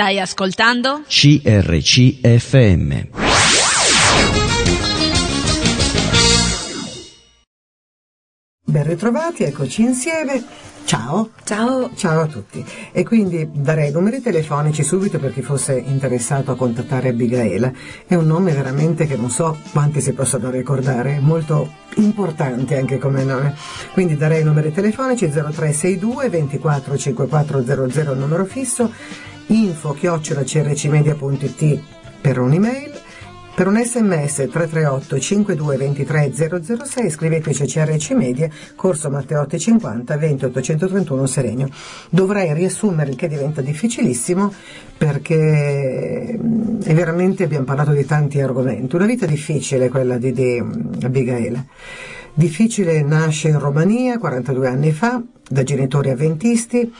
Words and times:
Stai 0.00 0.18
ascoltando? 0.18 1.02
CRCFM. 1.06 2.88
Ben 8.64 8.84
ritrovati, 8.84 9.42
eccoci 9.42 9.82
insieme. 9.82 10.42
Ciao. 10.84 11.30
Ciao. 11.44 11.90
Ciao 11.94 12.20
a 12.22 12.26
tutti. 12.26 12.64
E 12.92 13.04
quindi 13.04 13.48
darei 13.52 13.92
numeri 13.92 14.20
telefonici 14.20 14.82
subito 14.82 15.18
per 15.18 15.32
chi 15.32 15.42
fosse 15.42 15.78
interessato 15.78 16.50
a 16.50 16.56
contattare 16.56 17.10
Abigaela. 17.10 17.70
È 18.06 18.14
un 18.14 18.26
nome 18.26 18.52
veramente 18.52 19.06
che 19.06 19.16
non 19.16 19.30
so 19.30 19.58
quanti 19.70 20.00
si 20.00 20.12
possono 20.14 20.50
ricordare, 20.50 21.16
è 21.16 21.20
molto 21.20 21.70
importante 21.96 22.76
anche 22.76 22.98
come 22.98 23.22
nome. 23.22 23.54
Quindi 23.92 24.16
darei 24.16 24.42
numeri 24.42 24.72
telefonici 24.72 25.28
0362 25.28 26.28
24 26.28 26.96
5400 26.96 28.14
numero 28.14 28.44
fisso, 28.46 28.92
info 29.50 29.92
chiocciola 29.92 30.42
crcmedia.it 30.42 31.80
per 32.20 32.38
un'email 32.38 33.00
per 33.52 33.66
un 33.66 33.82
sms 33.82 34.48
338 34.50 35.18
52 35.18 35.76
23 35.76 36.32
006 36.82 37.10
scriveteci 37.10 37.62
a 37.62 37.66
CRC 37.66 38.12
Media, 38.12 38.48
Corso 38.74 39.10
Matteotti 39.10 39.58
50 39.58 40.16
20 40.16 40.44
831 40.46 41.26
Seregno. 41.26 41.68
Dovrei 42.08 42.54
riassumere 42.54 43.10
il 43.10 43.16
che 43.16 43.28
diventa 43.28 43.60
difficilissimo 43.60 44.50
perché 44.96 46.38
mm, 46.40 46.80
è 46.84 46.94
veramente 46.94 47.44
abbiamo 47.44 47.66
parlato 47.66 47.90
di 47.90 48.06
tanti 48.06 48.40
argomenti. 48.40 48.96
Una 48.96 49.04
vita 49.04 49.26
difficile 49.26 49.90
quella 49.90 50.16
di, 50.16 50.32
di 50.32 50.62
Abigaele. 51.02 51.66
Difficile 52.32 53.02
nasce 53.02 53.48
in 53.48 53.58
Romania 53.58 54.16
42 54.16 54.68
anni 54.68 54.92
fa 54.92 55.22
da 55.46 55.62
genitori 55.64 56.08
avventisti 56.08 56.90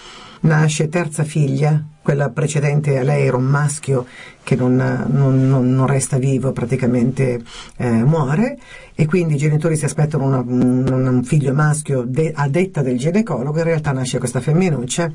nasce 0.41 0.89
terza 0.89 1.25
figlia, 1.25 1.83
quella 2.03 2.31
precedente 2.31 2.99
a 2.99 3.03
lei 3.03 3.27
era 3.27 3.37
un 3.37 3.45
maschio 3.45 4.07
che 4.43 4.57
non, 4.57 4.75
non, 4.77 5.49
non, 5.49 5.87
resta 5.87 6.19
vivo, 6.19 6.53
praticamente 6.53 7.43
eh, 7.77 7.91
muore 8.05 8.59
e 8.95 9.07
quindi 9.07 9.35
i 9.35 9.39
genitori 9.39 9.77
si 9.77 9.85
aspettano 9.85 10.25
una, 10.25 10.39
un, 10.39 10.87
un, 10.89 11.25
figlio 11.25 11.53
maschio 11.53 12.05
de, 12.07 12.33
a 12.35 12.49
detta 12.49 12.83
del 12.83 12.99
ginecologo, 12.99 13.59
in 13.59 13.65
realtà 13.65 13.93
nasce 13.93 14.19
questa 14.19 14.41
femminuccia 14.41 15.11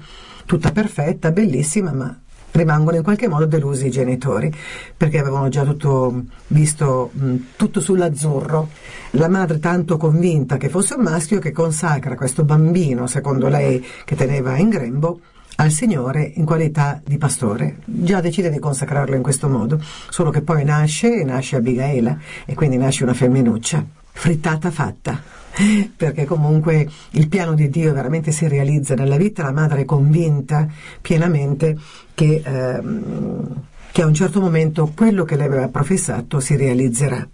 tutta 0.45 0.71
perfetta, 0.71 1.31
bellissima, 1.31 1.91
ma 1.91 2.19
rimangono 2.55 2.97
in 2.97 3.03
qualche 3.03 3.27
modo 3.27 3.45
delusi 3.45 3.87
i 3.87 3.91
genitori 3.91 4.51
perché 4.95 5.19
avevano 5.19 5.49
già 5.49 5.63
tutto 5.63 6.23
visto 6.47 7.11
mh, 7.13 7.35
tutto 7.55 7.79
sull'azzurro. 7.79 8.69
La 9.11 9.27
madre 9.27 9.59
tanto 9.59 9.97
convinta 9.97 10.57
che 10.57 10.69
fosse 10.69 10.95
un 10.95 11.03
maschio 11.03 11.39
che 11.39 11.51
consacra 11.51 12.15
questo 12.15 12.43
bambino, 12.43 13.07
secondo 13.07 13.47
lei, 13.47 13.85
che 14.03 14.15
teneva 14.15 14.57
in 14.57 14.69
grembo, 14.69 15.19
al 15.57 15.71
Signore 15.71 16.33
in 16.35 16.45
qualità 16.45 17.01
di 17.03 17.17
pastore. 17.17 17.77
Già 17.85 18.19
decide 18.19 18.49
di 18.49 18.59
consacrarlo 18.59 19.15
in 19.15 19.21
questo 19.21 19.47
modo, 19.47 19.81
solo 20.09 20.29
che 20.29 20.41
poi 20.41 20.63
nasce 20.63 21.21
e 21.21 21.23
nasce 21.23 21.55
Abigaela 21.57 22.17
e 22.45 22.53
quindi 22.55 22.77
nasce 22.77 23.03
una 23.03 23.13
femminuccia. 23.13 23.83
Frittata 24.11 24.71
fatta 24.71 25.43
perché 25.95 26.25
comunque 26.25 26.87
il 27.11 27.27
piano 27.27 27.53
di 27.53 27.69
Dio 27.69 27.93
veramente 27.93 28.31
si 28.31 28.47
realizza 28.47 28.95
nella 28.95 29.17
vita, 29.17 29.43
la 29.43 29.51
madre 29.51 29.81
è 29.81 29.85
convinta 29.85 30.67
pienamente 31.01 31.77
che, 32.13 32.41
ehm, 32.43 33.55
che 33.91 34.01
a 34.01 34.05
un 34.05 34.13
certo 34.13 34.41
momento 34.41 34.91
quello 34.95 35.23
che 35.23 35.35
lei 35.35 35.47
aveva 35.47 35.69
professato 35.69 36.39
si 36.39 36.55
realizzerà. 36.55 37.27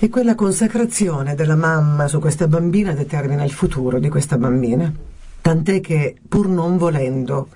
E 0.00 0.08
quella 0.10 0.36
consacrazione 0.36 1.34
della 1.34 1.56
mamma 1.56 2.06
su 2.06 2.20
questa 2.20 2.46
bambina 2.46 2.92
determina 2.92 3.42
il 3.42 3.50
futuro 3.50 3.98
di 3.98 4.08
questa 4.08 4.38
bambina. 4.38 4.92
Tant'è 5.40 5.80
che, 5.80 6.14
pur 6.28 6.46
non 6.48 6.76
volendo, 6.76 7.48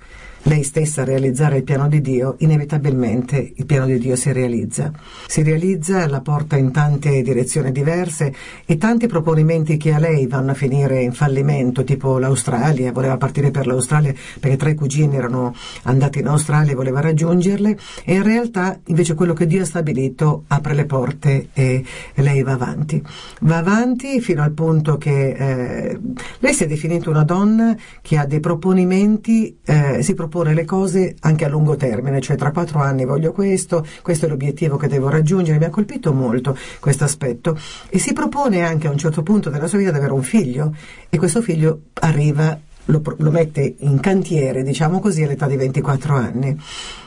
lei 0.43 0.63
stessa 0.63 1.05
realizzare 1.05 1.57
il 1.57 1.63
piano 1.63 1.87
di 1.87 2.01
Dio, 2.01 2.35
inevitabilmente 2.39 3.53
il 3.55 3.65
piano 3.65 3.85
di 3.85 3.97
Dio 3.97 4.15
si 4.15 4.31
realizza. 4.33 4.91
Si 5.25 5.41
realizza, 5.41 6.07
la 6.07 6.19
porta 6.19 6.57
in 6.57 6.71
tante 6.71 7.21
direzioni 7.21 7.71
diverse 7.71 8.33
e 8.65 8.77
tanti 8.77 9.07
proponimenti 9.07 9.77
che 9.77 9.93
a 9.93 9.99
lei 9.99 10.27
vanno 10.27 10.51
a 10.51 10.53
finire 10.53 11.01
in 11.01 11.13
fallimento, 11.13 11.83
tipo 11.83 12.17
l'Australia, 12.17 12.91
voleva 12.91 13.15
partire 13.15 13.51
per 13.51 13.67
l'Australia 13.67 14.13
perché 14.39 14.57
tre 14.57 14.75
cugini 14.75 15.15
erano 15.15 15.55
andati 15.83 16.19
in 16.19 16.27
Australia 16.27 16.73
e 16.73 16.75
voleva 16.75 16.99
raggiungerle 16.99 17.77
e 18.03 18.15
in 18.15 18.23
realtà 18.23 18.79
invece 18.87 19.13
quello 19.13 19.33
che 19.33 19.47
Dio 19.47 19.61
ha 19.61 19.65
stabilito 19.65 20.43
apre 20.47 20.73
le 20.73 20.85
porte 20.85 21.49
e 21.53 21.85
lei 22.15 22.43
va 22.43 22.53
avanti. 22.53 23.01
Va 23.41 23.57
avanti 23.57 24.19
fino 24.19 24.41
al 24.41 24.51
punto 24.51 24.97
che 24.97 25.29
eh, 25.29 25.99
lei 26.39 26.53
si 26.53 26.63
è 26.65 26.67
definita 26.67 27.09
una 27.09 27.23
donna 27.23 27.75
che 28.01 28.17
ha 28.17 28.25
dei 28.25 28.41
proponimenti, 28.41 29.57
eh, 29.63 30.03
si 30.03 30.13
propone 30.13 30.31
proporre 30.33 30.55
le 30.55 30.65
cose 30.65 31.15
anche 31.19 31.45
a 31.45 31.47
lungo 31.47 31.75
termine, 31.75 32.19
cioè 32.19 32.35
tra 32.35 32.51
quattro 32.51 32.79
anni 32.79 33.05
voglio 33.05 33.31
questo, 33.31 33.85
questo 34.01 34.25
è 34.25 34.29
l'obiettivo 34.29 34.77
che 34.77 34.87
devo 34.87 35.07
raggiungere, 35.07 35.59
mi 35.59 35.65
ha 35.65 35.69
colpito 35.69 36.11
molto 36.11 36.57
questo 36.79 37.03
aspetto 37.03 37.55
e 37.87 37.99
si 37.99 38.13
propone 38.13 38.63
anche 38.63 38.87
a 38.87 38.89
un 38.89 38.97
certo 38.97 39.21
punto 39.21 39.51
della 39.51 39.67
sua 39.67 39.77
vita 39.77 39.91
di 39.91 39.97
avere 39.97 40.13
un 40.13 40.23
figlio 40.23 40.73
e 41.07 41.17
questo 41.19 41.43
figlio 41.43 41.81
arriva 41.99 42.59
lo, 42.85 43.01
lo, 43.17 43.31
mette 43.31 43.75
in 43.79 43.99
cantiere, 43.99 44.63
diciamo 44.63 44.99
così, 44.99 45.21
all'età 45.21 45.45
di 45.45 45.55
24 45.55 46.15
anni, 46.15 46.59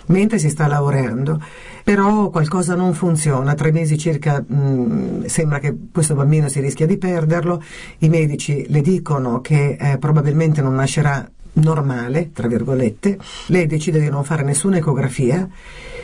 mentre 0.06 0.38
si 0.38 0.48
sta 0.48 0.68
lavorando. 0.68 1.42
Però 1.82 2.30
qualcosa 2.30 2.74
non 2.76 2.94
funziona, 2.94 3.54
tre 3.54 3.72
mesi 3.72 3.98
circa 3.98 4.40
mh, 4.40 5.26
sembra 5.26 5.58
che 5.58 5.76
questo 5.92 6.14
bambino 6.14 6.48
si 6.48 6.60
rischia 6.60 6.86
di 6.86 6.96
perderlo, 6.96 7.62
i 7.98 8.08
medici 8.08 8.64
le 8.68 8.80
dicono 8.80 9.40
che 9.40 9.76
eh, 9.78 9.98
probabilmente 9.98 10.62
non 10.62 10.76
nascerà 10.76 11.28
normale, 11.56 12.30
tra 12.32 12.48
virgolette, 12.48 13.18
lei 13.46 13.66
decide 13.66 14.00
di 14.00 14.08
non 14.08 14.24
fare 14.24 14.42
nessuna 14.42 14.78
ecografia, 14.78 15.48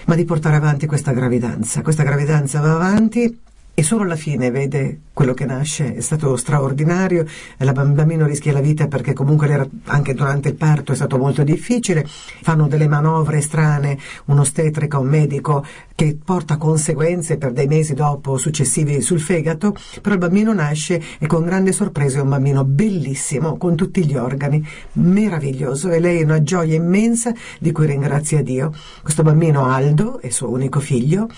ma 0.07 0.15
di 0.15 0.25
portare 0.25 0.57
avanti 0.57 0.87
questa 0.87 1.13
gravidanza. 1.13 1.83
Questa 1.83 2.03
gravidanza 2.03 2.61
va 2.61 2.75
avanti 2.75 3.39
e 3.75 3.83
solo 3.83 4.03
alla 4.03 4.17
fine 4.17 4.51
vede 4.51 5.01
quello 5.15 5.33
che 5.33 5.47
nasce, 5.47 5.95
è 5.95 6.01
stato 6.01 6.37
straordinario, 6.37 7.25
il 7.59 7.73
bambino 7.73 8.27
rischia 8.27 8.53
la 8.53 8.61
vita 8.61 8.87
perché 8.87 9.15
comunque 9.15 9.71
anche 9.85 10.15
durante 10.15 10.49
il 10.49 10.57
parto 10.57 10.93
è 10.93 10.95
stato 10.95 11.17
molto 11.17 11.43
difficile, 11.43 12.05
fanno 12.07 12.67
delle 12.67 12.87
manovre 12.87 13.41
strane, 13.41 13.99
un'ostetrica, 14.27 14.99
un 14.99 15.09
medico 15.09 15.65
che 15.95 16.19
porta 16.23 16.57
conseguenze 16.57 17.39
per 17.39 17.53
dei 17.53 17.67
mesi 17.67 17.95
dopo 17.95 18.37
successivi 18.37 19.01
sul 19.01 19.21
fegato, 19.21 19.75
però 20.01 20.15
il 20.15 20.21
bambino 20.21 20.53
nasce 20.53 21.01
e 21.19 21.27
con 21.27 21.45
grande 21.45 21.73
sorpresa 21.73 22.19
è 22.19 22.23
un 22.23 22.29
bambino 22.31 22.65
bellissimo, 22.65 23.57
con 23.57 23.75
tutti 23.75 24.05
gli 24.05 24.17
organi, 24.17 24.67
meraviglioso. 24.95 25.91
E 25.91 26.01
lei 26.01 26.21
è 26.21 26.25
una 26.25 26.43
gioia 26.43 26.75
immensa 26.75 27.33
di 27.59 27.73
cui 27.73 27.87
ringrazia 27.87 28.43
Dio. 28.43 28.73
Questo 29.03 29.23
bambino 29.23 29.67
Aldo 29.67 30.21
è 30.21 30.29
suo 30.31 30.51
unico 30.51 30.81
figlio, 30.81 31.29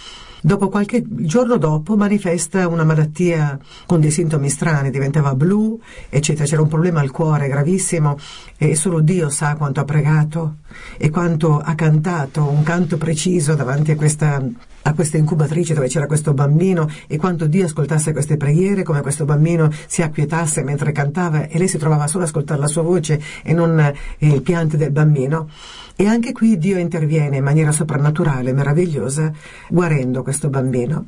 Dopo 0.47 0.69
qualche 0.69 1.03
giorno 1.07 1.57
dopo 1.57 1.97
manifesta 1.97 2.69
una 2.69 2.85
malattia 2.85 3.59
con 3.87 3.99
dei 3.99 4.11
sintomi 4.11 4.51
strani, 4.51 4.91
diventava 4.91 5.35
blu, 5.35 5.81
eccetera. 6.11 6.45
C'era 6.45 6.61
un 6.61 6.69
problema 6.69 7.01
al 7.01 7.11
cuore 7.11 7.49
gravissimo 7.49 8.19
e 8.59 8.75
solo 8.77 9.01
Dio 9.01 9.31
sa 9.31 9.57
quanto 9.57 9.81
ha 9.81 9.85
pregato 9.85 10.57
e 10.99 11.09
quanto 11.09 11.61
ha 11.61 11.75
cantato 11.75 12.47
un 12.47 12.63
canto 12.63 12.99
preciso 12.99 13.55
davanti 13.55 13.93
a 13.93 13.97
questa 13.97 14.47
a 14.87 14.95
questa 14.95 15.17
incubatrice 15.17 15.75
dove 15.75 15.89
c'era 15.89 16.07
questo 16.07 16.35
bambino 16.35 16.89
e 17.07 17.17
quanto 17.17 17.47
Dio 17.47 17.65
ascoltasse 17.65 18.13
queste 18.13 18.37
preghiere, 18.37 18.83
come 18.83 19.01
questo 19.01 19.25
bambino 19.25 19.71
si 19.87 20.03
acquietasse 20.03 20.63
mentre 20.63 20.93
cantava 20.93 21.49
e 21.49 21.59
lei 21.59 21.69
si 21.69 21.79
trovava 21.79 22.07
solo 22.07 22.25
ad 22.25 22.29
ascoltare 22.29 22.61
la 22.61 22.67
sua 22.67 22.83
voce 22.83 23.21
e 23.43 23.53
non 23.53 23.79
eh, 23.79 23.95
il 24.19 24.43
pianto 24.43 24.77
del 24.77 24.91
bambino. 24.91 25.49
E 25.97 26.07
anche 26.07 26.33
qui 26.33 26.59
Dio 26.59 26.77
interviene 26.79 27.37
in 27.37 27.45
maniera 27.45 27.71
soprannaturale, 27.71 28.53
meravigliosa, 28.53 29.33
guarendo 29.69 30.23
questo 30.23 30.49
bambino. 30.49 31.07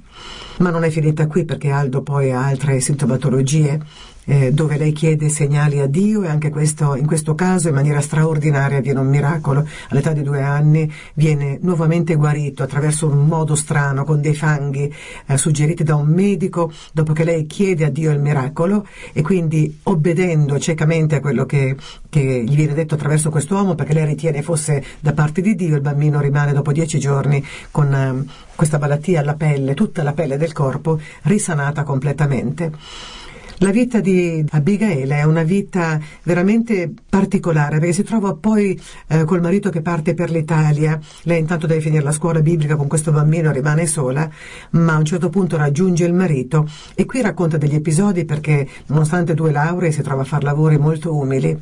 Ma 0.58 0.70
non 0.70 0.84
è 0.84 0.90
finita 0.90 1.26
qui 1.26 1.44
perché 1.44 1.70
Aldo 1.70 2.02
poi 2.02 2.30
ha 2.30 2.46
altre 2.46 2.80
sintomatologie 2.80 3.80
eh, 4.26 4.52
dove 4.52 4.76
lei 4.76 4.92
chiede 4.92 5.28
segnali 5.28 5.80
a 5.80 5.86
Dio 5.86 6.22
e 6.22 6.28
anche 6.28 6.50
questo, 6.50 6.94
in 6.94 7.06
questo 7.06 7.34
caso 7.34 7.68
in 7.68 7.74
maniera 7.74 8.00
straordinaria 8.00 8.80
viene 8.80 9.00
un 9.00 9.08
miracolo. 9.08 9.66
All'età 9.88 10.12
di 10.12 10.22
due 10.22 10.42
anni 10.42 10.92
viene 11.14 11.58
nuovamente 11.62 12.14
guarito 12.14 12.62
attraverso 12.62 13.06
un 13.06 13.26
modo 13.26 13.54
strano 13.54 14.04
con 14.04 14.20
dei 14.20 14.34
fanghi 14.34 14.92
eh, 15.26 15.36
suggeriti 15.36 15.82
da 15.82 15.94
un 15.94 16.08
medico 16.08 16.72
dopo 16.92 17.12
che 17.12 17.24
lei 17.24 17.46
chiede 17.46 17.84
a 17.84 17.90
Dio 17.90 18.10
il 18.10 18.20
miracolo 18.20 18.86
e 19.12 19.22
quindi 19.22 19.80
obbedendo 19.84 20.58
ciecamente 20.58 21.16
a 21.16 21.20
quello 21.20 21.46
che, 21.46 21.76
che 22.08 22.44
gli 22.46 22.54
viene 22.54 22.74
detto 22.74 22.94
attraverso 22.94 23.30
quest'uomo 23.30 23.74
perché 23.74 23.94
lei 23.94 24.06
ritiene 24.06 24.42
fosse 24.42 24.84
da 25.00 25.12
parte 25.12 25.40
di 25.40 25.54
Dio, 25.54 25.76
il 25.76 25.80
bambino 25.80 26.20
rimane 26.20 26.52
dopo 26.52 26.72
dieci 26.72 26.98
giorni 26.98 27.44
con 27.70 27.94
eh, 27.94 28.24
questa 28.54 28.78
malattia 28.78 29.20
alla 29.20 29.34
pelle, 29.34 29.74
tutta 29.74 30.02
la 30.02 30.12
pelle 30.12 30.36
del 30.36 30.52
corpo 30.52 30.98
risanata 31.22 31.84
completamente. 31.84 32.72
La 33.60 33.70
vita 33.70 34.00
di 34.00 34.44
Abigaele 34.50 35.16
è 35.16 35.22
una 35.22 35.42
vita 35.42 35.98
veramente 36.24 36.92
particolare 37.08 37.78
perché 37.78 37.94
si 37.94 38.02
trova 38.02 38.34
poi 38.34 38.78
eh, 39.06 39.24
col 39.24 39.40
marito 39.40 39.70
che 39.70 39.80
parte 39.80 40.12
per 40.12 40.30
l'Italia, 40.30 41.00
lei 41.22 41.40
intanto 41.40 41.66
deve 41.66 41.80
finire 41.80 42.02
la 42.02 42.12
scuola 42.12 42.40
biblica 42.40 42.76
con 42.76 42.86
questo 42.86 43.12
bambino, 43.12 43.50
rimane 43.52 43.86
sola, 43.86 44.28
ma 44.72 44.92
a 44.92 44.98
un 44.98 45.06
certo 45.06 45.30
punto 45.30 45.56
raggiunge 45.56 46.04
il 46.04 46.12
marito 46.12 46.68
e 46.94 47.06
qui 47.06 47.22
racconta 47.22 47.56
degli 47.56 47.74
episodi 47.74 48.26
perché 48.26 48.68
nonostante 48.88 49.32
due 49.32 49.52
lauree 49.52 49.90
si 49.90 50.02
trova 50.02 50.20
a 50.20 50.26
fare 50.26 50.44
lavori 50.44 50.76
molto 50.76 51.16
umili 51.16 51.58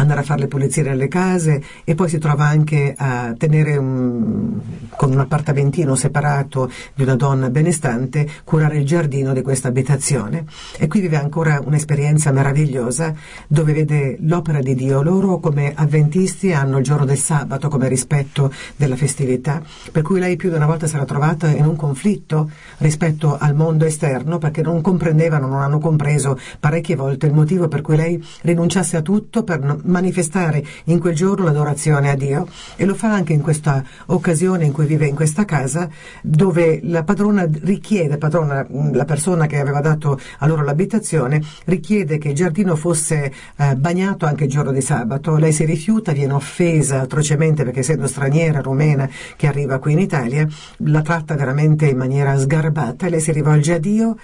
andare 0.00 0.20
a 0.20 0.22
fare 0.22 0.40
le 0.40 0.48
pulizie 0.48 0.82
nelle 0.82 1.08
case 1.08 1.62
e 1.84 1.94
poi 1.94 2.08
si 2.08 2.18
trova 2.18 2.46
anche 2.46 2.94
a 2.96 3.34
tenere 3.36 3.76
un, 3.76 4.60
con 4.96 5.10
un 5.10 5.20
appartamentino 5.20 5.94
separato 5.94 6.70
di 6.94 7.02
una 7.02 7.16
donna 7.16 7.50
benestante, 7.50 8.28
curare 8.44 8.78
il 8.78 8.86
giardino 8.86 9.32
di 9.32 9.42
questa 9.42 9.68
abitazione. 9.68 10.44
E 10.78 10.86
qui 10.86 11.00
vive 11.00 11.16
ancora 11.16 11.60
un'esperienza 11.64 12.30
meravigliosa 12.32 13.14
dove 13.46 13.72
vede 13.72 14.16
l'opera 14.20 14.60
di 14.60 14.74
Dio. 14.74 15.02
Loro 15.02 15.38
come 15.38 15.72
avventisti 15.74 16.52
hanno 16.52 16.78
il 16.78 16.84
giorno 16.84 17.04
del 17.04 17.18
sabato 17.18 17.68
come 17.68 17.88
rispetto 17.88 18.52
della 18.76 18.96
festività, 18.96 19.62
per 19.90 20.02
cui 20.02 20.20
lei 20.20 20.36
più 20.36 20.50
di 20.50 20.56
una 20.56 20.66
volta 20.66 20.86
era 20.86 21.04
trovata 21.04 21.48
in 21.48 21.64
un 21.64 21.76
conflitto 21.76 22.50
rispetto 22.78 23.36
al 23.38 23.54
mondo 23.54 23.84
esterno 23.84 24.38
perché 24.38 24.62
non 24.62 24.80
comprendevano, 24.80 25.46
non 25.46 25.62
hanno 25.62 25.78
compreso 25.78 26.38
parecchie 26.60 26.96
volte 26.96 27.26
il 27.26 27.32
motivo 27.32 27.68
per 27.68 27.80
cui 27.80 27.96
lei 27.96 28.22
rinunciasse 28.42 28.96
a 28.96 29.02
tutto 29.02 29.42
per 29.42 29.60
manifestare 29.86 30.64
in 30.84 31.00
quel 31.00 31.14
giorno 31.14 31.46
l'adorazione 31.46 32.10
a 32.10 32.14
Dio 32.14 32.46
e 32.76 32.84
lo 32.84 32.94
fa 32.94 33.12
anche 33.12 33.32
in 33.32 33.40
questa 33.40 33.82
occasione 34.06 34.64
in 34.64 34.72
cui 34.72 34.86
vive 34.86 35.06
in 35.06 35.14
questa 35.16 35.44
casa 35.44 35.88
dove 36.22 36.80
la 36.84 37.02
padrona 37.02 37.48
richiede, 37.62 38.18
padrona, 38.18 38.66
la 38.92 39.04
persona 39.04 39.46
che 39.46 39.58
aveva 39.58 39.80
dato 39.80 40.20
a 40.38 40.46
loro 40.46 40.62
l'abitazione, 40.62 41.42
richiede 41.64 42.18
che 42.18 42.28
il 42.28 42.34
giardino 42.34 42.76
fosse 42.76 43.32
eh, 43.56 43.74
bagnato 43.76 44.26
anche 44.26 44.44
il 44.44 44.50
giorno 44.50 44.72
di 44.72 44.80
sabato. 44.80 45.36
Lei 45.36 45.52
si 45.52 45.64
rifiuta, 45.64 46.12
viene 46.12 46.34
offesa 46.34 47.00
atrocemente 47.00 47.64
perché 47.64 47.80
essendo 47.80 48.06
straniera, 48.06 48.60
rumena, 48.60 49.08
che 49.36 49.46
arriva 49.46 49.78
qui 49.78 49.92
in 49.92 49.98
Italia, 49.98 50.46
la 50.78 51.02
tratta 51.02 51.34
veramente 51.34 51.86
in 51.86 51.96
maniera 51.96 52.36
sgarbata 52.36 53.08
lei 53.16 53.20
si 53.20 53.32
rivolge 53.32 53.74
a 53.74 53.78
Dio 53.78 54.16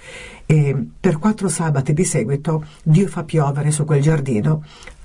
e 0.45 0.87
per 0.99 1.17
quattro 1.17 1.47
sabati 1.47 1.93
di 1.93 2.03
seguito 2.03 2.65
Dio 2.83 3.07
fa 3.07 3.23
piovere 3.23 3.71
su 3.71 3.85
quel 3.85 4.01
giardino 4.01 4.63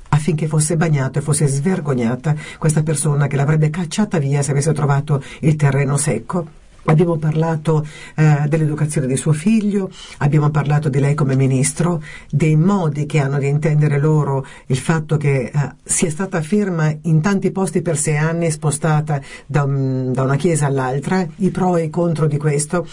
affinché 0.09 0.47
fosse 0.47 0.77
bagnato 0.77 1.19
e 1.19 1.23
fosse 1.23 1.47
svergognata 1.47 2.35
questa 2.59 2.83
persona 2.83 3.27
che 3.27 3.37
l'avrebbe 3.37 3.71
cacciata 3.71 4.19
via 4.19 4.43
se 4.43 4.51
avesse 4.51 4.73
trovato 4.73 5.23
il 5.41 5.57
terreno 5.57 5.97
secco. 5.97 6.57
Abbiamo 6.85 7.17
parlato 7.17 7.87
eh, 8.15 8.45
dell'educazione 8.49 9.07
di 9.07 9.17
suo 9.17 9.33
figlio, 9.33 9.91
abbiamo 10.19 10.49
parlato 10.49 10.89
di 10.89 10.99
lei 11.01 11.15
come 11.15 11.37
ministro, 11.37 12.03
dei 12.31 12.57
modi 12.57 13.05
che 13.05 13.19
hanno 13.19 13.39
di 13.39 13.47
intendere 13.47 13.99
loro 13.99 14.47
il 14.67 14.79
fatto 14.79 15.19
che 15.19 15.51
eh, 15.53 15.71
sia 15.83 16.09
stata 16.09 16.41
ferma 16.41 16.91
in 17.03 17.21
tanti 17.21 17.51
posti 17.51 17.83
per 17.83 17.99
sei 17.99 18.17
anni, 18.17 18.51
spostata 18.51 19.21
da, 19.45 19.65
da 19.67 20.23
una 20.23 20.37
chiesa 20.37 20.65
all'altra, 20.65 21.27
i 21.37 21.51
pro 21.51 21.77
e 21.77 21.85
i 21.85 21.91
contro 21.91 22.27
di 22.27 22.39
questo 22.39 22.87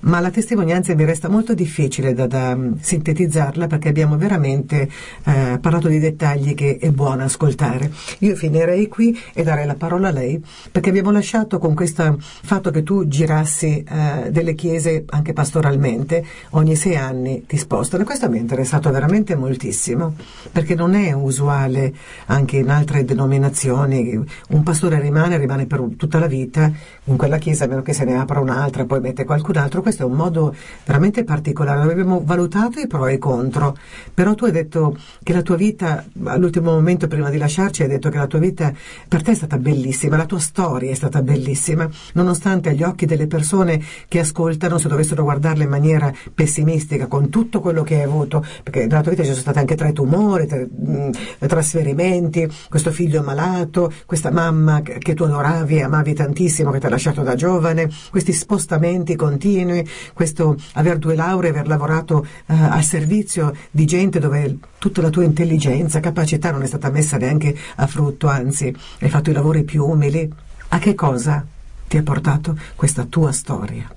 ma 0.00 0.20
la 0.20 0.30
testimonianza 0.30 0.94
mi 0.94 1.04
resta 1.04 1.28
molto 1.28 1.54
difficile 1.54 2.14
da, 2.14 2.26
da 2.26 2.54
mm, 2.54 2.74
sintetizzarla 2.80 3.66
perché 3.66 3.88
abbiamo 3.88 4.16
veramente 4.16 4.88
eh, 5.24 5.58
parlato 5.60 5.88
di 5.88 5.98
dettagli 5.98 6.54
che 6.54 6.78
è 6.80 6.90
buono 6.90 7.24
ascoltare. 7.24 7.90
Io 8.20 8.34
finirei 8.34 8.88
qui 8.88 9.18
e 9.34 9.42
darei 9.42 9.66
la 9.66 9.74
parola 9.74 10.08
a 10.08 10.12
lei 10.12 10.42
perché 10.70 10.90
abbiamo 10.90 11.10
lasciato 11.10 11.58
con 11.58 11.74
questo 11.74 12.18
fatto 12.20 12.70
che 12.70 12.82
tu 12.82 13.06
girassi 13.08 13.84
eh, 13.86 14.30
delle 14.30 14.54
chiese 14.54 15.04
anche 15.08 15.32
pastoralmente 15.32 16.24
ogni 16.50 16.76
sei 16.76 16.96
anni 16.96 17.44
ti 17.46 17.56
spostano. 17.56 18.02
E 18.02 18.06
questo 18.06 18.28
mi 18.30 18.38
è 18.38 18.40
interessato 18.40 18.90
veramente 18.90 19.34
moltissimo 19.34 20.14
perché 20.50 20.74
non 20.74 20.94
è 20.94 21.12
usuale 21.12 21.92
anche 22.26 22.58
in 22.58 22.70
altre 22.70 23.04
denominazioni. 23.04 24.18
Un 24.48 24.62
pastore 24.62 25.00
rimane, 25.00 25.36
rimane 25.36 25.66
per 25.66 25.82
tutta 25.96 26.18
la 26.18 26.26
vita 26.26 26.70
in 27.04 27.16
quella 27.16 27.38
chiesa 27.38 27.64
a 27.64 27.68
meno 27.68 27.82
che 27.82 27.92
se 27.92 28.04
ne 28.04 28.16
apra 28.16 28.40
un'altra 28.40 28.84
poi 28.84 29.00
mette 29.00 29.24
qualcun 29.24 29.56
altro 29.56 29.82
questo 29.90 30.04
è 30.04 30.06
un 30.06 30.16
modo 30.16 30.54
veramente 30.84 31.24
particolare, 31.24 31.90
abbiamo 31.90 32.22
valutato 32.24 32.78
i 32.78 32.86
pro 32.86 33.08
e 33.08 33.14
i 33.14 33.18
contro, 33.18 33.76
però 34.14 34.34
tu 34.34 34.44
hai 34.44 34.52
detto 34.52 34.96
che 35.22 35.32
la 35.32 35.42
tua 35.42 35.56
vita, 35.56 36.04
all'ultimo 36.24 36.70
momento 36.70 37.08
prima 37.08 37.28
di 37.28 37.38
lasciarci, 37.38 37.82
hai 37.82 37.88
detto 37.88 38.08
che 38.08 38.18
la 38.18 38.28
tua 38.28 38.38
vita 38.38 38.72
per 39.08 39.22
te 39.22 39.32
è 39.32 39.34
stata 39.34 39.58
bellissima, 39.58 40.16
la 40.16 40.26
tua 40.26 40.38
storia 40.38 40.92
è 40.92 40.94
stata 40.94 41.22
bellissima, 41.22 41.88
nonostante 42.14 42.68
agli 42.68 42.84
occhi 42.84 43.04
delle 43.04 43.26
persone 43.26 43.82
che 44.06 44.20
ascoltano, 44.20 44.78
se 44.78 44.88
dovessero 44.88 45.24
guardarla 45.24 45.64
in 45.64 45.70
maniera 45.70 46.12
pessimistica, 46.32 47.08
con 47.08 47.28
tutto 47.28 47.60
quello 47.60 47.82
che 47.82 47.96
hai 47.96 48.02
avuto, 48.02 48.44
perché 48.62 48.86
nella 48.86 49.00
tua 49.00 49.10
vita 49.10 49.22
ci 49.24 49.30
sono 49.30 49.40
stati 49.40 49.58
anche 49.58 49.74
tre 49.74 49.92
tumori, 49.92 50.46
tre, 50.46 50.68
mh, 50.68 51.10
trasferimenti, 51.48 52.48
questo 52.68 52.92
figlio 52.92 53.22
malato, 53.22 53.92
questa 54.06 54.30
mamma 54.30 54.82
che 54.82 55.14
tu 55.14 55.24
adoravi 55.24 55.78
e 55.78 55.82
amavi 55.82 56.14
tantissimo, 56.14 56.70
che 56.70 56.78
ti 56.78 56.86
ha 56.86 56.90
lasciato 56.90 57.22
da 57.22 57.34
giovane, 57.34 57.90
questi 58.10 58.32
spostamenti 58.32 59.16
continui, 59.16 59.79
questo 60.12 60.56
aver 60.74 60.98
due 60.98 61.14
lauree, 61.14 61.50
aver 61.50 61.66
lavorato 61.66 62.26
eh, 62.46 62.54
al 62.54 62.82
servizio 62.82 63.54
di 63.70 63.84
gente 63.84 64.18
dove 64.18 64.58
tutta 64.78 65.02
la 65.02 65.10
tua 65.10 65.24
intelligenza, 65.24 66.00
capacità 66.00 66.50
non 66.50 66.62
è 66.62 66.66
stata 66.66 66.90
messa 66.90 67.16
neanche 67.16 67.56
a 67.76 67.86
frutto, 67.86 68.28
anzi 68.28 68.74
hai 69.00 69.08
fatto 69.08 69.30
i 69.30 69.34
lavori 69.34 69.64
più 69.64 69.84
umili. 69.84 70.28
A 70.72 70.78
che 70.78 70.94
cosa 70.94 71.44
ti 71.88 71.96
ha 71.96 72.02
portato 72.02 72.56
questa 72.76 73.04
tua 73.04 73.32
storia? 73.32 73.92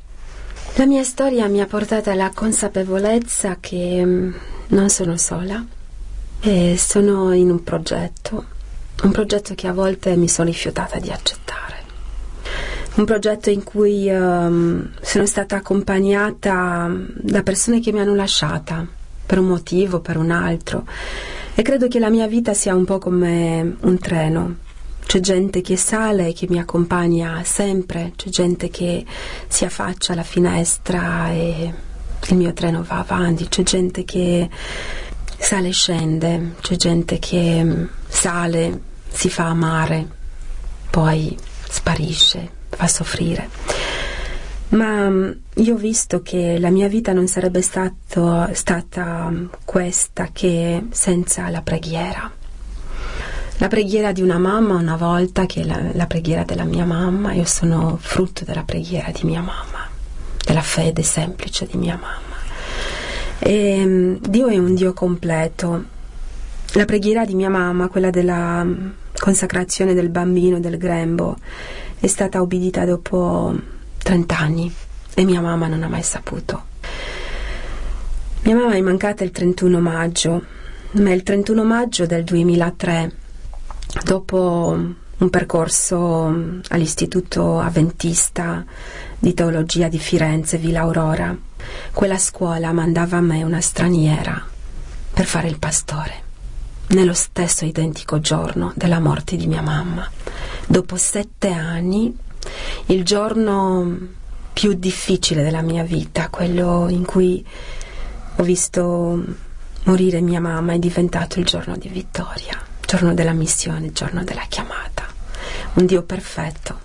La 0.76 0.86
mia 0.88 1.04
storia 1.04 1.48
mi 1.48 1.62
ha 1.62 1.68
portato 1.68 2.10
alla 2.10 2.32
consapevolezza 2.34 3.58
che 3.60 4.04
mm, 4.04 4.34
non 4.70 4.90
sono 4.90 5.18
sola 5.18 5.64
e 6.40 6.76
sono 6.78 7.32
in 7.32 7.52
un 7.52 7.64
progetto, 7.64 8.46
un 9.04 9.12
progetto 9.12 9.54
che 9.54 9.68
a 9.68 9.74
volte 9.74 10.16
mi 10.16 10.28
sono 10.28 10.50
rifiutata 10.50 10.98
di 10.98 11.12
accettare 11.12 11.83
un 12.96 13.06
progetto 13.06 13.50
in 13.50 13.64
cui 13.64 14.08
um, 14.10 14.92
sono 15.02 15.26
stata 15.26 15.56
accompagnata 15.56 16.92
da 17.16 17.42
persone 17.42 17.80
che 17.80 17.92
mi 17.92 18.00
hanno 18.00 18.14
lasciata 18.14 18.86
per 19.26 19.40
un 19.40 19.48
motivo, 19.48 20.00
per 20.00 20.18
un 20.18 20.30
altro. 20.30 20.86
E 21.56 21.62
credo 21.62 21.88
che 21.88 22.00
la 22.00 22.10
mia 22.10 22.28
vita 22.28 22.54
sia 22.54 22.76
un 22.76 22.86
po' 22.86 23.00
come 23.00 23.78
un 23.80 23.98
treno. 24.00 24.58
C'è 25.06 25.20
gente 25.20 25.62
che 25.62 25.76
sale 25.76 26.30
e 26.30 26.34
che 26.34 26.48
mi 26.50 26.60
accompagna 26.60 27.42
sempre, 27.44 28.14
c'è 28.16 28.30
gente 28.30 28.70
che 28.70 29.06
si 29.48 29.66
affaccia 29.66 30.14
alla 30.14 30.24
finestra 30.24 31.30
e 31.32 31.74
il 32.28 32.38
mio 32.38 32.54
treno 32.54 32.84
va 32.84 33.00
avanti, 33.00 33.48
c'è 33.48 33.64
gente 33.64 34.06
che 34.06 34.50
sale 35.38 35.68
e 35.68 35.74
scende, 35.74 36.56
c'è 36.62 36.76
gente 36.76 37.20
che 37.20 37.88
sale, 38.08 38.82
si 39.10 39.30
fa 39.30 39.48
amare, 39.48 40.08
poi 40.90 41.38
sparisce, 41.68 42.62
fa 42.76 42.88
soffrire. 42.88 43.50
Ma 44.74 45.08
mm, 45.10 45.32
io 45.56 45.76
ho 45.76 45.78
visto 45.78 46.22
che 46.22 46.58
la 46.60 46.70
mia 46.70 46.88
vita 46.88 47.14
non 47.14 47.28
sarebbe 47.28 47.62
stato, 47.62 48.50
stata 48.54 49.30
mm, 49.30 49.46
questa 49.66 50.30
che 50.32 50.88
senza 50.90 51.50
la 51.50 51.62
preghiera. 51.62 52.32
La 53.58 53.68
preghiera 53.68 54.12
di 54.12 54.22
una 54.22 54.40
mamma 54.40 54.76
una 54.76 54.96
volta, 54.96 55.46
che 55.46 55.64
la, 55.64 55.80
la 55.94 56.08
preghiera 56.08 56.44
della 56.44 56.64
mia 56.64 56.86
mamma, 56.86 57.34
io 57.34 57.46
sono 57.46 57.98
frutto 58.02 58.44
della 58.46 58.64
preghiera 58.64 59.12
di 59.12 59.26
mia 59.26 59.42
mamma, 59.42 59.88
della 60.44 60.62
fede 60.62 61.04
semplice 61.04 61.68
di 61.68 61.78
mia 61.78 61.96
mamma. 61.96 62.42
E, 63.38 63.86
mm, 63.86 64.16
Dio 64.28 64.48
è 64.48 64.58
un 64.58 64.74
Dio 64.74 64.94
completo. 64.94 65.86
La 66.74 66.86
preghiera 66.86 67.26
di 67.26 67.36
mia 67.36 67.50
mamma, 67.50 67.90
quella 67.90 68.10
della 68.10 68.66
consacrazione 69.20 69.94
del 69.94 70.10
bambino, 70.10 70.60
del 70.60 70.78
grembo, 70.78 71.38
è 72.04 72.08
stata 72.08 72.42
ubbidita 72.42 72.84
dopo 72.84 73.58
30 74.00 74.38
anni 74.38 74.70
e 75.14 75.24
mia 75.24 75.40
mamma 75.40 75.68
non 75.68 75.84
ha 75.84 75.88
mai 75.88 76.04
saputo. 76.04 76.66
Mia 78.42 78.56
mamma 78.56 78.74
è 78.74 78.82
mancata 78.82 79.24
il 79.24 79.32
31 79.32 79.80
maggio, 79.80 80.44
ma 80.92 81.14
il 81.14 81.24
31 81.24 81.64
maggio 81.64 82.06
del 82.06 82.26
2003, 82.26 83.12
dopo 84.04 84.78
un 85.18 85.30
percorso 85.30 86.60
all'Istituto 86.68 87.62
Avventista 87.62 88.66
di 89.18 89.34
Teologia 89.34 89.88
di 89.88 89.98
Firenze, 89.98 90.58
Villa 90.58 90.82
Aurora, 90.82 91.34
quella 91.94 92.18
scuola 92.18 92.74
mandava 92.74 93.16
a 93.16 93.22
me 93.22 93.44
una 93.44 93.62
straniera 93.62 94.46
per 95.14 95.24
fare 95.24 95.48
il 95.48 95.58
pastore 95.58 96.23
nello 96.94 97.14
stesso 97.14 97.66
identico 97.66 98.20
giorno 98.20 98.72
della 98.76 99.00
morte 99.00 99.36
di 99.36 99.48
mia 99.48 99.62
mamma. 99.62 100.10
Dopo 100.68 100.96
sette 100.96 101.52
anni, 101.52 102.16
il 102.88 103.04
giorno 103.04 103.98
più 104.54 104.74
difficile 104.74 105.44
della 105.44 105.62
mia 105.62 105.84
vita, 105.84 106.30
quello 106.30 106.88
in 106.90 107.06
cui 107.06 107.46
ho 108.36 108.44
visto 108.44 109.24
morire 109.84 110.22
mia 110.22 110.40
mamma, 110.40 110.74
è 110.74 110.80
diventato 110.80 111.40
il 111.40 111.46
giorno 111.46 111.76
di 111.76 111.90
vittoria, 111.90 112.54
il 112.80 112.88
giorno 112.88 113.14
della 113.14 113.34
missione, 113.34 113.88
il 113.88 113.94
giorno 113.94 114.24
della 114.24 114.46
chiamata. 114.48 115.06
Un 115.74 115.86
Dio 115.86 116.04
perfetto. 116.04 116.80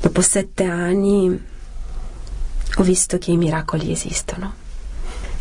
Dopo 0.00 0.20
sette 0.20 0.64
anni 0.64 1.42
ho 2.76 2.82
visto 2.82 3.18
che 3.18 3.30
i 3.30 3.36
miracoli 3.36 3.90
esistono 3.90 4.62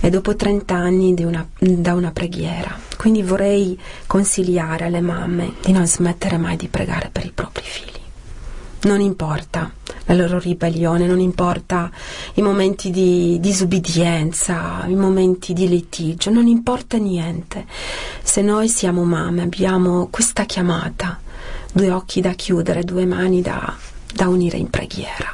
e 0.06 0.10
dopo 0.10 0.36
30 0.36 0.76
anni 0.76 1.16
una, 1.24 1.48
da 1.60 1.94
una 1.94 2.12
preghiera. 2.12 2.78
Quindi 2.98 3.24
vorrei 3.24 3.80
consigliare 4.06 4.84
alle 4.84 5.00
mamme 5.00 5.54
di 5.62 5.72
non 5.72 5.88
smettere 5.88 6.36
mai 6.36 6.58
di 6.58 6.68
pregare 6.68 7.10
per 7.10 7.24
i 7.24 7.32
propri 7.34 7.64
figli. 7.64 8.02
Non 8.82 9.00
importa 9.00 9.72
la 10.08 10.14
loro 10.14 10.40
ribellione, 10.40 11.08
non 11.08 11.22
importa 11.22 11.90
i 12.34 12.42
momenti 12.42 12.92
di 12.92 13.38
disubbidienza, 13.40 14.84
i 14.88 14.96
momenti 14.96 15.54
di 15.54 15.70
litigio, 15.70 16.32
non 16.32 16.48
importa 16.48 16.98
niente. 16.98 17.66
Se 18.22 18.42
noi 18.42 18.68
siamo 18.68 19.06
mamme, 19.06 19.44
abbiamo 19.44 20.10
questa 20.12 20.44
chiamata, 20.44 21.18
due 21.72 21.92
occhi 21.92 22.20
da 22.20 22.34
chiudere, 22.34 22.84
due 22.84 23.06
mani 23.06 23.42
da, 23.42 23.74
da 24.14 24.28
unire 24.28 24.58
in 24.58 24.70
preghiera, 24.70 25.34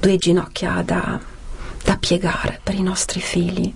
due 0.00 0.16
ginocchia 0.16 0.82
da, 0.84 1.20
da 1.84 1.96
piegare 1.96 2.60
per 2.62 2.74
i 2.74 2.82
nostri 2.82 3.20
figli, 3.20 3.72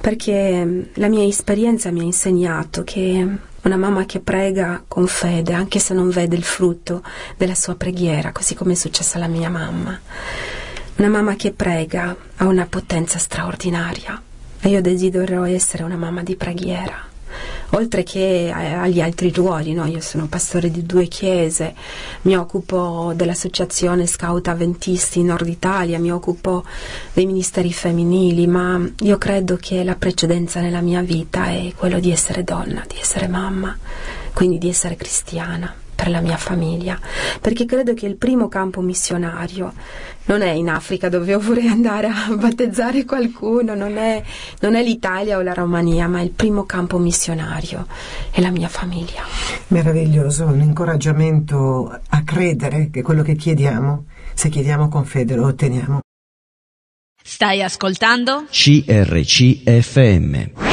perché 0.00 0.90
la 0.94 1.08
mia 1.08 1.24
esperienza 1.24 1.90
mi 1.90 2.00
ha 2.00 2.04
insegnato 2.04 2.82
che 2.84 3.26
una 3.62 3.76
mamma 3.76 4.04
che 4.06 4.20
prega 4.20 4.82
con 4.88 5.06
fede, 5.06 5.52
anche 5.52 5.78
se 5.78 5.94
non 5.94 6.10
vede 6.10 6.36
il 6.36 6.42
frutto 6.42 7.02
della 7.36 7.54
sua 7.54 7.76
preghiera, 7.76 8.32
così 8.32 8.54
come 8.54 8.72
è 8.72 8.76
successo 8.76 9.16
alla 9.16 9.28
mia 9.28 9.48
mamma. 9.48 9.98
Una 10.96 11.08
mamma 11.08 11.36
che 11.36 11.52
prega 11.52 12.14
ha 12.36 12.46
una 12.46 12.66
potenza 12.66 13.18
straordinaria 13.18 14.20
e 14.60 14.68
io 14.68 14.80
desidero 14.80 15.44
essere 15.44 15.84
una 15.84 15.96
mamma 15.96 16.22
di 16.22 16.36
preghiera 16.36 17.10
oltre 17.70 18.02
che 18.02 18.52
agli 18.52 19.00
altri 19.00 19.30
ruoli. 19.32 19.72
No? 19.72 19.84
Io 19.86 20.00
sono 20.00 20.26
pastore 20.26 20.70
di 20.70 20.84
due 20.84 21.06
chiese, 21.06 21.74
mi 22.22 22.36
occupo 22.36 23.12
dell'associazione 23.14 24.06
Scout 24.06 24.48
Avventisti 24.48 25.20
in 25.20 25.26
Nord 25.26 25.48
Italia, 25.48 25.98
mi 25.98 26.12
occupo 26.12 26.64
dei 27.12 27.26
ministeri 27.26 27.72
femminili, 27.72 28.46
ma 28.46 28.80
io 29.00 29.18
credo 29.18 29.56
che 29.56 29.84
la 29.84 29.94
precedenza 29.94 30.60
nella 30.60 30.80
mia 30.80 31.02
vita 31.02 31.46
è 31.46 31.72
quello 31.76 31.98
di 31.98 32.10
essere 32.10 32.44
donna, 32.44 32.84
di 32.86 32.96
essere 33.00 33.28
mamma, 33.28 33.76
quindi 34.32 34.58
di 34.58 34.68
essere 34.68 34.96
cristiana 34.96 35.81
per 36.02 36.10
la 36.10 36.20
mia 36.20 36.36
famiglia, 36.36 36.98
perché 37.40 37.64
credo 37.64 37.94
che 37.94 38.06
il 38.06 38.16
primo 38.16 38.48
campo 38.48 38.80
missionario 38.80 39.72
non 40.24 40.42
è 40.42 40.50
in 40.50 40.68
Africa 40.68 41.08
dove 41.08 41.30
io 41.30 41.38
vorrei 41.38 41.68
andare 41.68 42.08
a 42.08 42.26
battezzare 42.34 43.04
qualcuno, 43.04 43.76
non 43.76 43.96
è, 43.96 44.20
non 44.62 44.74
è 44.74 44.82
l'Italia 44.82 45.36
o 45.36 45.42
la 45.42 45.54
Romania, 45.54 46.08
ma 46.08 46.20
il 46.20 46.30
primo 46.30 46.64
campo 46.64 46.98
missionario 46.98 47.86
è 48.32 48.40
la 48.40 48.50
mia 48.50 48.66
famiglia. 48.66 49.22
Meraviglioso, 49.68 50.46
un 50.46 50.60
incoraggiamento 50.60 52.00
a 52.08 52.24
credere 52.24 52.90
che 52.90 53.02
quello 53.02 53.22
che 53.22 53.36
chiediamo, 53.36 54.06
se 54.34 54.48
chiediamo 54.48 54.88
con 54.88 55.04
fede 55.04 55.36
lo 55.36 55.46
otteniamo. 55.46 56.00
Stai 57.22 57.62
ascoltando? 57.62 58.46
CRCFM. 58.50 60.71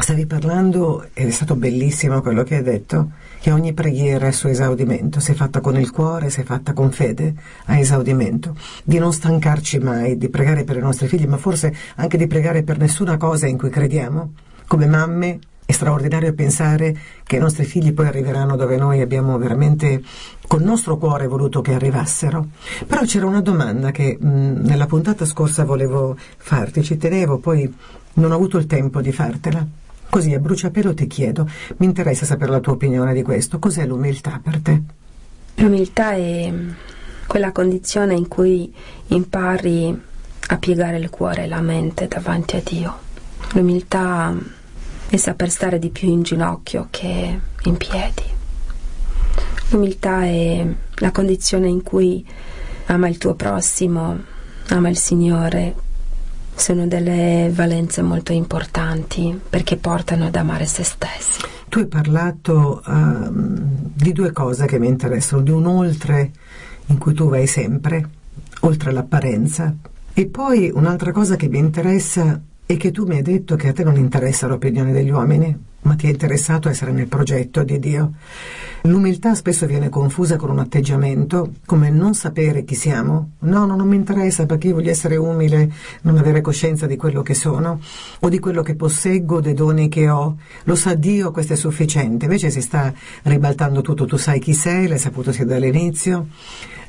Stavi 0.00 0.26
parlando, 0.26 1.08
ed 1.12 1.26
è 1.26 1.30
stato 1.30 1.54
bellissimo 1.54 2.22
quello 2.22 2.42
che 2.42 2.56
hai 2.56 2.62
detto, 2.62 3.10
che 3.40 3.50
ogni 3.50 3.74
preghiera 3.74 4.28
è 4.28 4.30
suo 4.30 4.48
esaudimento, 4.48 5.20
se 5.20 5.34
fatta 5.34 5.60
con 5.60 5.78
il 5.78 5.90
cuore, 5.90 6.30
se 6.30 6.44
fatta 6.44 6.72
con 6.72 6.90
fede, 6.92 7.34
ha 7.66 7.78
esaudimento. 7.78 8.56
Di 8.84 8.98
non 8.98 9.12
stancarci 9.12 9.78
mai 9.80 10.16
di 10.16 10.30
pregare 10.30 10.64
per 10.64 10.76
i 10.76 10.80
nostri 10.80 11.08
figli, 11.08 11.26
ma 11.26 11.36
forse 11.36 11.74
anche 11.96 12.16
di 12.16 12.26
pregare 12.26 12.62
per 12.62 12.78
nessuna 12.78 13.18
cosa 13.18 13.46
in 13.46 13.58
cui 13.58 13.68
crediamo. 13.68 14.32
Come 14.66 14.86
mamme 14.86 15.40
è 15.66 15.72
straordinario 15.72 16.32
pensare 16.32 16.96
che 17.24 17.36
i 17.36 17.40
nostri 17.40 17.64
figli 17.64 17.92
poi 17.92 18.06
arriveranno 18.06 18.56
dove 18.56 18.78
noi 18.78 19.02
abbiamo 19.02 19.36
veramente 19.36 20.02
col 20.46 20.62
nostro 20.62 20.96
cuore 20.96 21.26
voluto 21.26 21.60
che 21.60 21.74
arrivassero. 21.74 22.46
Però 22.86 23.02
c'era 23.02 23.26
una 23.26 23.42
domanda 23.42 23.90
che 23.90 24.16
mh, 24.18 24.62
nella 24.62 24.86
puntata 24.86 25.26
scorsa 25.26 25.64
volevo 25.64 26.16
farti, 26.38 26.82
ci 26.82 26.96
tenevo, 26.96 27.38
poi 27.38 27.70
non 28.14 28.30
ho 28.30 28.34
avuto 28.34 28.56
il 28.56 28.66
tempo 28.66 29.02
di 29.02 29.12
fartela. 29.12 29.66
Così 30.10 30.32
a 30.32 30.38
bruciapelo 30.38 30.94
ti 30.94 31.06
chiedo, 31.06 31.48
mi 31.76 31.86
interessa 31.86 32.24
sapere 32.24 32.50
la 32.50 32.60
tua 32.60 32.72
opinione 32.72 33.12
di 33.12 33.22
questo, 33.22 33.58
cos'è 33.58 33.86
l'umiltà 33.86 34.40
per 34.42 34.60
te? 34.60 34.82
L'umiltà 35.56 36.12
è 36.12 36.52
quella 37.26 37.52
condizione 37.52 38.14
in 38.14 38.26
cui 38.26 38.72
impari 39.08 40.00
a 40.48 40.56
piegare 40.56 40.96
il 40.96 41.10
cuore 41.10 41.44
e 41.44 41.46
la 41.46 41.60
mente 41.60 42.08
davanti 42.08 42.56
a 42.56 42.62
Dio. 42.64 42.98
L'umiltà 43.52 44.34
è 45.08 45.16
saper 45.16 45.50
stare 45.50 45.78
di 45.78 45.90
più 45.90 46.08
in 46.08 46.22
ginocchio 46.22 46.88
che 46.90 47.40
in 47.64 47.76
piedi. 47.76 48.22
L'umiltà 49.70 50.22
è 50.22 50.66
la 50.96 51.10
condizione 51.10 51.68
in 51.68 51.82
cui 51.82 52.26
ama 52.86 53.08
il 53.08 53.18
tuo 53.18 53.34
prossimo, 53.34 54.18
ama 54.68 54.88
il 54.88 54.96
Signore 54.96 55.74
sono 56.58 56.86
delle 56.86 57.50
valenze 57.54 58.02
molto 58.02 58.32
importanti 58.32 59.38
perché 59.48 59.76
portano 59.76 60.26
ad 60.26 60.36
amare 60.36 60.66
se 60.66 60.82
stessi. 60.82 61.40
Tu 61.68 61.80
hai 61.80 61.86
parlato 61.86 62.82
uh, 62.84 63.30
di 63.32 64.12
due 64.12 64.32
cose 64.32 64.66
che 64.66 64.78
mi 64.78 64.88
interessano, 64.88 65.42
di 65.42 65.50
un 65.50 65.66
oltre 65.66 66.30
in 66.86 66.98
cui 66.98 67.14
tu 67.14 67.28
vai 67.28 67.46
sempre, 67.46 68.08
oltre 68.60 68.92
l'apparenza, 68.92 69.74
e 70.14 70.26
poi 70.26 70.70
un'altra 70.74 71.12
cosa 71.12 71.36
che 71.36 71.48
mi 71.48 71.58
interessa 71.58 72.40
è 72.66 72.76
che 72.76 72.90
tu 72.90 73.06
mi 73.06 73.16
hai 73.16 73.22
detto 73.22 73.56
che 73.56 73.68
a 73.68 73.72
te 73.72 73.84
non 73.84 73.96
interessa 73.96 74.46
l'opinione 74.46 74.92
degli 74.92 75.10
uomini, 75.10 75.56
ma 75.88 75.94
ti 75.94 76.06
è 76.06 76.10
interessato 76.10 76.68
essere 76.68 76.92
nel 76.92 77.06
progetto 77.06 77.62
di 77.62 77.78
Dio. 77.78 78.12
L'umiltà 78.82 79.34
spesso 79.34 79.64
viene 79.64 79.88
confusa 79.88 80.36
con 80.36 80.50
un 80.50 80.58
atteggiamento 80.58 81.54
come 81.64 81.88
non 81.88 82.12
sapere 82.12 82.64
chi 82.64 82.74
siamo. 82.74 83.30
No, 83.40 83.64
no, 83.64 83.74
non 83.74 83.88
mi 83.88 83.96
interessa 83.96 84.44
perché 84.44 84.68
io 84.68 84.74
voglio 84.74 84.90
essere 84.90 85.16
umile, 85.16 85.72
non 86.02 86.18
avere 86.18 86.42
coscienza 86.42 86.86
di 86.86 86.96
quello 86.96 87.22
che 87.22 87.32
sono 87.32 87.80
o 88.20 88.28
di 88.28 88.38
quello 88.38 88.62
che 88.62 88.74
posseggo, 88.74 89.40
dei 89.40 89.54
doni 89.54 89.88
che 89.88 90.10
ho. 90.10 90.36
Lo 90.64 90.74
sa 90.74 90.94
Dio, 90.94 91.30
questo 91.30 91.54
è 91.54 91.56
sufficiente. 91.56 92.26
Invece 92.26 92.50
si 92.50 92.60
sta 92.60 92.92
ribaltando 93.22 93.80
tutto. 93.80 94.04
Tu 94.04 94.16
sai 94.16 94.38
chi 94.38 94.52
sei, 94.52 94.86
l'hai 94.88 94.98
saputo 94.98 95.32
sin 95.32 95.46
dall'inizio. 95.46 96.26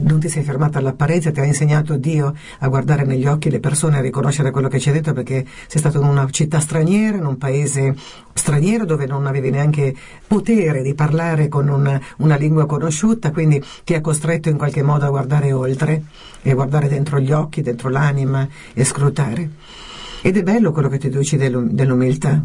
Non 0.01 0.19
ti 0.19 0.29
sei 0.29 0.43
fermata 0.43 0.79
all'apparenza, 0.79 1.31
ti 1.31 1.39
ha 1.39 1.45
insegnato 1.45 1.97
Dio 1.97 2.33
a 2.59 2.67
guardare 2.67 3.03
negli 3.03 3.25
occhi 3.25 3.49
le 3.49 3.59
persone, 3.59 3.97
a 3.97 4.01
riconoscere 4.01 4.51
quello 4.51 4.69
che 4.69 4.79
ci 4.79 4.89
ha 4.89 4.93
detto 4.93 5.11
perché 5.11 5.45
sei 5.67 5.79
stato 5.79 5.99
in 5.99 6.07
una 6.07 6.29
città 6.29 6.59
straniera, 6.59 7.17
in 7.17 7.25
un 7.25 7.37
paese 7.37 7.95
straniero 8.33 8.85
dove 8.89 9.05
non 9.05 9.27
avevi 9.27 9.51
neanche 9.51 9.95
potere 10.25 10.81
di 10.81 10.95
parlare 10.95 11.47
con 11.47 11.67
una, 11.67 12.01
una 12.17 12.35
lingua 12.35 12.65
conosciuta, 12.65 13.31
quindi 13.31 13.63
ti 13.83 13.93
ha 13.93 14.01
costretto 14.01 14.49
in 14.49 14.57
qualche 14.57 14.81
modo 14.81 15.05
a 15.05 15.09
guardare 15.09 15.51
oltre 15.53 16.03
e 16.41 16.53
guardare 16.53 16.87
dentro 16.87 17.19
gli 17.19 17.31
occhi, 17.31 17.61
dentro 17.61 17.89
l'anima 17.89 18.47
e 18.73 18.83
scrutare. 18.83 19.49
Ed 20.21 20.37
è 20.37 20.43
bello 20.43 20.71
quello 20.71 20.89
che 20.89 20.97
ti 20.97 21.09
dici 21.09 21.37
dell'umiltà, 21.37 22.43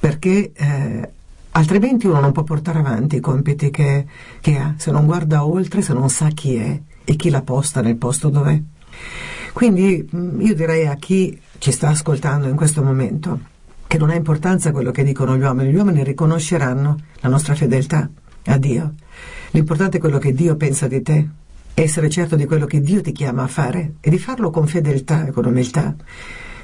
perché 0.00 0.52
eh, 0.54 1.08
altrimenti 1.50 2.06
uno 2.06 2.20
non 2.20 2.32
può 2.32 2.42
portare 2.42 2.78
avanti 2.78 3.16
i 3.16 3.20
compiti 3.20 3.68
che, 3.68 4.06
che 4.40 4.56
ha, 4.56 4.74
se 4.78 4.90
non 4.90 5.04
guarda 5.04 5.44
oltre, 5.44 5.82
se 5.82 5.92
non 5.92 6.08
sa 6.08 6.28
chi 6.28 6.56
è 6.56 6.80
e 7.04 7.16
chi 7.16 7.28
la 7.28 7.42
posta 7.42 7.82
nel 7.82 7.96
posto 7.96 8.30
dov'è. 8.30 8.58
Quindi 9.52 10.08
mm, 10.16 10.40
io 10.40 10.54
direi 10.54 10.86
a 10.86 10.96
chi 10.96 11.38
ci 11.58 11.70
sta 11.70 11.90
ascoltando 11.90 12.48
in 12.48 12.56
questo 12.56 12.82
momento 12.82 13.50
che 13.92 13.98
non 13.98 14.08
ha 14.08 14.14
importanza 14.14 14.72
quello 14.72 14.90
che 14.90 15.04
dicono 15.04 15.36
gli 15.36 15.42
uomini, 15.42 15.70
gli 15.70 15.76
uomini 15.76 16.02
riconosceranno 16.02 16.98
la 17.20 17.28
nostra 17.28 17.54
fedeltà 17.54 18.08
a 18.46 18.56
Dio. 18.56 18.94
L'importante 19.50 19.98
è 19.98 20.00
quello 20.00 20.16
che 20.16 20.32
Dio 20.32 20.56
pensa 20.56 20.88
di 20.88 21.02
te, 21.02 21.28
essere 21.74 22.08
certo 22.08 22.34
di 22.34 22.46
quello 22.46 22.64
che 22.64 22.80
Dio 22.80 23.02
ti 23.02 23.12
chiama 23.12 23.42
a 23.42 23.48
fare 23.48 23.96
e 24.00 24.08
di 24.08 24.18
farlo 24.18 24.48
con 24.48 24.66
fedeltà 24.66 25.26
e 25.26 25.30
con 25.30 25.44
umiltà, 25.44 25.94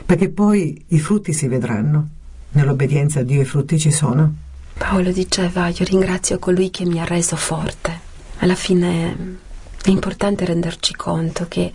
perché 0.06 0.30
poi 0.30 0.82
i 0.88 0.98
frutti 0.98 1.34
si 1.34 1.48
vedranno. 1.48 2.08
Nell'obbedienza 2.52 3.20
a 3.20 3.24
Dio 3.24 3.42
i 3.42 3.44
frutti 3.44 3.78
ci 3.78 3.92
sono. 3.92 4.32
Paolo 4.78 5.12
diceva, 5.12 5.68
io 5.68 5.84
ringrazio 5.84 6.38
colui 6.38 6.70
che 6.70 6.86
mi 6.86 6.98
ha 6.98 7.04
reso 7.04 7.36
forte. 7.36 7.92
Alla 8.38 8.54
fine 8.54 9.36
è 9.82 9.90
importante 9.90 10.46
renderci 10.46 10.94
conto 10.94 11.44
che 11.46 11.72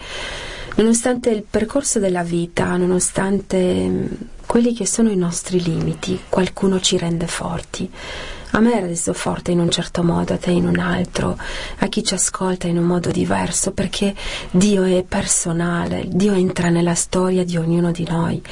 nonostante 0.78 1.30
il 1.30 1.46
percorso 1.48 2.00
della 2.00 2.24
vita, 2.24 2.76
nonostante 2.76 4.32
quelli 4.54 4.76
che 4.76 4.86
sono 4.86 5.10
i 5.10 5.16
nostri 5.16 5.64
limiti, 5.64 6.20
qualcuno 6.30 6.80
ci 6.80 6.96
rende 6.96 7.26
forti. 7.26 7.90
A 8.52 8.60
me 8.60 8.78
è 8.78 8.82
reso 8.82 9.12
forte 9.12 9.50
in 9.50 9.58
un 9.58 9.72
certo 9.72 10.04
modo, 10.04 10.34
a 10.34 10.38
te 10.38 10.52
in 10.52 10.68
un 10.68 10.78
altro, 10.78 11.36
a 11.80 11.88
chi 11.88 12.04
ci 12.04 12.14
ascolta 12.14 12.68
in 12.68 12.78
un 12.78 12.84
modo 12.84 13.10
diverso, 13.10 13.72
perché 13.72 14.14
Dio 14.52 14.84
è 14.84 15.04
personale, 15.08 16.06
Dio 16.08 16.34
entra 16.34 16.70
nella 16.70 16.94
storia 16.94 17.44
di 17.44 17.58
ognuno 17.58 17.90
di 17.90 18.06
noi. 18.08 18.44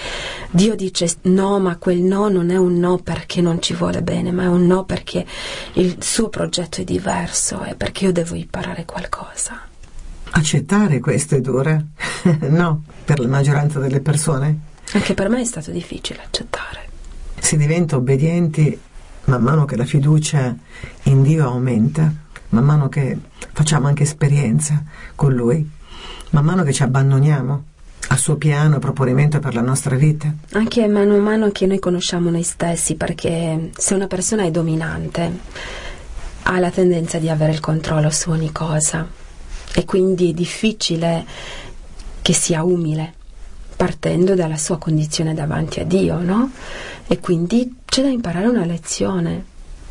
Dio 0.50 0.74
dice 0.74 1.08
no, 1.26 1.60
ma 1.60 1.78
quel 1.78 2.00
no 2.00 2.30
non 2.30 2.50
è 2.50 2.58
un 2.58 2.80
no 2.80 2.98
perché 2.98 3.40
non 3.42 3.62
ci 3.62 3.76
vuole 3.76 4.02
bene, 4.02 4.32
ma 4.32 4.46
è 4.46 4.48
un 4.48 4.66
no 4.66 4.86
perché 4.86 5.24
il 5.74 5.98
suo 6.00 6.30
progetto 6.30 6.82
è 6.82 6.84
diverso 6.84 7.64
e 7.64 7.76
perché 7.76 8.06
io 8.06 8.12
devo 8.12 8.34
imparare 8.34 8.86
qualcosa. 8.86 9.62
Accettare 10.32 11.00
questo 11.00 11.36
è 11.36 11.42
dura? 11.42 11.80
no, 12.50 12.86
per 13.06 13.20
la 13.20 13.28
maggioranza 13.28 13.78
delle 13.78 14.00
persone? 14.00 14.70
Anche 14.94 15.14
per 15.14 15.30
me 15.30 15.42
è 15.42 15.46
stato 15.46 15.72
difficile 15.72 16.22
accettare. 16.24 16.90
Si 17.40 17.58
diventa 17.58 17.96
obbedienti 17.96 18.80
man 19.26 19.42
mano 19.42 19.66
che 19.66 19.76
la 19.76 19.86
fiducia 19.86 20.56
in 21.04 21.22
Dio 21.22 21.46
aumenta, 21.46 22.12
man 22.50 22.64
mano 22.64 22.90
che 22.90 23.18
facciamo 23.54 23.88
anche 23.88 24.04
esperienza 24.04 24.84
con 25.16 25.34
Lui, 25.34 25.70
man 26.32 26.44
mano 26.44 26.64
che 26.64 26.74
ci 26.74 26.84
abbandoniamo 26.84 27.64
al 28.08 28.18
suo 28.18 28.36
piano, 28.36 28.80
proponimento 28.80 29.40
per 29.40 29.54
la 29.54 29.62
nostra 29.62 29.96
vita. 29.96 30.34
Anche 30.54 30.88
mano 30.88 31.16
a 31.16 31.20
mano 31.20 31.52
che 31.52 31.66
noi 31.66 31.80
conosciamo 31.80 32.30
noi 32.30 32.44
stessi, 32.44 32.96
perché 32.96 33.70
se 33.78 33.94
una 33.94 34.08
persona 34.08 34.44
è 34.44 34.52
dominante, 34.52 35.40
ha 36.44 36.60
la 36.60 36.72
tendenza 36.72 37.20
di 37.20 37.30
avere 37.30 37.54
il 37.54 37.60
controllo 37.60 38.10
su 38.10 38.32
ogni 38.32 38.52
cosa 38.52 39.08
e 39.74 39.86
quindi 39.86 40.32
è 40.32 40.34
difficile 40.34 41.26
che 42.22 42.34
sia 42.34 42.64
umile 42.64 43.14
partendo 43.82 44.36
dalla 44.36 44.58
sua 44.58 44.78
condizione 44.78 45.34
davanti 45.34 45.80
a 45.80 45.86
Dio, 45.86 46.20
no? 46.20 46.52
E 47.08 47.20
quindi 47.20 47.78
c'è 47.84 48.04
da 48.04 48.10
imparare 48.10 48.46
una 48.46 48.64
lezione. 48.64 49.46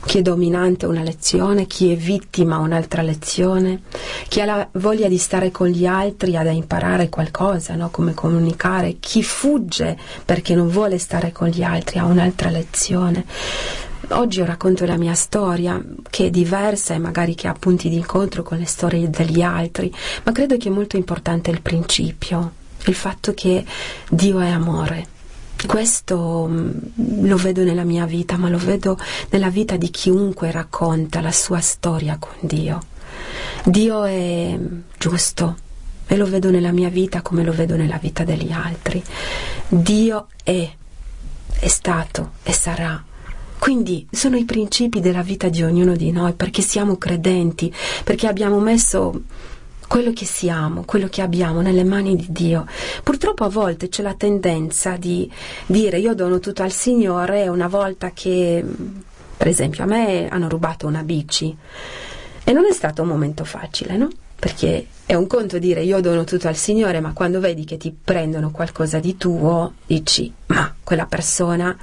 Chi 0.04 0.18
è 0.18 0.22
dominante 0.22 0.86
una 0.86 1.02
lezione, 1.02 1.66
chi 1.66 1.90
è 1.90 1.96
vittima 1.96 2.58
un'altra 2.58 3.02
lezione, 3.02 3.82
chi 4.28 4.40
ha 4.40 4.44
la 4.44 4.68
voglia 4.74 5.08
di 5.08 5.18
stare 5.18 5.50
con 5.50 5.66
gli 5.66 5.86
altri 5.86 6.36
ha 6.36 6.44
da 6.44 6.52
imparare 6.52 7.08
qualcosa, 7.08 7.74
no? 7.74 7.90
come 7.90 8.14
comunicare, 8.14 8.98
chi 9.00 9.24
fugge 9.24 9.98
perché 10.24 10.54
non 10.54 10.68
vuole 10.68 10.96
stare 10.96 11.32
con 11.32 11.48
gli 11.48 11.64
altri 11.64 11.98
ha 11.98 12.04
un'altra 12.04 12.48
lezione. 12.48 13.24
Oggi 14.10 14.38
io 14.38 14.44
racconto 14.44 14.86
la 14.86 14.98
mia 14.98 15.14
storia, 15.14 15.82
che 16.08 16.26
è 16.26 16.30
diversa 16.30 16.94
e 16.94 16.98
magari 16.98 17.34
che 17.34 17.48
ha 17.48 17.56
punti 17.58 17.88
di 17.88 17.96
incontro 17.96 18.44
con 18.44 18.56
le 18.56 18.66
storie 18.66 19.10
degli 19.10 19.42
altri, 19.42 19.92
ma 20.22 20.30
credo 20.30 20.56
che 20.56 20.68
è 20.68 20.72
molto 20.72 20.96
importante 20.96 21.50
il 21.50 21.60
principio, 21.60 22.52
il 22.86 22.94
fatto 22.94 23.34
che 23.34 23.64
Dio 24.08 24.40
è 24.40 24.48
amore. 24.48 25.18
Questo 25.66 26.46
mm, 26.48 26.70
lo 27.26 27.36
vedo 27.36 27.62
nella 27.62 27.84
mia 27.84 28.06
vita, 28.06 28.36
ma 28.36 28.48
lo 28.48 28.58
vedo 28.58 28.98
nella 29.30 29.50
vita 29.50 29.76
di 29.76 29.90
chiunque 29.90 30.50
racconta 30.50 31.20
la 31.20 31.32
sua 31.32 31.60
storia 31.60 32.16
con 32.18 32.34
Dio. 32.40 32.80
Dio 33.64 34.04
è 34.04 34.58
giusto 34.98 35.56
e 36.06 36.16
lo 36.16 36.26
vedo 36.26 36.50
nella 36.50 36.72
mia 36.72 36.88
vita 36.88 37.20
come 37.22 37.44
lo 37.44 37.52
vedo 37.52 37.76
nella 37.76 37.98
vita 37.98 38.24
degli 38.24 38.50
altri. 38.50 39.02
Dio 39.68 40.28
è, 40.42 40.68
è 41.58 41.68
stato 41.68 42.32
e 42.42 42.52
sarà 42.52 43.04
quindi 43.60 44.08
sono 44.10 44.38
i 44.38 44.46
principi 44.46 45.00
della 45.00 45.20
vita 45.20 45.50
di 45.50 45.62
ognuno 45.62 45.94
di 45.94 46.10
noi, 46.12 46.32
perché 46.32 46.62
siamo 46.62 46.96
credenti, 46.96 47.72
perché 48.02 48.26
abbiamo 48.26 48.58
messo 48.58 49.24
quello 49.90 50.12
che 50.12 50.24
siamo, 50.24 50.84
quello 50.84 51.08
che 51.08 51.20
abbiamo 51.20 51.62
nelle 51.62 51.82
mani 51.82 52.14
di 52.14 52.28
Dio. 52.28 52.64
Purtroppo 53.02 53.42
a 53.42 53.48
volte 53.48 53.88
c'è 53.88 54.02
la 54.02 54.14
tendenza 54.14 54.96
di 54.96 55.28
dire 55.66 55.98
io 55.98 56.14
dono 56.14 56.38
tutto 56.38 56.62
al 56.62 56.70
Signore 56.70 57.48
una 57.48 57.66
volta 57.66 58.12
che, 58.12 58.64
per 59.36 59.48
esempio, 59.48 59.82
a 59.82 59.88
me 59.88 60.28
hanno 60.28 60.48
rubato 60.48 60.86
una 60.86 61.02
bici 61.02 61.56
e 62.44 62.52
non 62.52 62.66
è 62.66 62.72
stato 62.72 63.02
un 63.02 63.08
momento 63.08 63.42
facile, 63.42 63.96
no? 63.96 64.08
Perché 64.36 64.86
è 65.04 65.14
un 65.14 65.26
conto 65.26 65.58
dire 65.58 65.82
io 65.82 66.00
dono 66.00 66.22
tutto 66.22 66.46
al 66.46 66.54
Signore, 66.54 67.00
ma 67.00 67.12
quando 67.12 67.40
vedi 67.40 67.64
che 67.64 67.76
ti 67.76 67.92
prendono 67.92 68.52
qualcosa 68.52 69.00
di 69.00 69.16
tuo, 69.16 69.72
dici 69.86 70.32
ma 70.46 70.72
quella 70.84 71.06
persona 71.06 71.76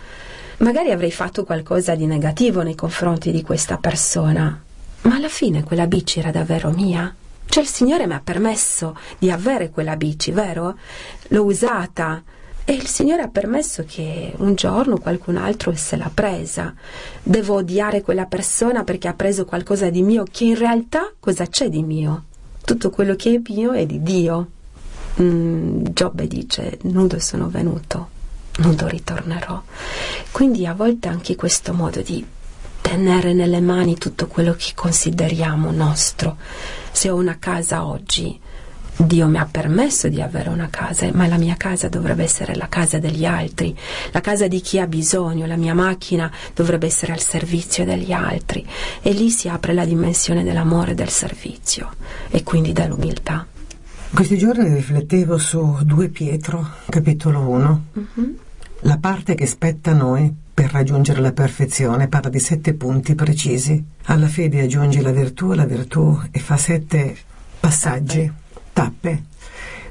magari 0.60 0.92
avrei 0.92 1.12
fatto 1.12 1.44
qualcosa 1.44 1.94
di 1.94 2.06
negativo 2.06 2.62
nei 2.62 2.74
confronti 2.74 3.32
di 3.32 3.42
questa 3.42 3.76
persona, 3.76 4.64
ma 5.02 5.16
alla 5.16 5.28
fine 5.28 5.66
quella 5.66 5.88
bici 5.88 6.20
era 6.20 6.32
davvero 6.32 6.70
mia? 6.70 7.14
Cioè 7.48 7.64
il 7.64 7.70
Signore 7.70 8.06
mi 8.08 8.14
ha 8.14 8.22
permesso 8.24 8.98
di 9.18 9.32
avere 9.32 9.70
quella 9.70 9.96
bici, 9.96 10.32
vero? 10.32 10.78
L'ho 11.30 11.44
usata 11.44 12.22
e 12.70 12.74
il 12.74 12.86
Signore 12.86 13.22
ha 13.22 13.30
permesso 13.30 13.86
che 13.88 14.34
un 14.40 14.54
giorno 14.56 14.98
qualcun 14.98 15.38
altro 15.38 15.74
se 15.74 15.96
l'ha 15.96 16.12
presa. 16.14 16.74
Devo 17.24 17.56
odiare 17.56 18.02
quella 18.02 18.26
persona 18.26 18.84
perché 18.84 19.08
ha 19.08 19.14
preso 19.14 19.46
qualcosa 19.46 19.90
di 19.90 20.02
mio, 20.02 20.26
che 20.30 20.44
in 20.44 20.58
realtà 20.58 21.14
cosa 21.18 21.48
c'è 21.48 21.70
di 21.70 21.82
mio? 21.82 22.26
Tutto 22.66 22.90
quello 22.90 23.16
che 23.16 23.36
è 23.36 23.52
mio 23.54 23.72
è 23.72 23.86
di 23.86 24.04
Dio. 24.04 24.48
Mm, 25.22 25.86
Giobbe 25.94 26.28
dice, 26.28 26.78
nudo 26.82 27.20
sono 27.20 27.48
venuto, 27.48 28.10
nudo 28.58 28.88
ritornerò. 28.88 29.64
Quindi 30.32 30.66
a 30.66 30.74
volte 30.74 31.08
anche 31.08 31.38
questo 31.38 31.72
modo 31.72 32.02
di 32.02 32.26
tenere 32.82 33.32
nelle 33.32 33.62
mani 33.62 33.98
tutto 33.98 34.28
quello 34.28 34.54
che 34.58 34.74
consideriamo 34.76 35.72
nostro. 35.72 36.36
Se 36.98 37.12
ho 37.12 37.16
una 37.16 37.38
casa 37.38 37.86
oggi, 37.86 38.40
Dio 38.96 39.28
mi 39.28 39.38
ha 39.38 39.46
permesso 39.46 40.10
di 40.10 40.20
avere 40.20 40.50
una 40.50 40.68
casa, 40.72 41.08
ma 41.14 41.28
la 41.28 41.38
mia 41.38 41.54
casa 41.56 41.90
dovrebbe 41.90 42.24
essere 42.24 42.56
la 42.56 42.68
casa 42.70 42.98
degli 42.98 43.24
altri, 43.24 43.78
la 44.10 44.20
casa 44.20 44.48
di 44.48 44.60
chi 44.62 44.80
ha 44.80 44.88
bisogno, 44.88 45.46
la 45.46 45.58
mia 45.58 45.76
macchina 45.76 46.32
dovrebbe 46.56 46.88
essere 46.88 47.14
al 47.14 47.20
servizio 47.20 47.86
degli 47.86 48.12
altri 48.12 48.66
e 49.04 49.12
lì 49.12 49.30
si 49.30 49.48
apre 49.48 49.74
la 49.74 49.86
dimensione 49.86 50.44
dell'amore 50.44 50.94
e 50.94 50.96
del 50.96 51.10
servizio 51.10 51.92
e 52.32 52.42
quindi 52.42 52.74
dell'umiltà. 52.74 53.46
Questi 54.12 54.36
giorni 54.36 54.74
riflettevo 54.74 55.38
su 55.38 55.78
2 55.84 56.10
Pietro, 56.10 56.68
capitolo 56.90 57.48
1, 57.48 57.86
mm-hmm. 58.00 58.30
la 58.80 58.98
parte 58.98 59.36
che 59.36 59.46
spetta 59.46 59.92
a 59.92 59.94
noi 59.94 60.34
per 60.58 60.72
raggiungere 60.72 61.22
la 61.22 61.34
perfezione 61.34 62.08
parla 62.08 62.32
di 62.32 62.40
sette 62.40 62.74
punti 62.74 63.14
precisi. 63.14 63.80
Alla 64.06 64.28
fede 64.28 64.62
aggiunge 64.62 65.04
la 65.04 65.12
virtù 65.12 65.52
alla 65.52 65.68
virtù 65.68 66.20
e 66.32 66.40
fa 66.40 66.58
sette 66.58 67.16
passaggi, 67.60 68.32
tappe, 68.74 69.26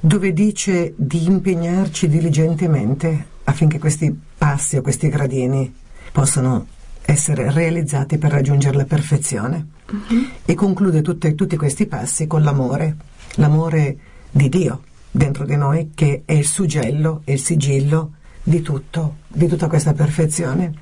dove 0.00 0.33
dice 0.33 0.92
di 0.96 1.24
impegnarci 1.24 2.09
diligentemente 2.09 3.26
affinché 3.44 3.79
questi 3.79 4.12
passi 4.37 4.76
o 4.76 4.83
questi 4.83 5.09
gradini 5.09 5.72
possano 6.11 6.66
essere 7.02 7.52
realizzati 7.52 8.18
per 8.18 8.33
raggiungere 8.33 8.76
la 8.76 8.87
perfezione. 8.87 9.66
Uh-huh. 9.88 10.26
E 10.44 10.55
conclude 10.55 11.00
tutte, 11.00 11.37
tutti 11.37 11.57
questi 11.57 11.87
passi 11.87 12.26
con 12.26 12.42
l'amore, 12.42 12.96
l'amore 13.37 13.96
di 14.33 14.48
Dio 14.48 14.83
dentro 15.12 15.44
di 15.44 15.55
noi 15.55 15.92
che 15.94 16.22
è 16.24 16.33
il 16.33 16.44
suggello 16.44 17.22
e 17.24 17.35
il 17.35 17.40
sigillo 17.40 18.14
di 18.48 18.62
tutto, 18.62 19.16
di 19.26 19.48
tutta 19.48 19.66
questa 19.66 19.92
perfezione. 19.92 20.72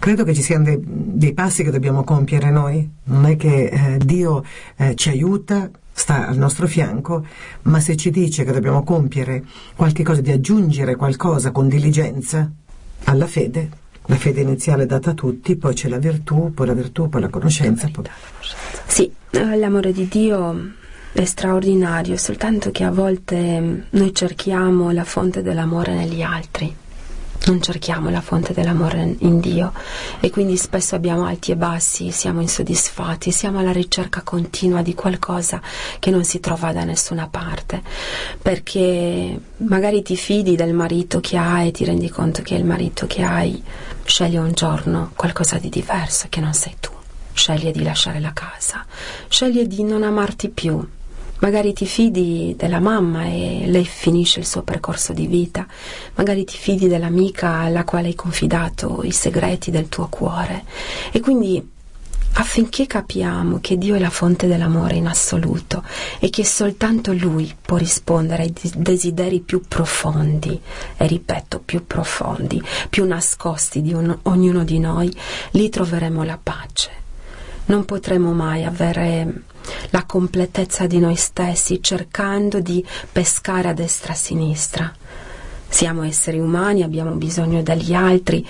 Credo 0.00 0.24
che 0.24 0.34
ci 0.34 0.42
siano 0.42 0.64
dei, 0.64 0.80
dei 0.82 1.32
passi 1.34 1.62
che 1.62 1.70
dobbiamo 1.70 2.02
compiere 2.02 2.50
noi, 2.50 2.88
non 3.04 3.26
è 3.26 3.36
che 3.36 3.66
eh, 3.66 3.98
Dio 3.98 4.44
eh, 4.76 4.96
ci 4.96 5.08
aiuta, 5.10 5.70
sta 5.92 6.26
al 6.26 6.36
nostro 6.36 6.66
fianco, 6.66 7.24
ma 7.62 7.78
se 7.78 7.94
ci 7.94 8.10
dice 8.10 8.42
che 8.42 8.50
dobbiamo 8.50 8.82
compiere 8.82 9.44
qualche 9.76 10.02
cosa, 10.02 10.20
di 10.20 10.32
aggiungere 10.32 10.96
qualcosa 10.96 11.52
con 11.52 11.68
diligenza 11.68 12.50
alla 13.04 13.26
fede, 13.28 13.70
la 14.06 14.16
fede 14.16 14.40
iniziale 14.40 14.82
è 14.82 14.86
data 14.86 15.10
a 15.10 15.14
tutti, 15.14 15.54
poi 15.54 15.74
c'è 15.74 15.88
la 15.88 15.98
virtù, 15.98 16.52
poi 16.52 16.66
la 16.66 16.74
virtù, 16.74 17.08
poi 17.08 17.20
la 17.20 17.28
conoscenza. 17.28 17.88
Poi... 17.92 18.04
Sì, 18.84 19.12
eh, 19.30 19.56
l'amore 19.56 19.92
di 19.92 20.08
Dio 20.08 20.72
è 21.12 21.24
straordinario, 21.24 22.16
soltanto 22.16 22.72
che 22.72 22.82
a 22.82 22.90
volte 22.90 23.86
noi 23.88 24.12
cerchiamo 24.12 24.90
la 24.90 25.04
fonte 25.04 25.40
dell'amore 25.40 25.94
negli 25.94 26.22
altri 26.22 26.80
non 27.46 27.60
cerchiamo 27.60 28.10
la 28.10 28.20
fonte 28.20 28.52
dell'amore 28.52 29.16
in 29.18 29.40
Dio. 29.40 29.72
E 30.20 30.30
quindi 30.30 30.56
spesso 30.56 30.94
abbiamo 30.94 31.26
alti 31.26 31.52
e 31.52 31.56
bassi, 31.56 32.10
siamo 32.10 32.40
insoddisfatti, 32.40 33.30
siamo 33.32 33.58
alla 33.58 33.72
ricerca 33.72 34.22
continua 34.22 34.82
di 34.82 34.94
qualcosa 34.94 35.60
che 35.98 36.10
non 36.10 36.24
si 36.24 36.40
trova 36.40 36.72
da 36.72 36.84
nessuna 36.84 37.28
parte, 37.28 37.82
perché 38.40 39.40
magari 39.58 40.02
ti 40.02 40.16
fidi 40.16 40.56
del 40.56 40.74
marito 40.74 41.20
che 41.20 41.36
hai 41.36 41.68
e 41.68 41.72
ti 41.72 41.84
rendi 41.84 42.08
conto 42.08 42.42
che 42.42 42.54
il 42.54 42.64
marito 42.64 43.06
che 43.06 43.22
hai 43.22 43.62
sceglie 44.04 44.38
un 44.38 44.52
giorno 44.52 45.12
qualcosa 45.14 45.58
di 45.58 45.68
diverso 45.68 46.26
che 46.28 46.40
non 46.40 46.54
sei 46.54 46.76
tu, 46.80 46.90
sceglie 47.32 47.72
di 47.72 47.82
lasciare 47.82 48.20
la 48.20 48.32
casa, 48.32 48.84
sceglie 49.28 49.66
di 49.66 49.82
non 49.82 50.02
amarti 50.02 50.48
più, 50.48 50.84
Magari 51.42 51.72
ti 51.72 51.86
fidi 51.86 52.54
della 52.56 52.78
mamma 52.78 53.24
e 53.24 53.64
lei 53.66 53.84
finisce 53.84 54.38
il 54.38 54.46
suo 54.46 54.62
percorso 54.62 55.12
di 55.12 55.26
vita, 55.26 55.66
magari 56.14 56.44
ti 56.44 56.56
fidi 56.56 56.86
dell'amica 56.86 57.54
alla 57.54 57.82
quale 57.82 58.06
hai 58.06 58.14
confidato 58.14 59.00
i 59.02 59.10
segreti 59.10 59.72
del 59.72 59.88
tuo 59.88 60.06
cuore. 60.06 60.62
E 61.10 61.18
quindi 61.18 61.70
affinché 62.34 62.86
capiamo 62.86 63.58
che 63.60 63.76
Dio 63.76 63.96
è 63.96 63.98
la 63.98 64.08
fonte 64.08 64.46
dell'amore 64.46 64.94
in 64.94 65.08
assoluto 65.08 65.82
e 66.20 66.30
che 66.30 66.44
soltanto 66.44 67.12
Lui 67.12 67.52
può 67.60 67.76
rispondere 67.76 68.44
ai 68.44 68.54
desideri 68.76 69.40
più 69.40 69.62
profondi, 69.66 70.60
e 70.96 71.06
ripeto 71.08 71.58
più 71.58 71.84
profondi, 71.84 72.62
più 72.88 73.04
nascosti 73.04 73.82
di 73.82 73.92
un, 73.92 74.16
ognuno 74.22 74.62
di 74.62 74.78
noi, 74.78 75.12
lì 75.50 75.68
troveremo 75.68 76.22
la 76.22 76.38
pace. 76.40 76.90
Non 77.64 77.84
potremo 77.84 78.32
mai 78.32 78.64
avere 78.64 79.50
la 79.90 80.04
completezza 80.04 80.86
di 80.86 80.98
noi 80.98 81.16
stessi 81.16 81.82
cercando 81.82 82.60
di 82.60 82.84
pescare 83.10 83.68
a 83.68 83.72
destra 83.72 84.12
e 84.12 84.16
a 84.16 84.18
sinistra. 84.18 84.94
Siamo 85.68 86.02
esseri 86.02 86.38
umani, 86.38 86.82
abbiamo 86.82 87.12
bisogno 87.12 87.62
degli 87.62 87.94
altri, 87.94 88.46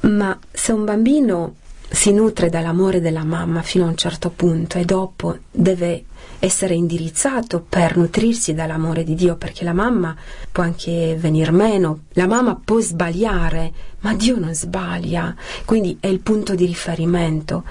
ma 0.00 0.38
se 0.50 0.72
un 0.72 0.84
bambino 0.84 1.54
si 1.90 2.12
nutre 2.12 2.50
dall'amore 2.50 3.00
della 3.00 3.24
mamma 3.24 3.62
fino 3.62 3.86
a 3.86 3.88
un 3.88 3.96
certo 3.96 4.30
punto 4.30 4.76
e 4.78 4.84
dopo 4.84 5.38
deve 5.50 6.04
essere 6.38 6.74
indirizzato 6.74 7.64
per 7.66 7.96
nutrirsi 7.96 8.54
dall'amore 8.54 9.04
di 9.04 9.14
Dio, 9.14 9.36
perché 9.36 9.64
la 9.64 9.72
mamma 9.72 10.14
può 10.52 10.62
anche 10.62 11.16
venir 11.18 11.50
meno, 11.50 12.00
la 12.10 12.26
mamma 12.26 12.60
può 12.62 12.78
sbagliare, 12.78 13.72
ma 14.00 14.14
Dio 14.14 14.38
non 14.38 14.54
sbaglia, 14.54 15.34
quindi 15.64 15.96
è 15.98 16.06
il 16.06 16.20
punto 16.20 16.54
di 16.54 16.66
riferimento. 16.66 17.64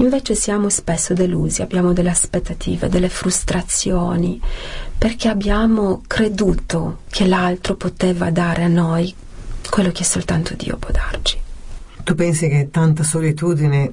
Invece 0.00 0.34
siamo 0.34 0.70
spesso 0.70 1.12
delusi, 1.12 1.60
abbiamo 1.60 1.92
delle 1.92 2.08
aspettative, 2.08 2.88
delle 2.88 3.10
frustrazioni, 3.10 4.40
perché 4.96 5.28
abbiamo 5.28 6.00
creduto 6.06 7.00
che 7.10 7.26
l'altro 7.26 7.76
poteva 7.76 8.30
dare 8.30 8.64
a 8.64 8.68
noi 8.68 9.14
quello 9.68 9.90
che 9.92 10.02
soltanto 10.02 10.54
Dio 10.54 10.78
può 10.78 10.90
darci. 10.90 11.38
Tu 12.02 12.14
pensi 12.14 12.48
che 12.48 12.70
tanta 12.70 13.02
solitudine 13.02 13.92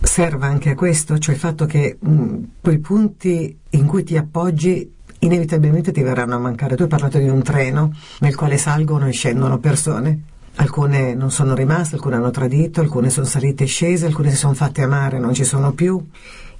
serva 0.00 0.46
anche 0.46 0.70
a 0.70 0.74
questo, 0.74 1.18
cioè 1.18 1.34
il 1.34 1.40
fatto 1.40 1.66
che 1.66 1.98
mh, 2.00 2.36
quei 2.62 2.78
punti 2.78 3.54
in 3.70 3.86
cui 3.86 4.04
ti 4.04 4.16
appoggi 4.16 4.90
inevitabilmente 5.18 5.92
ti 5.92 6.02
verranno 6.02 6.36
a 6.36 6.38
mancare. 6.38 6.76
Tu 6.76 6.84
hai 6.84 6.88
parlato 6.88 7.18
di 7.18 7.28
un 7.28 7.42
treno 7.42 7.94
nel 8.20 8.34
quale 8.34 8.56
salgono 8.56 9.06
e 9.06 9.12
scendono 9.12 9.58
persone. 9.58 10.22
Alcune 10.56 11.14
non 11.14 11.30
sono 11.30 11.54
rimaste, 11.54 11.94
alcune 11.94 12.16
hanno 12.16 12.30
tradito, 12.30 12.80
alcune 12.80 13.10
sono 13.10 13.26
salite 13.26 13.64
e 13.64 13.66
scese, 13.66 14.06
alcune 14.06 14.30
si 14.30 14.36
sono 14.36 14.54
fatte 14.54 14.82
amare, 14.82 15.18
non 15.18 15.32
ci 15.32 15.44
sono 15.44 15.72
più. 15.72 16.04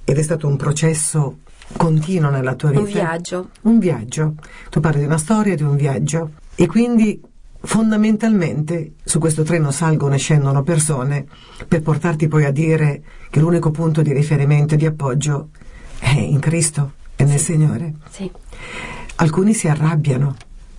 Ed 0.03 0.17
è 0.17 0.21
stato 0.21 0.47
un 0.47 0.57
processo 0.57 1.37
continuo 1.77 2.29
nella 2.29 2.55
tua 2.55 2.69
vita. 2.69 2.81
Un 2.81 2.87
viaggio. 2.87 3.49
Un 3.61 3.79
viaggio. 3.79 4.33
Tu 4.69 4.79
parli 4.79 4.99
di 4.99 5.05
una 5.05 5.17
storia, 5.17 5.55
di 5.55 5.63
un 5.63 5.75
viaggio. 5.75 6.31
E 6.55 6.67
quindi 6.67 7.21
fondamentalmente 7.65 8.95
su 9.03 9.19
questo 9.19 9.43
treno 9.43 9.71
salgono 9.71 10.15
e 10.15 10.17
scendono 10.17 10.63
persone 10.63 11.25
per 11.67 11.81
portarti 11.81 12.27
poi 12.27 12.43
a 12.43 12.51
dire 12.51 13.01
che 13.29 13.39
l'unico 13.39 13.71
punto 13.71 14.01
di 14.01 14.11
riferimento 14.11 14.73
e 14.73 14.77
di 14.77 14.85
appoggio 14.85 15.49
è 15.99 16.19
in 16.19 16.39
Cristo 16.39 16.93
e 17.15 17.23
nel 17.23 17.39
Signore. 17.39 17.93
Sì. 18.09 18.29
Alcuni 19.15 19.53
si 19.53 19.67
arrabbiano 19.67 20.35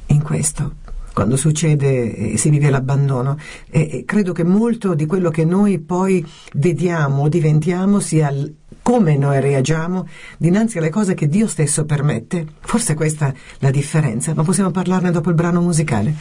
in 0.07 0.23
questo 0.23 0.75
quando 1.15 1.37
succede 1.37 2.33
e 2.33 2.37
si 2.37 2.51
vive 2.51 2.69
l'abbandono 2.69 3.39
e, 3.71 3.89
e 3.91 4.05
credo 4.05 4.33
che 4.33 4.45
molto 4.45 4.95
di 4.95 5.07
quello 5.07 5.31
che 5.31 5.45
noi 5.47 5.79
poi 5.79 6.27
vediamo 6.55 7.23
o 7.23 7.29
diventiamo 7.29 8.01
sia 8.01 8.31
l- 8.31 8.53
come 8.83 9.17
noi 9.17 9.41
reagiamo 9.41 10.07
dinanzi 10.37 10.77
alle 10.77 10.91
cose 10.91 11.15
che 11.15 11.27
Dio 11.27 11.47
stesso 11.47 11.87
permette. 11.87 12.47
Forse 12.61 12.93
questa 12.93 13.29
è 13.29 13.35
la 13.61 13.71
differenza, 13.71 14.35
ma 14.35 14.43
possiamo 14.43 14.71
parlarne 14.71 15.11
dopo 15.11 15.31
il 15.31 15.35
brano 15.35 15.63
musicale. 15.63 16.15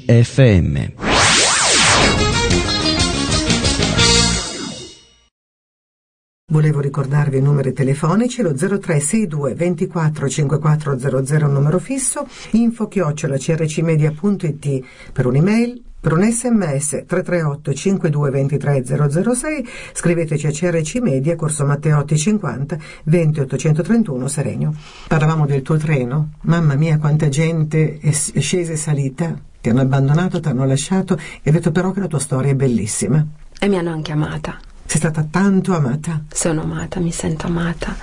Volevo 6.49 6.79
ricordarvi 6.79 7.39
i 7.39 7.41
numeri 7.41 7.73
telefonici, 7.73 8.41
lo 8.41 8.53
0362 8.55 9.53
24 9.53 10.29
5400 10.29 11.45
numero 11.45 11.77
fisso, 11.77 12.25
info 12.51 12.87
chiocciola 12.87 13.35
crcmedia.it 13.37 14.85
per 15.11 15.25
un'email, 15.25 15.83
per 15.99 16.13
un 16.13 16.23
sms 16.23 17.03
338 17.05 17.73
52 17.73 18.29
23 18.29 18.85
006, 18.85 19.67
scriveteci 19.91 20.47
a 20.47 20.51
CRC 20.51 20.99
Media, 21.01 21.35
Corso 21.35 21.65
Matteotti 21.65 22.17
50 22.17 22.77
20 23.03 23.39
831 23.41 24.27
Serenio. 24.29 24.73
Parlavamo 25.09 25.45
del 25.45 25.61
tuo 25.63 25.75
treno, 25.75 26.29
mamma 26.43 26.75
mia 26.75 26.97
quanta 26.97 27.27
gente 27.27 27.99
è 27.99 28.11
scesa 28.13 28.71
e 28.71 28.77
salita, 28.77 29.37
ti 29.59 29.67
hanno 29.67 29.81
abbandonato, 29.81 30.39
ti 30.39 30.47
hanno 30.47 30.65
lasciato 30.65 31.17
e 31.17 31.41
hai 31.43 31.51
detto 31.51 31.71
però 31.71 31.91
che 31.91 31.99
la 31.99 32.07
tua 32.07 32.19
storia 32.19 32.51
è 32.51 32.55
bellissima. 32.55 33.21
E 33.59 33.67
mi 33.67 33.77
hanno 33.77 33.91
anche 33.91 34.13
amata. 34.13 34.57
Sei 34.87 34.99
stata 34.99 35.27
tanto 35.29 35.75
amata. 35.75 36.23
Sono 36.31 36.61
amata, 36.61 37.01
mi 37.01 37.11
sento 37.11 37.45
amata, 37.45 37.93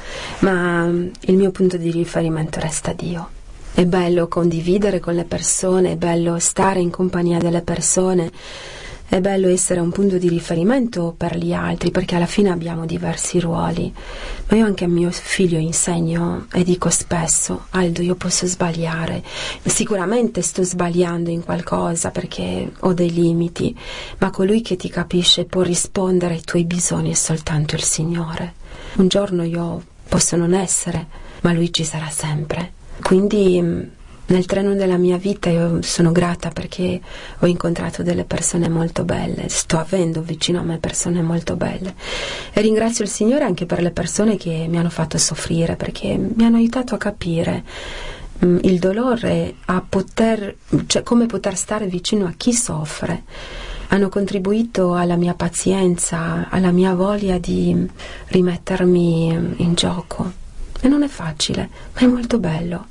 ma 0.41 0.85
mm, 0.85 1.09
il 1.21 1.37
mio 1.37 1.51
punto 1.51 1.79
di 1.79 1.91
riferimento 1.91 2.61
resta 2.61 2.93
Dio. 2.93 3.31
È 3.73 3.87
bello 3.87 4.29
condividere 4.29 5.01
con 5.01 5.15
le 5.15 5.25
persone, 5.25 5.93
è 5.93 5.97
bello 5.97 6.39
stare 6.39 6.81
in 6.81 6.91
compagnia 6.91 7.39
delle 7.39 7.63
persone, 7.63 8.31
è 9.07 9.21
bello 9.21 9.49
essere 9.49 9.81
un 9.81 9.91
punto 9.91 10.19
di 10.19 10.29
riferimento 10.29 11.15
per 11.17 11.37
gli 11.37 11.53
altri, 11.53 11.91
perché 11.91 12.17
alla 12.17 12.27
fine 12.27 12.51
abbiamo 12.51 12.87
diversi 12.87 13.39
ruoli. 13.39 13.93
Ma 14.49 14.57
io 14.57 14.65
anche 14.65 14.85
a 14.85 14.89
mio 14.89 15.11
figlio 15.11 15.59
insegno 15.59 16.47
e 16.53 16.65
dico 16.65 16.89
spesso, 16.91 17.67
Aldo, 17.71 18.03
io 18.03 18.15
posso 18.15 18.47
sbagliare, 18.47 19.23
sicuramente 19.65 20.43
sto 20.43 20.63
sbagliando 20.63 21.31
in 21.31 21.45
qualcosa 21.45 22.11
perché 22.11 22.73
ho 22.81 22.93
dei 22.93 23.13
limiti, 23.13 23.77
ma 24.19 24.31
colui 24.31 24.63
che 24.63 24.77
ti 24.77 24.89
capisce 24.89 25.45
può 25.45 25.63
rispondere 25.63 26.35
ai 26.35 26.43
tuoi 26.43 26.65
bisogni 26.65 27.11
è 27.11 27.15
soltanto 27.15 27.75
il 27.75 27.83
Signore. 27.83 28.55
Un 28.97 29.09
giorno 29.09 29.45
io 29.45 29.83
posso 30.09 30.37
non 30.37 30.55
essere, 30.55 31.07
ma 31.43 31.53
Lui 31.53 31.73
ci 31.73 31.85
sarà 31.85 32.09
sempre. 32.09 32.73
Quindi 33.03 33.61
mh, 33.61 33.91
nel 34.27 34.47
treno 34.47 34.75
della 34.75 34.97
mia 34.97 35.19
vita 35.19 35.51
io 35.51 35.83
sono 35.83 36.11
grata 36.11 36.49
perché 36.49 37.01
ho 37.41 37.47
incontrato 37.47 38.03
delle 38.03 38.25
persone 38.25 38.69
molto 38.69 39.05
belle, 39.05 39.49
sto 39.49 39.79
avendo 39.79 40.23
vicino 40.23 40.61
a 40.61 40.63
me 40.63 40.79
persone 40.79 41.21
molto 41.21 41.57
belle 41.57 41.95
e 42.53 42.61
ringrazio 42.63 43.05
il 43.05 43.11
Signore 43.11 43.45
anche 43.45 43.67
per 43.67 43.83
le 43.83 43.91
persone 43.91 44.37
che 44.37 44.67
mi 44.69 44.79
hanno 44.79 44.89
fatto 44.89 45.19
soffrire 45.19 45.77
perché 45.77 46.17
mi 46.17 46.45
hanno 46.45 46.57
aiutato 46.57 46.95
a 46.95 46.99
capire 46.99 47.65
mm, 48.45 48.59
il 48.63 48.79
dolore, 48.79 49.57
a 49.67 49.85
poter, 49.87 50.57
cioè 50.87 51.03
come 51.03 51.27
poter 51.27 51.57
stare 51.57 51.87
vicino 51.87 52.27
a 52.27 52.33
chi 52.37 52.53
soffre. 52.53 53.25
Hanno 53.89 54.09
contribuito 54.09 54.95
alla 54.95 55.17
mia 55.17 55.35
pazienza, 55.35 56.49
alla 56.49 56.73
mia 56.73 56.95
voglia 56.95 57.39
di 57.39 57.87
rimettermi 58.29 59.55
in 59.57 59.75
gioco. 59.75 60.33
E 60.81 60.89
non 60.89 61.03
è 61.03 61.09
facile, 61.09 61.69
ma 61.93 62.01
è 62.01 62.07
molto 62.07 62.39
bello. 62.39 62.87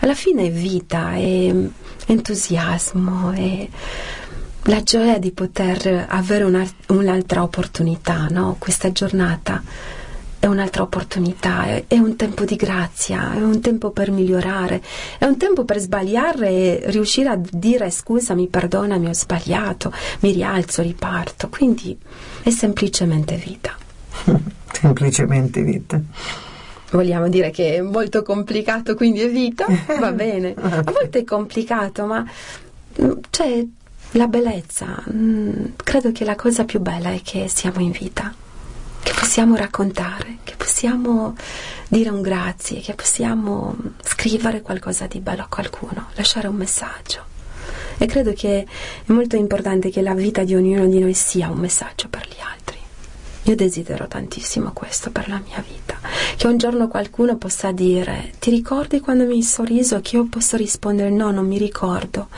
Alla 0.00 0.14
fine 0.14 0.46
è 0.46 0.50
vita, 0.50 1.12
è 1.14 1.54
entusiasmo, 2.06 3.30
è 3.32 3.68
la 4.62 4.82
gioia 4.82 5.18
di 5.18 5.32
poter 5.32 6.06
avere 6.08 6.44
una- 6.44 6.66
un'altra 6.88 7.42
opportunità, 7.42 8.26
no? 8.30 8.56
Questa 8.58 8.92
giornata 8.92 9.62
è 10.38 10.46
un'altra 10.46 10.82
opportunità, 10.82 11.64
è, 11.64 11.84
è 11.88 11.98
un 11.98 12.14
tempo 12.14 12.44
di 12.44 12.54
grazia, 12.54 13.34
è 13.34 13.42
un 13.42 13.60
tempo 13.60 13.90
per 13.90 14.10
migliorare, 14.10 14.80
è 15.18 15.24
un 15.24 15.36
tempo 15.36 15.64
per 15.64 15.78
sbagliare 15.78 16.48
e 16.48 16.82
riuscire 16.90 17.28
a 17.28 17.40
dire 17.50 17.90
scusami, 17.90 18.46
perdonami, 18.46 19.08
ho 19.08 19.12
sbagliato, 19.14 19.92
mi 20.20 20.32
rialzo, 20.32 20.82
riparto. 20.82 21.48
Quindi 21.48 21.96
è 22.42 22.50
semplicemente 22.50 23.34
vita. 23.36 23.76
Semplicemente 24.70 25.62
vita. 25.62 26.00
Vogliamo 26.90 27.28
dire 27.28 27.50
che 27.50 27.76
è 27.76 27.80
molto 27.80 28.22
complicato, 28.22 28.94
quindi 28.94 29.20
è 29.20 29.28
vita? 29.30 29.66
Va 29.98 30.12
bene. 30.12 30.54
A 30.58 30.82
volte 30.82 31.20
è 31.20 31.24
complicato, 31.24 32.06
ma 32.06 32.24
mm, 33.02 33.10
c'è 33.30 33.64
la 34.12 34.26
bellezza. 34.26 35.02
Mm, 35.12 35.64
Credo 35.76 36.12
che 36.12 36.24
la 36.24 36.34
cosa 36.36 36.64
più 36.64 36.80
bella 36.80 37.10
è 37.12 37.20
che 37.22 37.48
siamo 37.48 37.80
in 37.80 37.90
vita, 37.90 38.32
che 39.02 39.12
possiamo 39.18 39.54
raccontare, 39.56 40.38
che 40.44 40.54
possiamo 40.56 41.34
dire 41.88 42.08
un 42.10 42.22
grazie, 42.22 42.80
che 42.80 42.94
possiamo 42.94 43.76
scrivere 44.02 44.62
qualcosa 44.62 45.06
di 45.06 45.20
bello 45.20 45.42
a 45.42 45.46
qualcuno, 45.48 46.08
lasciare 46.14 46.48
un 46.48 46.56
messaggio. 46.56 47.24
E 47.98 48.06
credo 48.06 48.32
che 48.32 48.60
è 48.62 49.12
molto 49.12 49.36
importante 49.36 49.90
che 49.90 50.02
la 50.02 50.14
vita 50.14 50.44
di 50.44 50.54
ognuno 50.54 50.86
di 50.86 51.00
noi 51.00 51.14
sia 51.14 51.50
un 51.50 51.58
messaggio 51.58 52.08
per 52.08 52.26
gli 52.28 52.40
altri. 52.40 52.77
Io 53.48 53.56
desidero 53.56 54.06
tantissimo 54.06 54.72
questo 54.74 55.10
per 55.10 55.26
la 55.30 55.40
mia 55.42 55.64
vita, 55.66 55.98
che 56.36 56.46
un 56.46 56.58
giorno 56.58 56.86
qualcuno 56.86 57.38
possa 57.38 57.72
dire 57.72 58.32
ti 58.38 58.50
ricordi 58.50 59.00
quando 59.00 59.24
mi 59.24 59.36
hai 59.36 59.42
sorriso? 59.42 60.02
Che 60.02 60.16
io 60.16 60.26
posso 60.26 60.58
rispondere 60.58 61.08
no, 61.08 61.30
non 61.30 61.46
mi 61.46 61.56
ricordo, 61.56 62.28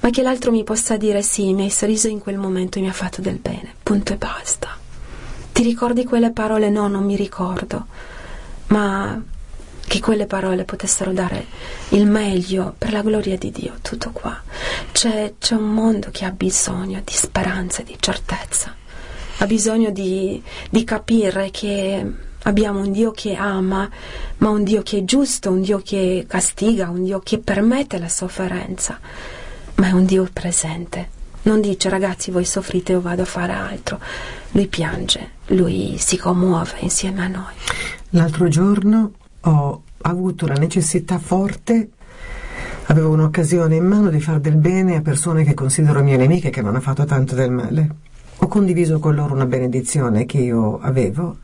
ma 0.00 0.10
che 0.10 0.22
l'altro 0.22 0.50
mi 0.50 0.64
possa 0.64 0.96
dire 0.96 1.22
sì, 1.22 1.54
mi 1.54 1.62
hai 1.62 1.70
sorriso 1.70 2.08
in 2.08 2.18
quel 2.18 2.36
momento 2.36 2.78
e 2.78 2.80
mi 2.80 2.88
ha 2.88 2.92
fatto 2.92 3.20
del 3.20 3.36
bene, 3.36 3.74
punto 3.80 4.12
e 4.12 4.16
basta. 4.16 4.76
Ti 5.52 5.62
ricordi 5.62 6.04
quelle 6.04 6.32
parole? 6.32 6.68
No, 6.68 6.88
non 6.88 7.04
mi 7.04 7.14
ricordo, 7.14 7.86
ma 8.68 9.22
che 9.86 10.00
quelle 10.00 10.26
parole 10.26 10.64
potessero 10.64 11.12
dare 11.12 11.46
il 11.90 12.06
meglio 12.06 12.74
per 12.76 12.90
la 12.90 13.02
gloria 13.02 13.38
di 13.38 13.52
Dio, 13.52 13.74
tutto 13.82 14.10
qua. 14.10 14.36
C'è, 14.90 15.34
c'è 15.38 15.54
un 15.54 15.72
mondo 15.72 16.08
che 16.10 16.24
ha 16.24 16.32
bisogno 16.32 17.00
di 17.04 17.12
speranza 17.12 17.82
di 17.82 17.96
certezza 18.00 18.78
ha 19.40 19.46
bisogno 19.46 19.90
di, 19.90 20.42
di 20.68 20.84
capire 20.84 21.50
che 21.50 22.12
abbiamo 22.42 22.80
un 22.80 22.92
Dio 22.92 23.10
che 23.10 23.34
ama, 23.34 23.88
ma 24.38 24.48
un 24.50 24.64
Dio 24.64 24.82
che 24.82 24.98
è 24.98 25.04
giusto, 25.04 25.50
un 25.50 25.62
Dio 25.62 25.80
che 25.82 26.26
castiga, 26.28 26.90
un 26.90 27.04
Dio 27.04 27.20
che 27.20 27.38
permette 27.38 27.98
la 27.98 28.08
sofferenza, 28.08 28.98
ma 29.76 29.88
è 29.88 29.92
un 29.92 30.04
Dio 30.04 30.28
presente. 30.30 31.18
Non 31.42 31.62
dice 31.62 31.88
ragazzi 31.88 32.30
voi 32.30 32.44
soffrite 32.44 32.92
io 32.92 33.00
vado 33.00 33.22
a 33.22 33.26
fare 33.26 33.52
altro. 33.52 33.98
Lui 34.50 34.66
piange, 34.66 35.30
lui 35.46 35.96
si 35.96 36.18
commuove 36.18 36.74
insieme 36.80 37.22
a 37.24 37.28
noi. 37.28 37.54
L'altro 38.10 38.46
giorno 38.48 39.12
ho 39.40 39.82
avuto 40.02 40.46
la 40.46 40.54
necessità 40.54 41.18
forte, 41.18 41.88
avevo 42.86 43.08
un'occasione 43.12 43.74
in 43.76 43.86
mano 43.86 44.10
di 44.10 44.20
fare 44.20 44.40
del 44.42 44.56
bene 44.56 44.96
a 44.96 45.00
persone 45.00 45.44
che 45.44 45.54
considero 45.54 46.02
mie 46.02 46.18
nemiche 46.18 46.50
che 46.50 46.60
non 46.60 46.72
hanno 46.74 46.80
fatto 46.82 47.06
tanto 47.06 47.34
del 47.34 47.50
male. 47.50 48.08
Ho 48.42 48.48
condiviso 48.48 48.98
con 48.98 49.14
loro 49.14 49.34
una 49.34 49.44
benedizione 49.44 50.24
che 50.24 50.38
io 50.38 50.80
avevo 50.80 51.36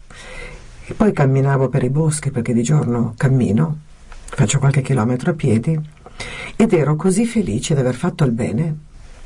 e 0.87 0.94
poi 0.94 1.12
camminavo 1.12 1.68
per 1.68 1.82
i 1.82 1.90
boschi 1.90 2.30
perché 2.30 2.54
di 2.54 2.62
giorno 2.62 3.12
cammino, 3.18 3.78
faccio 4.24 4.59
qualche 4.59 4.80
chilometro 4.80 5.32
a 5.32 5.35
piedi 5.35 5.78
ed 6.56 6.72
ero 6.72 6.96
così 6.96 7.26
felice 7.26 7.74
di 7.74 7.80
aver 7.80 7.94
fatto 7.94 8.24
il 8.24 8.32
bene 8.32 8.78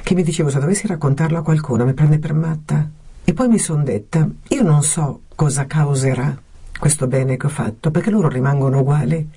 che 0.02 0.14
mi 0.14 0.24
dicevo 0.24 0.50
se 0.50 0.59
dovessi 0.59 0.88
raccontarlo 0.88 1.38
a 1.38 1.42
qualcuno 1.42 1.85
mi 1.85 1.94
prende 1.94 2.18
per 2.18 2.35
matta. 2.35 2.90
E 3.22 3.33
poi 3.33 3.46
mi 3.46 3.59
sono 3.59 3.85
detta, 3.85 4.28
io 4.48 4.62
non 4.62 4.83
so 4.83 5.22
cosa 5.37 5.66
causerà 5.66 6.37
questo 6.76 7.06
bene 7.06 7.37
che 7.37 7.46
ho 7.46 7.50
fatto 7.50 7.92
perché 7.92 8.11
loro 8.11 8.28
rimangono 8.28 8.80
uguali, 8.80 9.28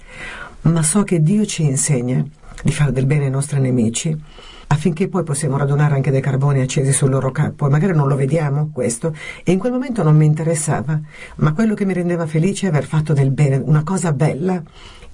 ma 0.61 0.81
so 0.81 1.03
che 1.03 1.21
Dio 1.21 1.45
ci 1.45 1.63
insegna 1.63 2.25
di 2.63 2.71
fare 2.71 2.91
del 2.91 3.05
bene 3.05 3.25
ai 3.25 3.31
nostri 3.31 3.59
nemici, 3.59 4.19
affinché 4.67 5.07
poi 5.07 5.23
possiamo 5.23 5.57
radunare 5.57 5.95
anche 5.95 6.11
dei 6.11 6.21
carboni 6.21 6.61
accesi 6.61 6.91
sul 6.91 7.09
loro 7.09 7.31
capo. 7.31 7.67
E 7.67 7.69
magari 7.69 7.93
non 7.95 8.07
lo 8.07 8.15
vediamo 8.15 8.69
questo, 8.73 9.15
e 9.43 9.51
in 9.51 9.59
quel 9.59 9.71
momento 9.71 10.03
non 10.03 10.15
mi 10.15 10.25
interessava, 10.25 10.99
ma 11.37 11.53
quello 11.53 11.73
che 11.73 11.85
mi 11.85 11.93
rendeva 11.93 12.25
felice 12.25 12.65
è 12.65 12.69
aver 12.69 12.85
fatto 12.85 13.13
del 13.13 13.31
bene, 13.31 13.57
una 13.57 13.83
cosa 13.83 14.11
bella. 14.13 14.61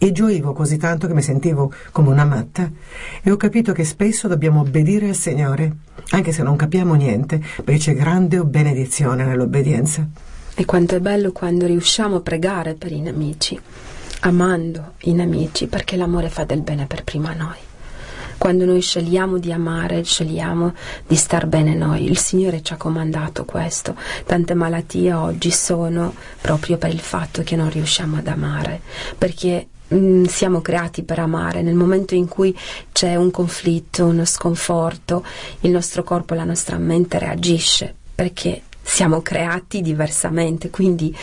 E 0.02 0.14
gioivo 0.14 0.54
così 0.54 0.78
tanto 0.78 1.08
che 1.08 1.14
mi 1.14 1.22
sentivo 1.22 1.74
come 1.92 2.08
una 2.08 2.24
matta 2.24 2.72
e 3.22 3.32
ho 3.32 3.36
capito 3.36 3.74
che 3.74 3.84
spesso 3.84 4.30
dobbiamo 4.30 4.62
obbedire 4.62 5.10
al 5.10 5.16
Signore, 5.16 5.76
anche 6.12 6.32
se 6.32 6.42
non 6.42 6.56
capiamo 6.56 6.94
niente, 6.94 7.44
perché 7.66 7.80
c'è 7.80 7.96
grande 7.96 8.42
benedizione 8.46 9.26
nell'obbedienza. 9.26 10.08
E 10.56 10.64
quanto 10.64 10.96
è 10.96 11.02
bello 11.02 11.34
quando 11.34 11.66
riusciamo 11.66 12.16
a 12.16 12.22
pregare 12.22 12.76
per 12.76 12.94
i 12.94 13.02
nemici, 13.02 13.60
amando 14.22 14.94
i 15.02 15.14
nemici, 15.14 15.68
perché 15.68 15.98
l'amore 15.98 16.30
fa 16.30 16.46
del 16.46 16.62
bene 16.62 16.86
per 16.86 17.04
prima 17.04 17.32
a 17.32 17.36
noi. 17.36 17.58
Quando 18.40 18.64
noi 18.64 18.80
scegliamo 18.80 19.38
di 19.38 19.52
amare, 19.52 20.02
scegliamo 20.02 20.74
di 21.06 21.18
star 21.18 21.46
bene 21.46 21.76
noi. 21.76 22.06
Il 22.06 22.18
Signore 22.18 22.64
ci 22.64 22.72
ha 22.72 22.78
comandato 22.78 23.44
questo. 23.44 23.96
Tante 24.26 24.54
malattie 24.54 25.12
oggi 25.12 25.52
sono 25.52 26.16
proprio 26.40 26.78
per 26.78 26.90
il 26.90 27.02
fatto 27.02 27.44
che 27.44 27.58
non 27.58 27.70
riusciamo 27.70 28.16
ad 28.16 28.28
amare, 28.28 28.80
perché 29.18 29.68
mm, 29.94 30.24
siamo 30.24 30.62
creati 30.62 31.04
per 31.04 31.20
amare. 31.20 31.62
Nel 31.62 31.76
momento 31.76 32.16
in 32.16 32.30
cui 32.30 32.58
c'è 32.94 33.18
un 33.18 33.30
conflitto, 33.30 34.06
uno 34.06 34.24
sconforto, 34.24 35.22
il 35.60 35.72
nostro 35.72 36.04
corpo, 36.04 36.34
la 36.34 36.46
nostra 36.46 36.78
mente 36.78 37.20
reagisce 37.20 37.94
perché 38.16 38.62
siamo 38.82 39.22
creati 39.22 39.82
diversamente, 39.82 40.70
quindi 40.70 41.14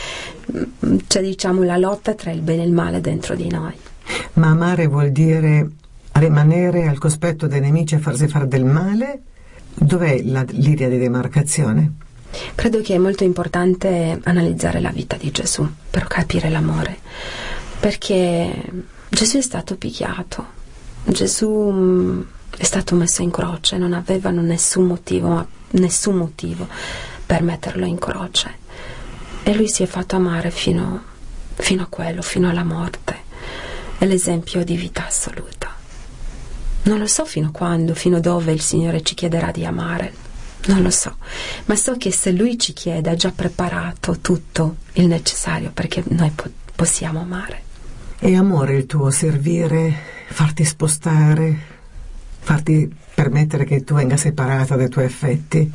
mm, 0.55 0.98
c'è 1.07 1.22
diciamo 1.22 1.62
la 1.62 1.79
lotta 1.79 2.12
tra 2.12 2.31
il 2.31 2.42
bene 2.42 2.62
e 2.62 2.66
il 2.66 2.72
male 2.72 3.00
dentro 3.00 3.35
di 3.35 3.48
noi. 3.48 3.72
Ma 4.35 4.48
amare 4.48 4.87
vuol 4.87 5.12
dire 5.12 5.70
rimanere 6.18 6.87
al 6.87 6.98
cospetto 6.98 7.46
dei 7.46 7.61
nemici 7.61 7.94
e 7.94 7.98
farsi 7.98 8.29
fare 8.29 8.48
del 8.48 8.64
male? 8.64 9.22
Dov'è 9.74 10.22
la 10.22 10.44
linea 10.48 10.88
di 10.88 10.98
demarcazione? 10.98 11.92
Credo 12.55 12.81
che 12.81 12.94
è 12.94 12.98
molto 12.98 13.24
importante 13.24 14.18
analizzare 14.24 14.81
la 14.81 14.90
vita 14.90 15.16
di 15.16 15.31
Gesù 15.31 15.66
per 15.90 16.07
capire 16.07 16.48
l'amore, 16.48 16.98
perché 17.81 18.64
Gesù 19.09 19.38
è 19.38 19.42
stato 19.42 19.76
picchiato, 19.76 20.46
Gesù 21.05 21.48
mm, 21.72 22.20
è 22.59 22.64
stato 22.64 22.94
messo 22.94 23.22
in 23.22 23.31
croce, 23.31 23.79
non 23.79 23.92
avevano 23.92 24.40
nessun 24.40 24.87
motivo, 24.87 25.46
nessun 25.70 26.16
motivo 26.16 26.66
per 27.24 27.42
metterlo 27.42 27.87
in 27.87 27.98
croce. 27.98 28.64
E 29.42 29.55
lui 29.55 29.68
si 29.68 29.83
è 29.83 29.87
fatto 29.87 30.16
amare 30.16 30.50
fino, 30.50 31.02
fino 31.55 31.83
a 31.83 31.87
quello, 31.87 32.22
fino 32.22 32.48
alla 32.48 32.64
morte. 32.64 33.24
È 33.98 34.05
l'esempio 34.05 34.64
di 34.64 34.76
vita 34.76 35.07
assoluta. 35.07 35.65
Non 36.87 36.99
lo 36.99 37.07
so 37.09 37.25
fino 37.25 37.49
a 37.49 37.51
quando, 37.51 37.94
fino 37.94 38.20
dove 38.20 38.53
il 38.53 38.61
Signore 38.61 39.03
ci 39.03 39.16
chiederà 39.16 39.51
di 39.51 39.64
amare. 39.64 40.12
Non 40.66 40.83
lo 40.83 40.90
so, 40.90 41.16
ma 41.64 41.75
so 41.75 41.96
che 41.96 42.12
se 42.12 42.31
Lui 42.31 42.57
ci 42.59 42.72
chiede 42.72 43.11
ha 43.11 43.16
già 43.16 43.33
preparato 43.35 44.20
tutto 44.20 44.77
il 44.92 45.09
necessario 45.09 45.70
perché 45.72 46.05
noi 46.09 46.31
po- 46.31 46.51
possiamo 46.77 47.20
amare. 47.20 47.62
È 48.18 48.33
amore 48.33 48.77
il 48.77 48.87
tuo 48.87 49.11
servire, 49.11 49.94
farti 50.29 50.64
spostare, 50.64 51.57
farti 52.38 52.88
permettere 53.14 53.64
che 53.64 53.83
tu 53.83 53.94
venga 53.94 54.16
separata 54.16 54.77
dai 54.77 54.88
tuoi 54.88 55.07
effetti, 55.07 55.68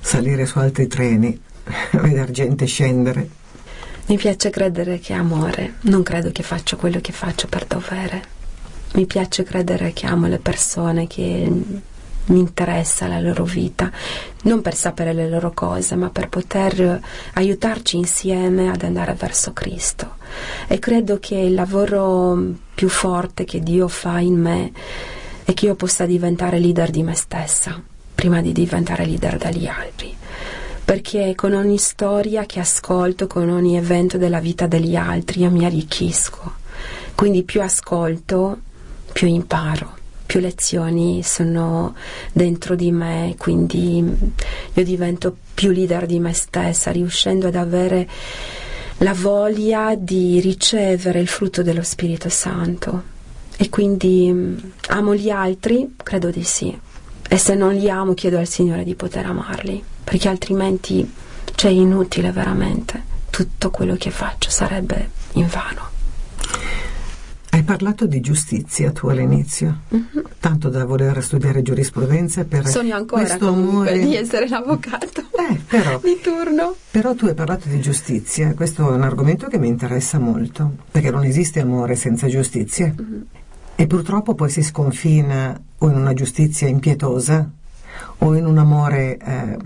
salire 0.00 0.46
su 0.46 0.58
altri 0.58 0.86
treni, 0.86 1.38
vedere 1.92 2.32
gente 2.32 2.64
scendere. 2.64 3.28
Mi 4.06 4.16
piace 4.16 4.48
credere 4.48 4.98
che 4.98 5.12
è 5.12 5.16
amore, 5.16 5.74
non 5.82 6.02
credo 6.02 6.32
che 6.32 6.42
faccio 6.42 6.76
quello 6.76 7.00
che 7.02 7.12
faccio 7.12 7.48
per 7.48 7.66
dovere 7.66 8.36
mi 8.94 9.06
piace 9.06 9.42
credere 9.42 9.92
che 9.92 10.06
amo 10.06 10.26
le 10.26 10.38
persone, 10.38 11.06
che 11.06 11.50
mi 12.28 12.38
interessa 12.40 13.06
la 13.06 13.20
loro 13.20 13.44
vita, 13.44 13.90
non 14.42 14.60
per 14.60 14.74
sapere 14.74 15.12
le 15.12 15.28
loro 15.28 15.52
cose, 15.52 15.94
ma 15.94 16.10
per 16.10 16.28
poter 16.28 17.00
aiutarci 17.34 17.96
insieme 17.96 18.70
ad 18.70 18.82
andare 18.82 19.14
verso 19.14 19.52
Cristo. 19.52 20.16
E 20.66 20.78
credo 20.78 21.18
che 21.18 21.36
il 21.36 21.54
lavoro 21.54 22.38
più 22.74 22.88
forte 22.88 23.44
che 23.44 23.60
Dio 23.60 23.88
fa 23.88 24.18
in 24.18 24.38
me 24.40 24.72
è 25.44 25.54
che 25.54 25.66
io 25.66 25.74
possa 25.74 26.04
diventare 26.04 26.58
leader 26.58 26.90
di 26.90 27.02
me 27.02 27.14
stessa, 27.14 27.80
prima 28.14 28.40
di 28.42 28.52
diventare 28.52 29.06
leader 29.06 29.38
degli 29.38 29.66
altri. 29.66 30.14
Perché 30.84 31.34
con 31.34 31.52
ogni 31.52 31.78
storia 31.78 32.46
che 32.46 32.60
ascolto, 32.60 33.26
con 33.26 33.48
ogni 33.50 33.76
evento 33.76 34.16
della 34.16 34.40
vita 34.40 34.66
degli 34.66 34.96
altri, 34.96 35.42
io 35.42 35.50
mi 35.50 35.64
arricchisco. 35.64 36.56
Quindi 37.14 37.42
più 37.42 37.62
ascolto, 37.62 38.60
più 39.18 39.26
imparo, 39.26 39.96
più 40.26 40.38
lezioni 40.38 41.24
sono 41.24 41.96
dentro 42.32 42.76
di 42.76 42.92
me, 42.92 43.34
quindi 43.36 43.98
io 43.98 44.84
divento 44.84 45.36
più 45.54 45.72
leader 45.72 46.06
di 46.06 46.20
me 46.20 46.32
stessa, 46.32 46.92
riuscendo 46.92 47.48
ad 47.48 47.56
avere 47.56 48.08
la 48.98 49.14
voglia 49.14 49.96
di 49.96 50.38
ricevere 50.38 51.18
il 51.18 51.26
frutto 51.26 51.64
dello 51.64 51.82
Spirito 51.82 52.28
Santo. 52.28 53.02
E 53.56 53.68
quindi 53.70 54.30
mm, 54.32 54.56
amo 54.90 55.16
gli 55.16 55.30
altri? 55.30 55.96
Credo 56.00 56.30
di 56.30 56.44
sì. 56.44 56.78
E 57.28 57.38
se 57.38 57.56
non 57.56 57.74
li 57.74 57.90
amo 57.90 58.14
chiedo 58.14 58.38
al 58.38 58.46
Signore 58.46 58.84
di 58.84 58.94
poter 58.94 59.26
amarli, 59.26 59.82
perché 60.04 60.28
altrimenti 60.28 61.12
cioè, 61.56 61.72
è 61.72 61.74
inutile 61.74 62.30
veramente. 62.30 63.02
Tutto 63.30 63.70
quello 63.70 63.96
che 63.96 64.12
faccio 64.12 64.48
sarebbe 64.48 65.10
invano. 65.32 65.97
Hai 67.68 67.76
parlato 67.76 68.06
di 68.06 68.20
giustizia 68.20 68.92
tu 68.92 69.08
all'inizio, 69.08 69.80
mm-hmm. 69.94 70.24
tanto 70.40 70.70
da 70.70 70.86
voler 70.86 71.22
studiare 71.22 71.60
giurisprudenza 71.60 72.46
per 72.46 72.66
Sogno 72.66 72.96
ancora 72.96 73.20
questo 73.20 73.48
amore 73.48 73.98
di 73.98 74.16
essere 74.16 74.48
l'avvocato 74.48 75.20
eh, 75.36 75.60
però, 75.68 76.00
di 76.02 76.18
turno. 76.22 76.74
Però 76.90 77.14
tu 77.14 77.26
hai 77.26 77.34
parlato 77.34 77.68
di 77.68 77.78
giustizia, 77.82 78.54
questo 78.54 78.88
è 78.90 78.94
un 78.94 79.02
argomento 79.02 79.48
che 79.48 79.58
mi 79.58 79.68
interessa 79.68 80.18
molto, 80.18 80.76
perché 80.90 81.10
non 81.10 81.24
esiste 81.24 81.60
amore 81.60 81.94
senza 81.94 82.26
giustizia. 82.26 82.86
Mm-hmm. 82.86 83.20
E 83.74 83.86
purtroppo 83.86 84.34
poi 84.34 84.48
si 84.48 84.62
sconfina 84.62 85.60
o 85.76 85.90
in 85.90 85.96
una 85.96 86.14
giustizia 86.14 86.68
impietosa 86.68 87.50
o 88.16 88.34
in 88.34 88.46
un 88.46 88.56
amore 88.56 89.18
eh, 89.18 89.58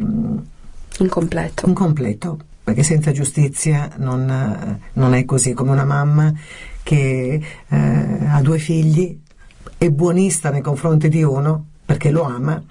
incompleto. 0.99 1.69
incompleto. 1.69 2.39
Perché 2.65 2.85
senza 2.85 3.11
giustizia 3.11 3.91
non, 3.97 4.79
non 4.93 5.15
è 5.15 5.25
così 5.25 5.53
come 5.53 5.73
una 5.73 5.85
mamma 5.85 6.33
che 6.83 7.43
eh, 7.69 7.77
ha 8.27 8.41
due 8.41 8.59
figli, 8.59 9.19
è 9.79 9.91
buonista 9.91 10.51
nei 10.51 10.61
confronti 10.61 11.09
di 11.09 11.23
uno 11.23 11.67
perché 11.85 12.11
lo 12.11 12.23
ama 12.23 12.63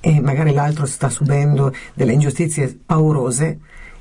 e 0.00 0.20
magari 0.20 0.52
l'altro 0.52 0.86
sta 0.86 1.08
subendo 1.08 1.72
delle 1.94 2.12
ingiustizie 2.12 2.78
paurose, 2.84 3.58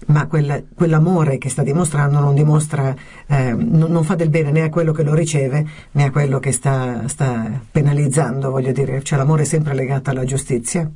ma 0.08 0.28
quella, 0.28 0.62
quell'amore 0.76 1.38
che 1.38 1.50
sta 1.50 1.64
dimostrando 1.64 2.20
non 2.20 2.36
dimostra, 2.36 2.96
eh, 3.26 3.54
non, 3.54 3.92
non, 3.92 4.04
fa 4.04 4.16
del 4.16 4.30
bene 4.30 4.52
né 4.52 4.62
a 4.62 4.70
quello 4.70 4.92
che 4.92 5.04
lo 5.04 5.16
riceve 5.16 5.66
né 5.92 6.04
a 6.04 6.12
quello 6.12 6.40
che 6.40 6.52
sta, 6.52 7.08
sta 7.08 7.60
penalizzando, 7.72 8.52
voglio 8.52 8.72
dire, 8.72 9.02
cioè 9.04 9.18
l'amore 9.18 9.42
è 9.42 9.46
sempre 9.46 9.74
legato 9.74 10.10
alla 10.10 10.24
giustizia. 10.24 10.90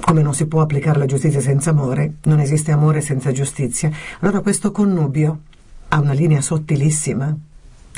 Come 0.00 0.22
non 0.22 0.32
si 0.32 0.46
può 0.46 0.60
applicare 0.60 0.98
la 0.98 1.06
giustizia 1.06 1.40
senza 1.40 1.70
amore, 1.70 2.14
non 2.24 2.40
esiste 2.40 2.72
amore 2.72 3.00
senza 3.00 3.32
giustizia. 3.32 3.90
Allora 4.20 4.40
questo 4.40 4.70
connubio 4.70 5.40
ha 5.88 5.98
una 5.98 6.12
linea 6.12 6.40
sottilissima 6.40 7.36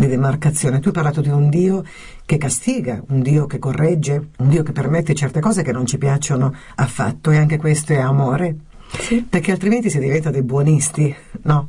di 0.01 0.09
demarcazione. 0.09 0.81
Tu 0.81 0.89
hai 0.89 0.95
parlato 0.95 1.21
di 1.21 1.29
un 1.29 1.49
Dio 1.49 1.85
che 2.25 2.39
castiga, 2.39 3.03
un 3.09 3.21
Dio 3.21 3.47
che 3.47 3.59
corregge, 3.59 4.31
un 4.39 4.49
Dio 4.49 4.63
che 4.63 4.73
permette 4.73 5.15
certe 5.15 5.41
cose 5.41 5.63
che 5.63 5.73
non 5.73 5.87
ci 5.87 5.99
piacciono 5.99 6.55
affatto 6.77 7.31
e 7.31 7.37
anche 7.37 7.59
questo 7.59 7.93
è 7.93 7.99
amore. 7.99 8.57
Sì. 8.99 9.25
Perché 9.29 9.53
altrimenti 9.53 9.91
si 9.91 9.99
diventa 9.99 10.31
dei 10.31 10.43
buonisti, 10.43 11.15
no? 11.43 11.69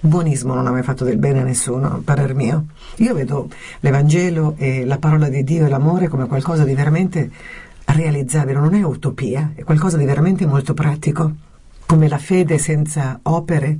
Il 0.00 0.10
buonismo 0.10 0.54
non 0.54 0.66
ha 0.66 0.70
mai 0.70 0.82
fatto 0.82 1.04
del 1.04 1.16
bene 1.16 1.40
a 1.40 1.44
nessuno, 1.44 1.86
a 1.86 2.00
parer 2.04 2.34
mio. 2.34 2.66
Io 2.96 3.14
vedo 3.14 3.48
l'Evangelo 3.80 4.54
e 4.56 4.84
la 4.84 4.98
parola 4.98 5.28
di 5.28 5.42
Dio 5.42 5.66
e 5.66 5.68
l'amore 5.68 6.08
come 6.08 6.26
qualcosa 6.26 6.64
di 6.64 6.74
veramente 6.74 7.30
realizzabile, 7.84 8.60
non 8.60 8.74
è 8.74 8.82
utopia, 8.82 9.52
è 9.54 9.64
qualcosa 9.64 9.96
di 9.96 10.04
veramente 10.04 10.46
molto 10.46 10.74
pratico, 10.74 11.32
come 11.86 12.06
la 12.06 12.18
fede 12.18 12.58
senza 12.58 13.18
opere 13.22 13.78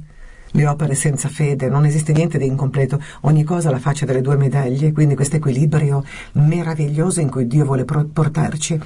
le 0.52 0.66
opere 0.66 0.94
senza 0.94 1.28
fede, 1.28 1.68
non 1.68 1.84
esiste 1.84 2.12
niente 2.12 2.38
di 2.38 2.46
incompleto, 2.46 3.00
ogni 3.22 3.44
cosa 3.44 3.68
alla 3.68 3.78
faccia 3.78 4.06
delle 4.06 4.20
due 4.20 4.36
medaglie, 4.36 4.92
quindi 4.92 5.14
questo 5.14 5.36
equilibrio 5.36 6.04
meraviglioso 6.32 7.20
in 7.20 7.30
cui 7.30 7.46
Dio 7.46 7.64
vuole 7.64 7.84
portarci. 7.84 8.78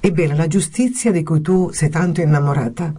Ebbene, 0.00 0.34
la 0.34 0.46
giustizia 0.46 1.10
di 1.10 1.22
cui 1.22 1.40
tu 1.40 1.70
sei 1.72 1.88
tanto 1.88 2.20
innamorata, 2.20 2.92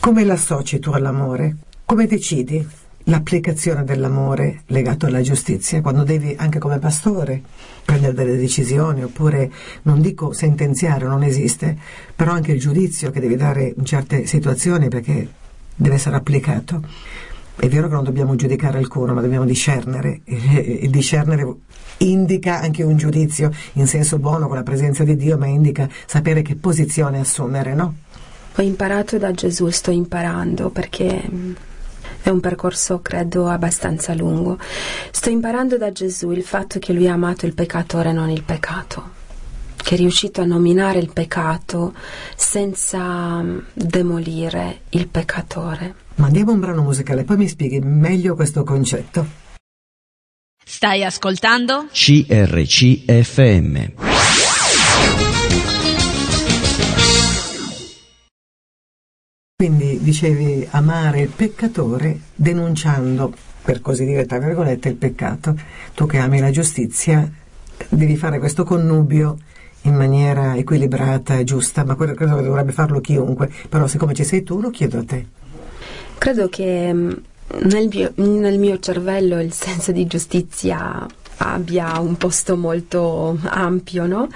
come 0.00 0.24
l'associ 0.24 0.78
tu 0.78 0.90
all'amore? 0.90 1.56
Come 1.84 2.06
decidi 2.06 2.66
l'applicazione 3.06 3.84
dell'amore 3.84 4.62
legato 4.66 5.06
alla 5.06 5.20
giustizia, 5.20 5.80
quando 5.80 6.04
devi 6.04 6.34
anche 6.36 6.58
come 6.58 6.78
pastore 6.78 7.42
prendere 7.84 8.12
delle 8.12 8.36
decisioni, 8.36 9.02
oppure 9.02 9.50
non 9.82 10.00
dico 10.00 10.32
sentenziare, 10.32 11.06
non 11.06 11.22
esiste, 11.22 11.76
però 12.14 12.32
anche 12.32 12.52
il 12.52 12.60
giudizio 12.60 13.10
che 13.10 13.20
devi 13.20 13.36
dare 13.36 13.74
in 13.76 13.84
certe 13.84 14.26
situazioni 14.26 14.88
perché 14.88 15.28
deve 15.74 15.94
essere 15.94 16.16
applicato. 16.16 16.82
È 17.56 17.68
vero 17.68 17.88
che 17.88 17.94
non 17.94 18.04
dobbiamo 18.04 18.34
giudicare 18.34 18.78
alcuno, 18.78 19.14
ma 19.14 19.20
dobbiamo 19.20 19.44
discernere. 19.44 20.20
Il 20.24 20.90
discernere 20.90 21.46
indica 21.98 22.60
anche 22.60 22.82
un 22.82 22.96
giudizio 22.96 23.50
in 23.74 23.86
senso 23.86 24.18
buono 24.18 24.48
con 24.48 24.56
la 24.56 24.62
presenza 24.62 25.04
di 25.04 25.16
Dio, 25.16 25.38
ma 25.38 25.46
indica 25.46 25.88
sapere 26.06 26.42
che 26.42 26.56
posizione 26.56 27.20
assumere, 27.20 27.74
no? 27.74 27.94
Ho 28.56 28.62
imparato 28.62 29.18
da 29.18 29.30
Gesù, 29.32 29.68
sto 29.70 29.90
imparando 29.90 30.70
perché 30.70 31.22
è 32.22 32.28
un 32.28 32.40
percorso 32.40 33.00
credo 33.00 33.48
abbastanza 33.48 34.14
lungo. 34.14 34.58
Sto 35.10 35.30
imparando 35.30 35.78
da 35.78 35.92
Gesù 35.92 36.30
il 36.30 36.42
fatto 36.42 36.78
che 36.78 36.92
lui 36.92 37.08
ha 37.08 37.14
amato 37.14 37.46
il 37.46 37.54
peccatore 37.54 38.10
e 38.10 38.12
non 38.12 38.30
il 38.30 38.42
peccato 38.42 39.20
che 39.82 39.96
è 39.96 39.98
riuscito 39.98 40.40
a 40.40 40.44
nominare 40.44 41.00
il 41.00 41.10
peccato 41.12 41.92
senza 42.36 43.42
mm, 43.42 43.58
demolire 43.74 44.82
il 44.90 45.08
peccatore. 45.08 46.01
Mandiamo 46.16 46.52
un 46.52 46.60
brano 46.60 46.82
musicale, 46.82 47.24
poi 47.24 47.38
mi 47.38 47.48
spieghi 47.48 47.80
meglio 47.80 48.34
questo 48.34 48.64
concetto. 48.64 49.26
Stai 50.64 51.04
ascoltando? 51.04 51.86
CRCFM. 51.90 53.92
Quindi 59.56 59.98
dicevi 60.02 60.66
amare 60.70 61.20
il 61.20 61.28
peccatore 61.28 62.20
denunciando, 62.34 63.32
per 63.62 63.80
così 63.80 64.04
dire, 64.04 64.26
tra 64.26 64.38
virgolette, 64.38 64.88
il 64.88 64.96
peccato. 64.96 65.56
Tu 65.94 66.06
che 66.06 66.18
ami 66.18 66.40
la 66.40 66.50
giustizia 66.50 67.30
devi 67.88 68.16
fare 68.16 68.38
questo 68.38 68.64
connubio 68.64 69.38
in 69.82 69.94
maniera 69.94 70.56
equilibrata 70.56 71.38
e 71.38 71.44
giusta, 71.44 71.84
ma 71.84 71.94
quello 71.94 72.14
credo 72.14 72.36
che 72.36 72.42
dovrebbe 72.42 72.72
farlo 72.72 73.00
chiunque. 73.00 73.50
Però 73.68 73.86
siccome 73.86 74.14
ci 74.14 74.24
sei 74.24 74.42
tu 74.42 74.60
lo 74.60 74.70
chiedo 74.70 74.98
a 74.98 75.04
te. 75.04 75.26
Credo 76.22 76.48
che 76.48 76.94
mm, 76.94 77.10
nel 77.64 77.88
mio, 77.88 78.12
nel 78.14 78.56
mio 78.56 78.78
cervello 78.78 79.40
il 79.40 79.52
senso 79.52 79.90
di 79.90 80.06
giustizia 80.06 81.04
abbia 81.38 81.98
un 81.98 82.16
posto 82.16 82.56
molto 82.56 83.36
ampio, 83.42 84.06
no? 84.06 84.28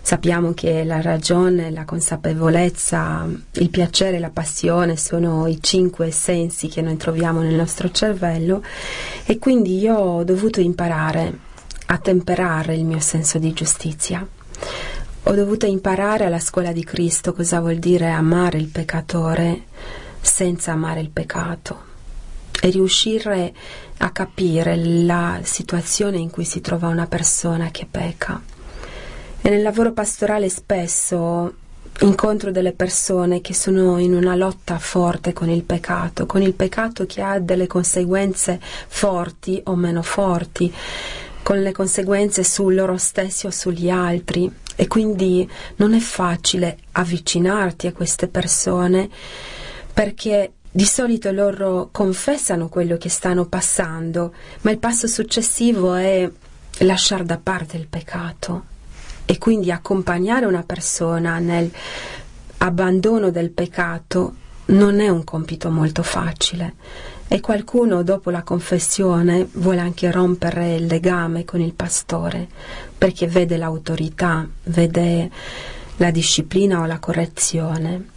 Sappiamo 0.00 0.54
che 0.54 0.84
la 0.84 1.00
ragione, 1.00 1.72
la 1.72 1.84
consapevolezza, 1.84 3.26
il 3.54 3.68
piacere 3.68 4.18
e 4.18 4.20
la 4.20 4.30
passione 4.30 4.96
sono 4.96 5.48
i 5.48 5.58
cinque 5.60 6.12
sensi 6.12 6.68
che 6.68 6.82
noi 6.82 6.96
troviamo 6.96 7.40
nel 7.40 7.56
nostro 7.56 7.90
cervello 7.90 8.62
e 9.24 9.36
quindi 9.40 9.80
io 9.80 9.96
ho 9.96 10.22
dovuto 10.22 10.60
imparare 10.60 11.36
a 11.86 11.98
temperare 11.98 12.76
il 12.76 12.84
mio 12.84 13.00
senso 13.00 13.40
di 13.40 13.52
giustizia. 13.52 14.24
Ho 15.24 15.34
dovuto 15.34 15.66
imparare 15.66 16.26
alla 16.26 16.38
scuola 16.38 16.70
di 16.70 16.84
Cristo 16.84 17.32
cosa 17.32 17.58
vuol 17.58 17.78
dire 17.78 18.08
amare 18.08 18.58
il 18.58 18.68
peccatore 18.68 19.62
senza 20.24 20.72
amare 20.72 21.00
il 21.00 21.10
peccato 21.10 21.92
e 22.60 22.70
riuscire 22.70 23.52
a 23.98 24.10
capire 24.10 24.76
la 24.76 25.40
situazione 25.42 26.16
in 26.16 26.30
cui 26.30 26.44
si 26.44 26.60
trova 26.60 26.88
una 26.88 27.06
persona 27.06 27.70
che 27.70 27.86
pecca. 27.88 28.40
E 29.42 29.50
nel 29.50 29.62
lavoro 29.62 29.92
pastorale 29.92 30.48
spesso 30.48 31.52
incontro 32.00 32.50
delle 32.50 32.72
persone 32.72 33.40
che 33.40 33.54
sono 33.54 33.98
in 33.98 34.14
una 34.14 34.34
lotta 34.34 34.78
forte 34.78 35.32
con 35.32 35.50
il 35.50 35.62
peccato, 35.62 36.26
con 36.26 36.42
il 36.42 36.54
peccato 36.54 37.04
che 37.06 37.20
ha 37.20 37.38
delle 37.38 37.66
conseguenze 37.66 38.58
forti 38.60 39.60
o 39.64 39.76
meno 39.76 40.02
forti, 40.02 40.72
con 41.42 41.60
le 41.60 41.72
conseguenze 41.72 42.42
su 42.42 42.70
loro 42.70 42.96
stessi 42.96 43.46
o 43.46 43.50
sugli 43.50 43.90
altri 43.90 44.50
e 44.76 44.88
quindi 44.88 45.48
non 45.76 45.92
è 45.92 46.00
facile 46.00 46.78
avvicinarti 46.92 47.86
a 47.86 47.92
queste 47.92 48.26
persone 48.26 49.10
perché 49.94 50.54
di 50.72 50.84
solito 50.84 51.30
loro 51.30 51.88
confessano 51.92 52.68
quello 52.68 52.96
che 52.96 53.08
stanno 53.08 53.46
passando, 53.46 54.34
ma 54.62 54.72
il 54.72 54.78
passo 54.78 55.06
successivo 55.06 55.94
è 55.94 56.28
lasciare 56.78 57.24
da 57.24 57.38
parte 57.40 57.76
il 57.76 57.86
peccato 57.86 58.64
e 59.24 59.38
quindi 59.38 59.70
accompagnare 59.70 60.46
una 60.46 60.64
persona 60.64 61.38
nel 61.38 61.70
abbandono 62.58 63.30
del 63.30 63.50
peccato 63.50 64.34
non 64.66 64.98
è 64.98 65.08
un 65.08 65.22
compito 65.22 65.70
molto 65.70 66.02
facile. 66.02 66.74
E 67.28 67.38
qualcuno 67.40 68.02
dopo 68.02 68.30
la 68.30 68.42
confessione 68.42 69.46
vuole 69.52 69.80
anche 69.80 70.10
rompere 70.10 70.74
il 70.74 70.86
legame 70.86 71.44
con 71.44 71.60
il 71.60 71.72
pastore 71.72 72.48
perché 72.98 73.28
vede 73.28 73.56
l'autorità, 73.56 74.46
vede 74.64 75.30
la 75.98 76.10
disciplina 76.10 76.80
o 76.80 76.86
la 76.86 76.98
correzione 76.98 78.12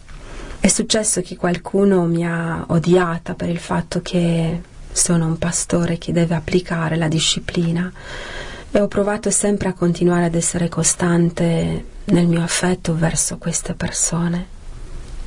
è 0.60 0.66
successo 0.68 1.20
che 1.20 1.36
qualcuno 1.36 2.04
mi 2.04 2.26
ha 2.26 2.64
odiata 2.68 3.34
per 3.34 3.48
il 3.48 3.58
fatto 3.58 4.02
che 4.02 4.60
sono 4.90 5.26
un 5.26 5.38
pastore 5.38 5.98
che 5.98 6.12
deve 6.12 6.34
applicare 6.34 6.96
la 6.96 7.06
disciplina 7.06 7.90
e 8.70 8.80
ho 8.80 8.88
provato 8.88 9.30
sempre 9.30 9.68
a 9.68 9.72
continuare 9.72 10.24
ad 10.24 10.34
essere 10.34 10.68
costante 10.68 11.84
nel 12.06 12.26
mio 12.26 12.42
affetto 12.42 12.94
verso 12.96 13.38
queste 13.38 13.74
persone. 13.74 14.56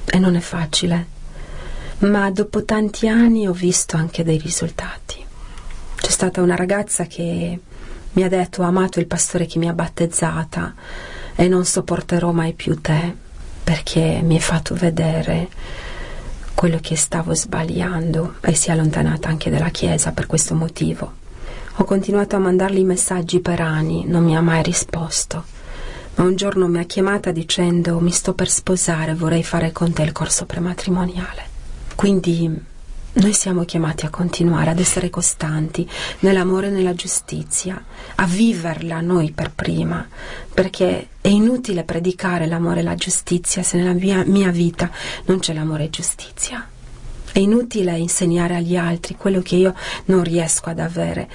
E 0.06 0.20
non 0.20 0.36
è 0.36 0.42
facile, 0.42 1.08
ma 2.00 2.30
dopo 2.32 2.66
tanti 2.66 3.08
anni 3.08 3.48
ho 3.48 3.54
visto 3.54 3.96
anche 3.96 4.24
dei 4.24 4.38
risultati. 4.38 5.24
C'è 5.96 6.10
stata 6.10 6.42
una 6.42 6.56
ragazza 6.56 7.06
che 7.06 7.60
mi 8.12 8.24
ha 8.24 8.28
detto 8.28 8.62
ho 8.62 8.66
amato 8.66 9.00
il 9.00 9.08
pastore 9.08 9.46
che 9.46 9.60
mi 9.60 9.70
ha 9.70 9.74
battezzata 9.74 10.74
e 11.36 11.48
non 11.48 11.64
sopporterò 11.64 12.32
mai 12.32 12.54
più 12.54 12.82
te 12.82 13.21
perché 13.72 14.20
mi 14.22 14.36
ha 14.36 14.42
fatto 14.42 14.76
vedere 14.76 15.48
quello 16.56 16.80
che 16.82 16.98
stavo 16.98 17.34
sbagliando 17.34 18.36
e 18.42 18.54
si 18.54 18.68
è 18.68 18.74
allontanata 18.74 19.30
anche 19.30 19.50
dalla 19.50 19.70
Chiesa 19.70 20.12
per 20.12 20.26
questo 20.26 20.56
motivo. 20.56 21.14
Ho 21.76 21.86
continuato 21.86 22.36
a 22.36 22.40
mandargli 22.40 22.84
messaggi 22.84 23.40
per 23.40 23.62
anni, 23.62 24.04
non 24.06 24.26
mi 24.26 24.36
ha 24.36 24.42
mai 24.42 24.62
risposto. 24.62 25.46
Ma 26.16 26.26
un 26.26 26.36
giorno 26.36 26.68
mi 26.68 26.80
ha 26.80 26.84
chiamata 26.84 27.32
dicendo 27.32 28.02
mi 28.02 28.12
sto 28.12 28.34
per 28.34 28.50
sposare, 28.50 29.16
vorrei 29.16 29.42
fare 29.42 29.72
con 29.72 29.94
te 29.94 30.02
il 30.02 30.12
corso 30.12 30.46
prematrimoniale. 30.46 31.44
Quindi 31.96 32.54
noi 33.14 33.34
siamo 33.34 33.66
chiamati 33.66 34.06
a 34.06 34.10
continuare 34.10 34.70
ad 34.70 34.80
essere 34.80 35.10
costanti 35.10 35.88
nell'amore 36.20 36.68
e 36.68 36.70
nella 36.70 36.94
giustizia, 36.94 37.84
a 38.16 38.26
viverla 38.26 39.02
noi 39.02 39.32
per 39.32 39.52
prima, 39.52 40.08
perché 40.54 41.08
è 41.20 41.28
inutile 41.28 41.84
predicare 41.84 42.48
l'amore 42.48 42.80
e 42.80 42.84
la 42.84 42.96
giustizia 42.96 43.64
se 43.64 43.78
nella 43.78 43.94
mia, 43.94 44.24
mia 44.26 44.50
vita 44.50 44.90
non 45.26 45.40
c'è 45.40 45.54
l'amore 45.54 45.86
e 45.86 45.90
giustizia. 45.90 46.66
È 47.34 47.40
inutile 47.40 47.98
insegnare 47.98 48.56
agli 48.56 48.78
altri 48.78 49.16
quello 49.16 49.42
che 49.42 49.56
io 49.56 49.76
non 50.06 50.24
riesco 50.24 50.70
ad 50.70 50.80
avere. 50.80 51.30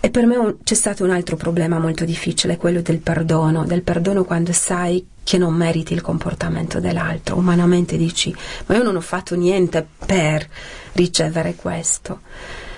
E 0.00 0.10
per 0.10 0.26
me 0.26 0.56
c'è 0.64 0.74
stato 0.74 1.02
un 1.04 1.10
altro 1.10 1.36
problema 1.36 1.78
molto 1.78 2.04
difficile, 2.04 2.56
quello 2.56 2.82
del 2.82 2.98
perdono, 2.98 3.64
del 3.64 3.82
perdono 3.82 4.24
quando 4.24 4.52
sai 4.52 5.04
che 5.24 5.38
non 5.38 5.54
meriti 5.54 5.94
il 5.94 6.02
comportamento 6.02 6.78
dell'altro. 6.78 7.36
Umanamente 7.36 7.96
dici, 7.96 8.32
ma 8.66 8.76
io 8.76 8.84
non 8.84 8.94
ho 8.94 9.00
fatto 9.00 9.34
niente 9.34 9.84
per 10.06 10.46
ricevere 10.92 11.56
questo. 11.56 12.20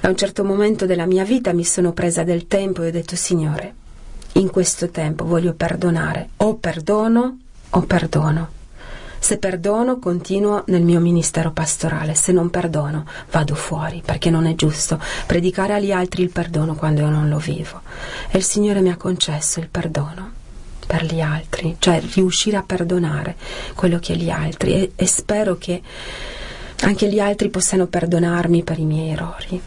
A 0.00 0.08
un 0.08 0.16
certo 0.16 0.44
momento 0.44 0.86
della 0.86 1.06
mia 1.06 1.24
vita 1.24 1.52
mi 1.52 1.64
sono 1.64 1.92
presa 1.92 2.22
del 2.22 2.46
tempo 2.46 2.82
e 2.82 2.88
ho 2.88 2.92
detto, 2.92 3.16
Signore, 3.16 3.74
in 4.34 4.50
questo 4.50 4.90
tempo 4.90 5.24
voglio 5.24 5.52
perdonare, 5.52 6.30
o 6.38 6.54
perdono 6.54 7.38
o 7.70 7.80
perdono. 7.82 8.54
Se 9.18 9.38
perdono 9.38 9.98
continuo 9.98 10.62
nel 10.66 10.82
mio 10.82 11.00
ministero 11.00 11.50
pastorale, 11.50 12.14
se 12.14 12.30
non 12.30 12.50
perdono 12.50 13.04
vado 13.32 13.54
fuori 13.56 14.02
perché 14.04 14.30
non 14.30 14.46
è 14.46 14.54
giusto 14.54 15.00
predicare 15.26 15.74
agli 15.74 15.90
altri 15.90 16.22
il 16.22 16.30
perdono 16.30 16.76
quando 16.76 17.00
io 17.00 17.08
non 17.08 17.28
lo 17.28 17.38
vivo. 17.38 17.80
E 18.30 18.38
il 18.38 18.44
Signore 18.44 18.82
mi 18.82 18.90
ha 18.90 18.96
concesso 18.96 19.58
il 19.58 19.68
perdono 19.68 20.35
per 20.86 21.04
gli 21.04 21.20
altri, 21.20 21.76
cioè 21.78 22.00
riuscire 22.14 22.56
a 22.56 22.62
perdonare 22.62 23.36
quello 23.74 23.98
che 23.98 24.16
gli 24.16 24.30
altri 24.30 24.74
e, 24.74 24.92
e 24.94 25.06
spero 25.06 25.56
che 25.56 25.82
anche 26.82 27.08
gli 27.08 27.18
altri 27.18 27.48
possano 27.48 27.86
perdonarmi 27.86 28.62
per 28.62 28.78
i 28.78 28.84
miei 28.84 29.10
errori, 29.10 29.60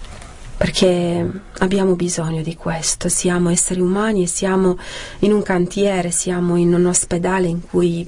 perché 0.55 1.29
abbiamo 1.59 1.95
bisogno 1.95 2.41
di 2.41 2.55
questo, 2.55 3.09
siamo 3.09 3.49
esseri 3.49 3.81
umani 3.81 4.23
e 4.23 4.27
siamo 4.27 4.77
in 5.19 5.33
un 5.33 5.41
cantiere, 5.41 6.11
siamo 6.11 6.55
in 6.55 6.73
un 6.73 6.85
ospedale 6.85 7.47
in 7.47 7.61
cui 7.61 8.07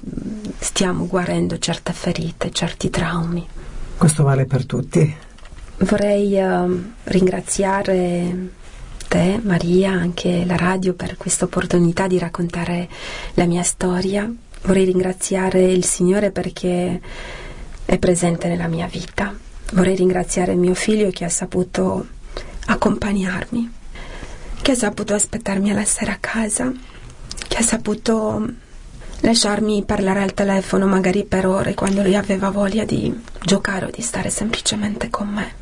stiamo 0.59 1.07
guarendo 1.07 1.57
certe 1.57 1.93
ferite, 1.93 2.51
certi 2.51 2.89
traumi. 2.89 3.47
Questo 3.97 4.23
vale 4.23 4.45
per 4.45 4.65
tutti. 4.65 5.15
Vorrei 5.77 6.39
uh, 6.39 6.91
ringraziare 7.05 8.59
te, 9.11 9.41
Maria, 9.43 9.91
anche 9.91 10.45
la 10.45 10.55
radio 10.55 10.93
per 10.93 11.17
questa 11.17 11.43
opportunità 11.43 12.07
di 12.07 12.17
raccontare 12.17 12.87
la 13.33 13.43
mia 13.43 13.61
storia. 13.61 14.31
Vorrei 14.61 14.85
ringraziare 14.85 15.69
il 15.69 15.83
Signore 15.83 16.31
perché 16.31 17.01
è 17.83 17.97
presente 17.97 18.47
nella 18.47 18.67
mia 18.67 18.87
vita. 18.87 19.35
Vorrei 19.73 19.97
ringraziare 19.97 20.55
mio 20.55 20.73
figlio 20.75 21.09
che 21.09 21.25
ha 21.25 21.29
saputo 21.29 22.07
accompagnarmi, 22.67 23.71
che 24.61 24.71
ha 24.71 24.75
saputo 24.75 25.13
aspettarmi 25.13 25.71
alla 25.71 25.83
sera 25.83 26.13
a 26.13 26.17
casa, 26.17 26.71
che 27.49 27.57
ha 27.57 27.63
saputo 27.63 28.47
lasciarmi 29.19 29.83
parlare 29.83 30.23
al 30.23 30.33
telefono 30.33 30.87
magari 30.87 31.25
per 31.25 31.45
ore 31.47 31.73
quando 31.73 32.01
lui 32.01 32.15
aveva 32.15 32.49
voglia 32.49 32.85
di 32.85 33.13
giocare 33.43 33.87
o 33.87 33.89
di 33.89 34.01
stare 34.01 34.29
semplicemente 34.29 35.09
con 35.09 35.27
me. 35.27 35.53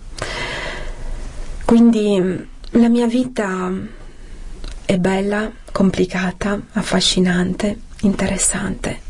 Quindi 1.65 2.57
la 2.71 2.87
mia 2.87 3.07
vita 3.07 3.71
è 4.85 4.97
bella, 4.97 5.51
complicata, 5.71 6.59
affascinante, 6.73 7.79
interessante. 8.01 9.01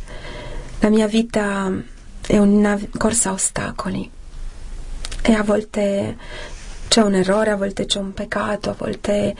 La 0.79 0.89
mia 0.89 1.07
vita 1.07 1.71
è 2.25 2.37
una 2.37 2.79
corsa 2.97 3.29
a 3.29 3.33
ostacoli 3.33 4.09
e 5.21 5.33
a 5.33 5.43
volte 5.43 6.17
c'è 6.87 7.01
un 7.01 7.15
errore, 7.15 7.49
a 7.51 7.57
volte 7.57 7.85
c'è 7.85 7.99
un 7.99 8.13
peccato, 8.13 8.69
a 8.69 8.75
volte 8.77 9.35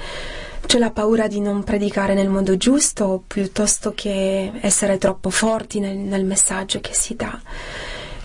c'è 0.66 0.78
la 0.78 0.92
paura 0.92 1.28
di 1.28 1.40
non 1.40 1.64
predicare 1.64 2.14
nel 2.14 2.30
modo 2.30 2.58
giusto 2.58 3.24
piuttosto 3.26 3.94
che 3.96 4.52
essere 4.60 4.98
troppo 4.98 5.30
forti 5.30 5.80
nel, 5.80 5.96
nel 5.96 6.26
messaggio 6.26 6.82
che 6.82 6.94
si 6.94 7.16
dà. 7.16 7.40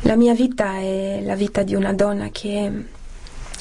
La 0.01 0.17
mia 0.17 0.35
vita 0.35 0.77
è 0.79 1.21
la 1.23 1.37
vita 1.37 1.63
di 1.63 1.75
una 1.75 1.93
donna 1.93 2.29
che 2.31 2.71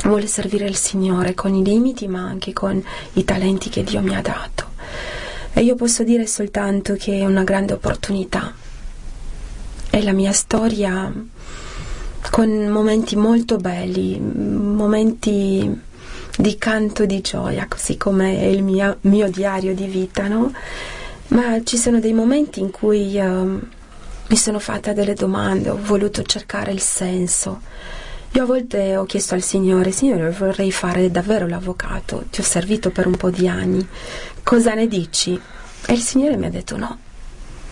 vuole 0.03 0.27
servire 0.27 0.65
il 0.65 0.75
Signore 0.75 1.33
con 1.33 1.53
i 1.53 1.63
limiti 1.63 2.07
ma 2.07 2.21
anche 2.21 2.53
con 2.53 2.83
i 3.13 3.23
talenti 3.23 3.69
che 3.69 3.83
Dio 3.83 4.01
mi 4.01 4.15
ha 4.15 4.21
dato. 4.21 4.71
E 5.53 5.61
io 5.61 5.75
posso 5.75 6.03
dire 6.03 6.25
soltanto 6.25 6.95
che 6.95 7.19
è 7.19 7.25
una 7.25 7.43
grande 7.43 7.73
opportunità. 7.73 8.53
È 9.89 10.01
la 10.01 10.13
mia 10.13 10.33
storia 10.33 11.13
con 12.31 12.67
momenti 12.67 13.15
molto 13.15 13.57
belli, 13.57 14.19
momenti 14.19 15.81
di 16.35 16.57
canto 16.57 17.05
di 17.05 17.21
gioia, 17.21 17.67
così 17.67 17.95
come 17.97 18.39
è 18.39 18.45
il 18.45 18.63
mio, 18.63 18.97
mio 19.01 19.29
diario 19.29 19.75
di 19.75 19.85
vita, 19.85 20.27
no? 20.27 20.51
Ma 21.27 21.61
ci 21.63 21.77
sono 21.77 21.99
dei 21.99 22.13
momenti 22.13 22.59
in 22.59 22.71
cui 22.71 23.17
uh, 23.17 23.59
mi 24.27 24.35
sono 24.35 24.59
fatta 24.59 24.93
delle 24.93 25.13
domande, 25.13 25.69
ho 25.69 25.79
voluto 25.79 26.23
cercare 26.23 26.71
il 26.71 26.81
senso. 26.81 27.61
Io 28.35 28.41
a 28.41 28.45
volte 28.47 28.97
ho 28.97 29.05
chiesto 29.05 29.35
al 29.35 29.43
Signore, 29.43 29.91
Signore, 29.91 30.31
vorrei 30.31 30.71
fare 30.71 31.11
davvero 31.11 31.45
l'avvocato, 31.47 32.25
ti 32.31 32.39
ho 32.39 32.43
servito 32.43 32.89
per 32.89 33.05
un 33.05 33.15
po' 33.15 33.29
di 33.29 33.47
anni, 33.47 33.87
cosa 34.41 34.73
ne 34.73 34.87
dici? 34.87 35.39
E 35.85 35.93
il 35.93 35.99
Signore 35.99 36.35
mi 36.35 36.47
ha 36.47 36.49
detto 36.49 36.75
no, 36.75 36.97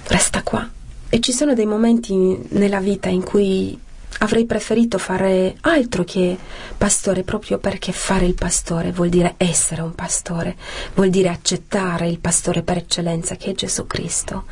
resta 0.04 0.44
qua. 0.44 0.70
E 1.10 1.20
ci 1.20 1.32
sono 1.32 1.56
dei 1.56 1.66
momenti 1.66 2.46
nella 2.50 2.80
vita 2.80 3.10
in 3.10 3.24
cui 3.24 3.76
avrei 4.20 4.46
preferito 4.46 5.00
fare 5.00 5.56
altro 5.62 6.04
che 6.04 6.38
pastore 6.78 7.24
proprio 7.24 7.58
perché 7.58 7.92
fare 7.92 8.28
il 8.28 8.36
pastore 8.36 8.92
vuol 8.92 9.10
dire 9.10 9.34
essere 9.38 9.82
un 9.82 9.96
pastore, 9.96 10.56
vuol 10.94 11.10
dire 11.10 11.30
accettare 11.30 12.08
il 12.08 12.20
pastore 12.20 12.62
per 12.62 12.78
eccellenza 12.78 13.36
che 13.36 13.50
è 13.50 13.54
Gesù 13.56 13.88
Cristo. 13.88 14.46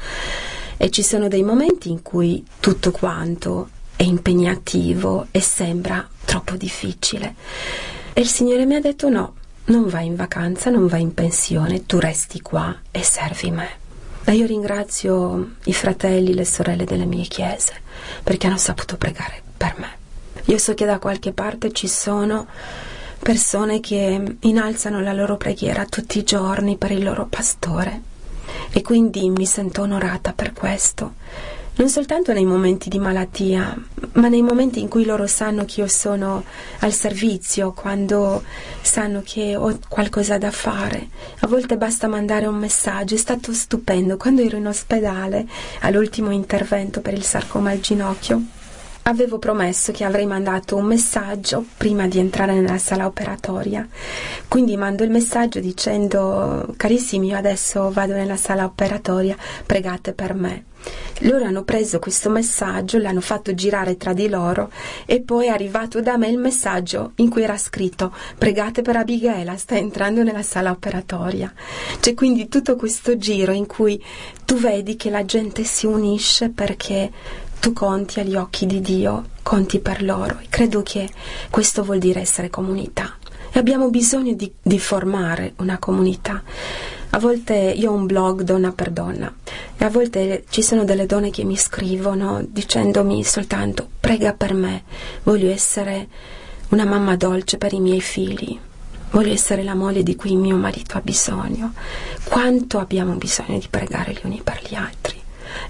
E 0.76 0.90
ci 0.90 1.04
sono 1.04 1.28
dei 1.28 1.44
momenti 1.44 1.92
in 1.92 2.02
cui 2.02 2.44
tutto 2.60 2.90
quanto 2.90 3.70
è 4.00 4.04
impegnativo 4.04 5.28
e 5.30 5.42
sembra 5.42 6.08
troppo 6.24 6.56
difficile. 6.56 7.36
E 8.14 8.22
il 8.22 8.30
Signore 8.30 8.66
mi 8.66 8.76
ha 8.76 8.80
detto 8.80 9.10
no, 9.10 9.34
non 9.66 9.90
vai 9.90 10.06
in 10.06 10.16
vacanza, 10.16 10.70
non 10.70 10.88
vai 10.88 11.02
in 11.02 11.14
pensione, 11.14 11.86
tu 11.86 12.00
resti 12.00 12.40
qua 12.40 12.74
e 12.92 13.04
servi 13.04 13.52
me. 13.52 13.68
E 14.24 14.36
io 14.36 14.46
ringrazio 14.46 15.56
i 15.66 15.74
fratelli 15.74 16.34
le 16.34 16.46
sorelle 16.46 16.86
delle 16.86 17.04
mie 17.04 17.26
chiese 17.26 17.74
perché 18.24 18.48
hanno 18.48 18.56
saputo 18.56 18.96
pregare 18.96 19.42
per 19.58 19.76
me. 19.76 19.98
Io 20.46 20.58
so 20.58 20.74
che 20.76 20.86
da 20.86 20.98
qualche 20.98 21.34
parte 21.34 21.74
ci 21.74 21.90
sono 21.90 22.48
persone 23.20 23.82
che 23.82 24.38
innalzano 24.40 25.02
la 25.02 25.12
loro 25.12 25.36
preghiera 25.36 25.86
tutti 25.86 26.20
i 26.20 26.24
giorni 26.24 26.78
per 26.78 26.92
il 26.92 27.04
loro 27.04 27.26
pastore 27.26 28.02
e 28.72 28.82
quindi 28.82 29.30
mi 29.30 29.46
sento 29.46 29.82
onorata 29.82 30.32
per 30.32 30.54
questo 30.54 31.16
non 31.76 31.88
soltanto 31.88 32.34
nei 32.34 32.46
momenti 32.46 32.90
di 32.90 33.00
malattia, 33.00 33.76
ma 34.14 34.28
nei 34.28 34.42
momenti 34.42 34.82
in 34.82 34.90
cui 34.90 35.06
loro 35.06 35.28
sanno 35.28 35.64
che 35.66 35.82
io 35.82 35.88
sono 35.88 36.44
al 36.80 36.92
servizio, 36.92 37.72
quando 37.72 38.44
sanno 38.82 39.22
che 39.24 39.56
ho 39.56 39.80
qualcosa 39.88 40.38
da 40.38 40.52
fare. 40.52 41.08
A 41.40 41.48
volte 41.48 41.78
basta 41.78 42.08
mandare 42.08 42.48
un 42.48 42.58
messaggio, 42.58 43.16
è 43.16 43.18
stato 43.18 43.54
stupendo. 43.54 44.18
Quando 44.18 44.42
ero 44.42 44.58
in 44.58 44.68
ospedale 44.68 45.48
all'ultimo 45.82 46.32
intervento 46.32 47.00
per 47.00 47.14
il 47.14 47.24
sarcoma 47.24 47.70
al 47.72 47.80
ginocchio, 47.80 48.42
avevo 49.04 49.40
promesso 49.40 49.92
che 49.92 50.04
avrei 50.04 50.26
mandato 50.26 50.76
un 50.76 50.86
messaggio 50.86 51.66
prima 51.78 52.08
di 52.08 52.20
entrare 52.20 52.54
nella 52.54 52.78
sala 52.78 53.06
operatoria. 53.06 53.88
Quindi 54.48 54.76
mando 54.78 55.04
il 55.04 55.10
messaggio 55.10 55.60
dicendo 55.60 56.74
carissimi, 56.78 57.28
io 57.28 57.38
adesso 57.38 57.90
vado 57.92 58.14
nella 58.14 58.38
sala 58.38 58.66
operatoria, 58.66 59.36
pregate 59.66 60.14
per 60.14 60.34
me. 60.34 60.66
Loro 61.24 61.46
hanno 61.46 61.64
preso 61.64 62.00
questo 62.00 62.30
messaggio, 62.30 62.98
l'hanno 62.98 63.22
fatto 63.22 63.54
girare 63.54 63.98
tra 63.98 64.14
di 64.14 64.30
loro 64.30 64.72
e 65.06 65.22
poi 65.22 65.48
è 65.48 65.50
arrivato 65.50 66.02
da 66.02 66.18
me 66.18 66.30
il 66.30 66.38
messaggio 66.38 67.12
in 67.16 67.30
cui 67.30 67.44
era 67.44 67.58
scritto 67.58 68.14
pregate 68.38 68.82
per 68.82 68.96
Abigail, 68.96 69.54
sta 69.58 69.76
entrando 69.76 70.24
nella 70.24 70.44
sala 70.44 70.72
operatoria. 70.72 71.54
C'è 72.00 72.14
quindi 72.14 72.48
tutto 72.48 72.76
questo 72.76 73.18
giro 73.18 73.52
in 73.52 73.66
cui 73.66 74.02
tu 74.46 74.56
vedi 74.56 74.96
che 74.96 75.10
la 75.10 75.26
gente 75.26 75.64
si 75.64 75.86
unisce 75.86 76.50
perché 76.50 77.12
tu 77.60 77.74
conti 77.74 78.22
agli 78.22 78.36
occhi 78.36 78.66
di 78.66 78.80
Dio, 78.80 79.32
conti 79.44 79.80
per 79.80 80.02
loro 80.02 80.40
e 80.40 80.48
credo 80.50 80.82
che 80.82 81.10
questo 81.50 81.84
vuol 81.84 82.00
dire 82.00 82.22
essere 82.22 82.50
comunità 82.50 83.18
e 83.52 83.60
abbiamo 83.60 83.90
bisogno 83.90 84.34
di, 84.34 84.52
di 84.62 84.80
formare 84.80 85.54
una 85.58 85.78
comunità. 85.78 86.44
A 87.12 87.20
volte 87.20 87.56
io 87.56 87.92
ho 87.92 87.96
un 87.96 88.06
blog 88.06 88.44
donna 88.44 88.72
per 88.72 88.92
donna 88.92 89.34
e 89.78 89.84
a 89.84 89.90
volte 89.90 90.44
ci 90.50 90.62
sono 90.62 90.84
delle 90.84 91.08
donne 91.08 91.32
che 91.32 91.44
mi 91.44 91.58
scrivono 91.58 92.46
dicendomi 92.48 93.24
soltanto 93.24 93.88
prega 94.00 94.34
per 94.34 94.54
me, 94.54 94.84
voglio 95.24 95.50
essere 95.50 96.08
una 96.70 96.86
mamma 96.86 97.16
dolce 97.16 97.58
per 97.58 97.74
i 97.74 97.80
miei 97.80 98.00
figli, 98.00 98.58
voglio 99.10 99.34
essere 99.34 99.64
la 99.64 99.74
moglie 99.74 100.04
di 100.04 100.16
cui 100.16 100.36
mio 100.36 100.56
marito 100.56 100.98
ha 100.98 101.02
bisogno. 101.02 101.74
Quanto 102.26 102.78
abbiamo 102.78 103.16
bisogno 103.16 103.58
di 103.58 103.68
pregare 103.68 104.14
gli 104.14 104.22
uni 104.24 104.42
per 104.44 104.62
gli 104.68 104.76
altri 104.76 105.20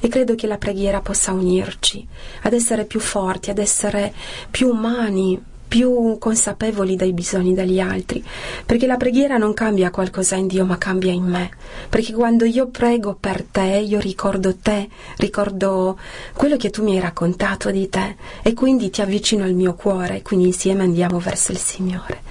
e 0.02 0.08
credo 0.10 0.36
che 0.36 0.46
la 0.46 0.58
preghiera 0.58 1.00
possa 1.00 1.32
unirci 1.32 2.06
ad 2.42 2.52
essere 2.52 2.84
più 2.84 3.00
forti, 3.00 3.50
ad 3.50 3.60
essere 3.60 4.14
più 4.52 4.68
umani, 4.68 5.42
più 5.70 6.17
consapevoli 6.17 6.95
dei 6.95 7.13
bisogni 7.13 7.53
degli 7.53 7.80
altri, 7.80 8.22
perché 8.65 8.88
la 8.88 8.97
preghiera 8.97 9.38
non 9.38 9.53
cambia 9.53 9.91
qualcosa 9.91 10.36
in 10.36 10.47
Dio, 10.47 10.65
ma 10.65 10.80
cambia 10.80 11.11
in 11.11 11.24
me, 11.24 11.51
perché 11.88 12.11
quando 12.11 12.43
io 12.43 12.67
prego 12.67 13.15
per 13.17 13.43
te, 13.43 13.78
io 13.78 13.99
ricordo 13.99 14.55
te, 14.57 14.89
ricordo 15.17 15.97
quello 16.34 16.57
che 16.57 16.72
tu 16.72 16.84
mi 16.84 16.95
hai 16.95 16.99
raccontato 16.99 17.70
di 17.70 17.88
te 17.88 18.15
e 18.41 18.53
quindi 18.53 18.89
ti 18.89 19.01
avvicino 19.01 19.43
al 19.43 19.53
mio 19.53 19.76
cuore, 19.76 20.24
quindi 20.24 20.47
insieme 20.47 20.82
andiamo 20.84 21.20
verso 21.20 21.51
il 21.51 21.59
Signore. 21.59 22.24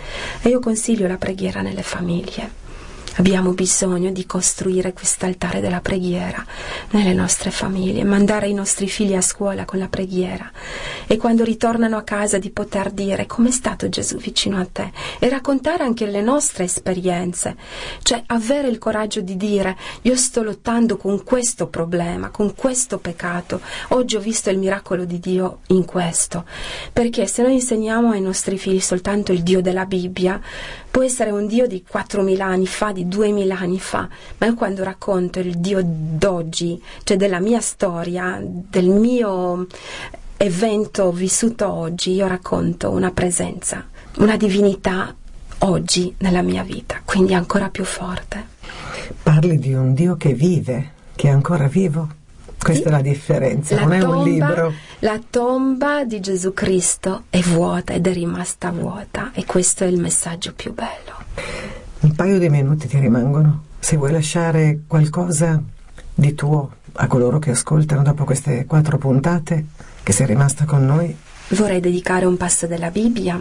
E 0.42 0.48
io 0.48 0.58
consiglio 0.58 1.06
la 1.06 1.16
preghiera 1.16 1.62
nelle 1.62 1.82
famiglie. 1.82 2.67
Abbiamo 3.18 3.52
bisogno 3.52 4.12
di 4.12 4.26
costruire 4.26 4.92
quest'altare 4.92 5.60
della 5.60 5.80
preghiera 5.80 6.44
nelle 6.90 7.12
nostre 7.12 7.50
famiglie, 7.50 8.04
mandare 8.04 8.46
i 8.46 8.54
nostri 8.54 8.88
figli 8.88 9.14
a 9.14 9.20
scuola 9.20 9.64
con 9.64 9.80
la 9.80 9.88
preghiera. 9.88 10.48
E 11.04 11.16
quando 11.16 11.42
ritornano 11.42 11.96
a 11.96 12.02
casa 12.02 12.38
di 12.38 12.50
poter 12.50 12.92
dire 12.92 13.26
com'è 13.26 13.50
stato 13.50 13.88
Gesù 13.88 14.18
vicino 14.18 14.60
a 14.60 14.66
te? 14.70 14.92
e 15.18 15.28
raccontare 15.28 15.82
anche 15.82 16.06
le 16.06 16.20
nostre 16.20 16.64
esperienze, 16.64 17.56
cioè 18.02 18.22
avere 18.26 18.68
il 18.68 18.78
coraggio 18.78 19.20
di 19.20 19.36
dire 19.36 19.76
io 20.02 20.16
sto 20.16 20.42
lottando 20.42 20.96
con 20.96 21.24
questo 21.24 21.66
problema, 21.66 22.30
con 22.30 22.54
questo 22.54 22.98
peccato, 22.98 23.60
oggi 23.88 24.16
ho 24.16 24.20
visto 24.20 24.50
il 24.50 24.58
miracolo 24.58 25.04
di 25.04 25.18
Dio 25.18 25.60
in 25.68 25.84
questo, 25.84 26.44
perché 26.92 27.26
se 27.26 27.42
noi 27.42 27.54
insegniamo 27.54 28.10
ai 28.10 28.20
nostri 28.20 28.58
figli 28.58 28.80
soltanto 28.80 29.32
il 29.32 29.42
Dio 29.42 29.60
della 29.60 29.86
Bibbia, 29.86 30.40
può 30.98 31.06
essere 31.06 31.30
un 31.30 31.46
Dio 31.46 31.68
di 31.68 31.84
4.000 31.88 32.40
anni 32.40 32.66
fa, 32.66 32.90
di 32.90 33.06
2.000 33.06 33.52
anni 33.52 33.78
fa, 33.78 34.08
ma 34.38 34.46
io 34.46 34.54
quando 34.54 34.82
racconto 34.82 35.38
il 35.38 35.58
Dio 35.58 35.80
d'oggi, 35.84 36.82
cioè 37.04 37.16
della 37.16 37.38
mia 37.38 37.60
storia, 37.60 38.42
del 38.42 38.88
mio 38.88 39.68
evento 40.36 41.12
vissuto 41.12 41.72
oggi, 41.72 42.14
io 42.14 42.26
racconto 42.26 42.90
una 42.90 43.12
presenza, 43.12 43.86
una 44.16 44.36
divinità 44.36 45.14
oggi 45.58 46.12
nella 46.18 46.42
mia 46.42 46.64
vita, 46.64 47.00
quindi 47.04 47.32
ancora 47.32 47.68
più 47.68 47.84
forte. 47.84 48.44
Parli 49.22 49.56
di 49.60 49.74
un 49.74 49.94
Dio 49.94 50.16
che 50.16 50.32
vive, 50.32 50.90
che 51.14 51.28
è 51.28 51.30
ancora 51.30 51.68
vivo? 51.68 52.08
Questa 52.60 52.88
è 52.88 52.90
la 52.90 53.00
differenza, 53.00 53.74
la 53.74 53.82
non 53.82 53.92
è 53.92 54.02
un 54.02 54.24
libro. 54.24 54.72
La 55.00 55.20
tomba 55.28 56.04
di 56.04 56.20
Gesù 56.20 56.52
Cristo 56.52 57.24
è 57.30 57.40
vuota 57.40 57.92
ed 57.92 58.06
è 58.06 58.12
rimasta 58.12 58.70
vuota 58.70 59.30
e 59.32 59.44
questo 59.44 59.84
è 59.84 59.86
il 59.86 59.98
messaggio 59.98 60.52
più 60.54 60.74
bello. 60.74 61.16
Un 62.00 62.14
paio 62.14 62.38
di 62.38 62.48
minuti 62.48 62.88
ti 62.88 62.98
rimangono. 62.98 63.64
Se 63.78 63.96
vuoi 63.96 64.12
lasciare 64.12 64.80
qualcosa 64.86 65.62
di 66.14 66.34
tuo 66.34 66.72
a 66.92 67.06
coloro 67.06 67.38
che 67.38 67.52
ascoltano 67.52 68.02
dopo 68.02 68.24
queste 68.24 68.64
quattro 68.66 68.98
puntate, 68.98 69.66
che 70.02 70.12
sei 70.12 70.26
rimasta 70.26 70.64
con 70.64 70.84
noi. 70.84 71.16
Vorrei 71.50 71.80
dedicare 71.80 72.26
un 72.26 72.36
passo 72.36 72.66
della 72.66 72.90
Bibbia. 72.90 73.40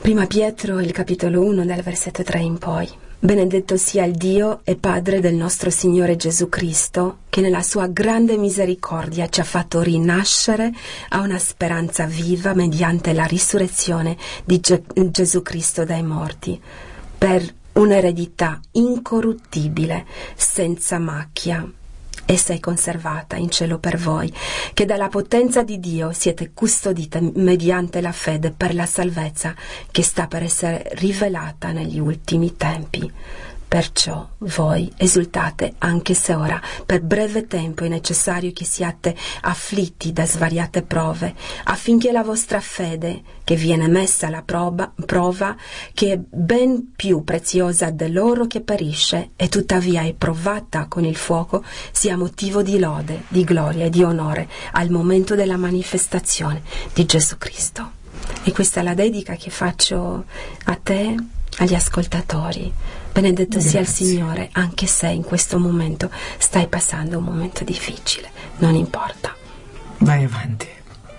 Prima 0.00 0.26
Pietro, 0.26 0.80
il 0.80 0.92
capitolo 0.92 1.42
1, 1.42 1.64
dal 1.64 1.80
versetto 1.80 2.22
3 2.22 2.38
in 2.40 2.58
poi. 2.58 2.88
Benedetto 3.22 3.76
sia 3.76 4.06
il 4.06 4.14
Dio 4.14 4.62
e 4.64 4.76
Padre 4.76 5.20
del 5.20 5.34
nostro 5.34 5.68
Signore 5.68 6.16
Gesù 6.16 6.48
Cristo, 6.48 7.18
che 7.28 7.42
nella 7.42 7.60
sua 7.60 7.86
grande 7.86 8.38
misericordia 8.38 9.28
ci 9.28 9.40
ha 9.40 9.44
fatto 9.44 9.82
rinascere 9.82 10.72
a 11.10 11.20
una 11.20 11.38
speranza 11.38 12.06
viva 12.06 12.54
mediante 12.54 13.12
la 13.12 13.24
risurrezione 13.24 14.16
di 14.42 14.58
Ge- 14.60 14.84
Gesù 14.94 15.42
Cristo 15.42 15.84
dai 15.84 16.02
morti, 16.02 16.58
per 17.18 17.46
un'eredità 17.74 18.58
incorruttibile, 18.72 20.06
senza 20.34 20.98
macchia. 20.98 21.70
Essa 22.30 22.52
è 22.52 22.60
conservata 22.60 23.34
in 23.34 23.50
cielo 23.50 23.80
per 23.80 23.96
voi, 23.96 24.32
che 24.72 24.84
dalla 24.84 25.08
potenza 25.08 25.64
di 25.64 25.80
Dio 25.80 26.12
siete 26.12 26.52
custodite 26.54 27.20
mediante 27.34 28.00
la 28.00 28.12
fede 28.12 28.52
per 28.56 28.72
la 28.72 28.86
salvezza 28.86 29.52
che 29.90 30.04
sta 30.04 30.28
per 30.28 30.44
essere 30.44 30.90
rivelata 30.92 31.72
negli 31.72 31.98
ultimi 31.98 32.56
tempi. 32.56 33.12
Perciò 33.70 34.28
voi 34.38 34.92
esultate 34.96 35.74
anche 35.78 36.12
se 36.14 36.34
ora 36.34 36.60
per 36.84 37.02
breve 37.02 37.46
tempo 37.46 37.84
è 37.84 37.88
necessario 37.88 38.50
che 38.52 38.64
siate 38.64 39.14
afflitti 39.42 40.12
da 40.12 40.26
svariate 40.26 40.82
prove, 40.82 41.36
affinché 41.66 42.10
la 42.10 42.24
vostra 42.24 42.58
fede, 42.58 43.22
che 43.44 43.54
viene 43.54 43.86
messa 43.86 44.26
alla 44.26 44.42
prova, 44.42 44.92
prova 45.06 45.56
che 45.94 46.12
è 46.14 46.18
ben 46.18 46.94
più 46.96 47.22
preziosa 47.22 47.90
dell'oro 47.90 48.48
che 48.48 48.60
perisce 48.60 49.30
e 49.36 49.48
tuttavia 49.48 50.02
è 50.02 50.14
provata 50.14 50.86
con 50.88 51.04
il 51.04 51.14
fuoco, 51.14 51.62
sia 51.92 52.16
motivo 52.16 52.64
di 52.64 52.76
lode, 52.76 53.22
di 53.28 53.44
gloria 53.44 53.84
e 53.84 53.90
di 53.90 54.02
onore 54.02 54.48
al 54.72 54.90
momento 54.90 55.36
della 55.36 55.56
manifestazione 55.56 56.60
di 56.92 57.06
Gesù 57.06 57.38
Cristo. 57.38 57.92
E 58.42 58.50
questa 58.50 58.80
è 58.80 58.82
la 58.82 58.94
dedica 58.94 59.36
che 59.36 59.50
faccio 59.50 60.24
a 60.64 60.74
te, 60.74 61.14
agli 61.60 61.74
ascoltatori. 61.74 62.72
Benedetto 63.12 63.58
Grazie. 63.58 63.70
sia 63.70 63.80
il 63.80 63.86
Signore, 63.86 64.48
anche 64.52 64.86
se 64.86 65.08
in 65.08 65.22
questo 65.22 65.58
momento 65.58 66.10
stai 66.38 66.66
passando 66.68 67.18
un 67.18 67.24
momento 67.24 67.64
difficile, 67.64 68.28
non 68.58 68.74
importa. 68.74 69.34
Vai 69.98 70.24
avanti. 70.24 70.66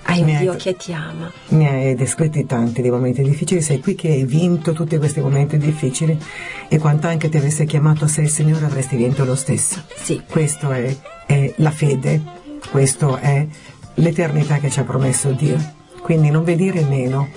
Hai 0.04 0.20
un 0.20 0.26
Mi 0.26 0.36
hai- 0.36 0.42
Dio 0.42 0.56
che 0.56 0.76
ti 0.76 0.94
ama. 0.94 1.32
Ne 1.50 1.70
hai 1.70 1.96
descritti 1.96 2.46
tanti 2.48 2.82
di 2.82 2.89
momenti 2.89 3.22
difficili, 3.22 3.62
sei 3.62 3.80
qui 3.80 3.94
che 3.94 4.08
hai 4.10 4.26
vinto 4.26 4.74
tutti 4.74 4.98
questi 4.98 5.20
momenti 5.22 5.58
difficili 5.58 6.18
e 6.68 6.78
quanto 6.80 7.08
anche 7.08 7.30
ti 7.30 7.38
avesse 7.38 7.66
chiamato 7.66 8.06
a 8.06 8.08
sé 8.08 8.22
il 8.22 8.30
Signore 8.30 8.66
avresti 8.66 8.96
vinto 8.96 9.24
lo 9.26 9.36
stesso. 9.36 9.84
Sì, 9.96 10.22
Questo 10.28 10.72
è, 10.72 10.96
è 11.28 11.54
la 11.58 11.72
fede, 11.72 12.20
questo 12.72 13.18
è 13.18 13.46
l'eternità 13.96 14.58
che 14.58 14.72
ci 14.72 14.80
ha 14.80 14.84
promesso 14.84 15.32
Dio. 15.34 15.58
Quindi 16.02 16.32
non 16.32 16.44
vedere 16.44 16.82
meno. 16.84 17.30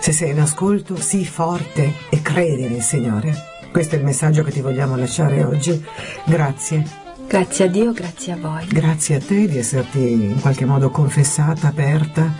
Se 0.00 0.12
sei 0.12 0.30
in 0.30 0.40
ascolto, 0.40 0.96
sii 0.96 1.26
forte 1.26 1.92
e 2.10 2.22
credi 2.22 2.68
nel 2.68 2.82
Signore. 2.82 3.34
Questo 3.70 3.94
è 3.94 3.98
il 3.98 4.04
messaggio 4.04 4.42
che 4.42 4.50
ti 4.50 4.60
vogliamo 4.60 4.96
lasciare 4.96 5.44
oggi. 5.44 5.84
Grazie. 6.24 6.84
grazie 7.26 7.66
a 7.66 7.68
Dio, 7.68 7.92
grazie 7.92 8.32
a 8.32 8.36
voi. 8.36 8.66
Grazie 8.66 9.16
a 9.16 9.20
te 9.20 9.46
di 9.46 9.58
esserti 9.58 9.98
in 9.98 10.40
qualche 10.40 10.64
modo 10.64 10.90
confessata, 10.90 11.68
aperta 11.68 12.32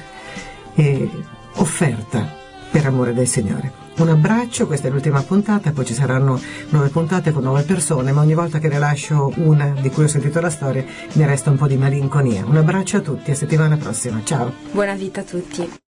e 0.74 1.08
offerta 1.54 2.36
per 2.70 2.86
amore 2.86 3.12
del 3.12 3.26
Signore. 3.26 3.86
Un 3.98 4.08
abbraccio, 4.10 4.66
questa 4.66 4.86
è 4.86 4.90
l'ultima 4.92 5.22
puntata, 5.22 5.72
poi 5.72 5.84
ci 5.84 5.94
saranno 5.94 6.40
nuove 6.68 6.88
puntate 6.88 7.32
con 7.32 7.42
nuove 7.42 7.62
persone, 7.62 8.12
ma 8.12 8.20
ogni 8.20 8.34
volta 8.34 8.60
che 8.60 8.68
ne 8.68 8.78
lascio 8.78 9.32
una 9.36 9.74
di 9.80 9.90
cui 9.90 10.04
ho 10.04 10.08
sentito 10.08 10.40
la 10.40 10.50
storia 10.50 10.84
mi 11.14 11.26
resta 11.26 11.50
un 11.50 11.56
po' 11.56 11.66
di 11.66 11.76
malinconia. 11.76 12.44
Un 12.44 12.56
abbraccio 12.56 12.98
a 12.98 13.00
tutti, 13.00 13.32
a 13.32 13.34
settimana 13.34 13.76
prossima, 13.76 14.20
ciao! 14.22 14.52
Buona 14.70 14.94
vita 14.94 15.20
a 15.20 15.24
tutti. 15.24 15.87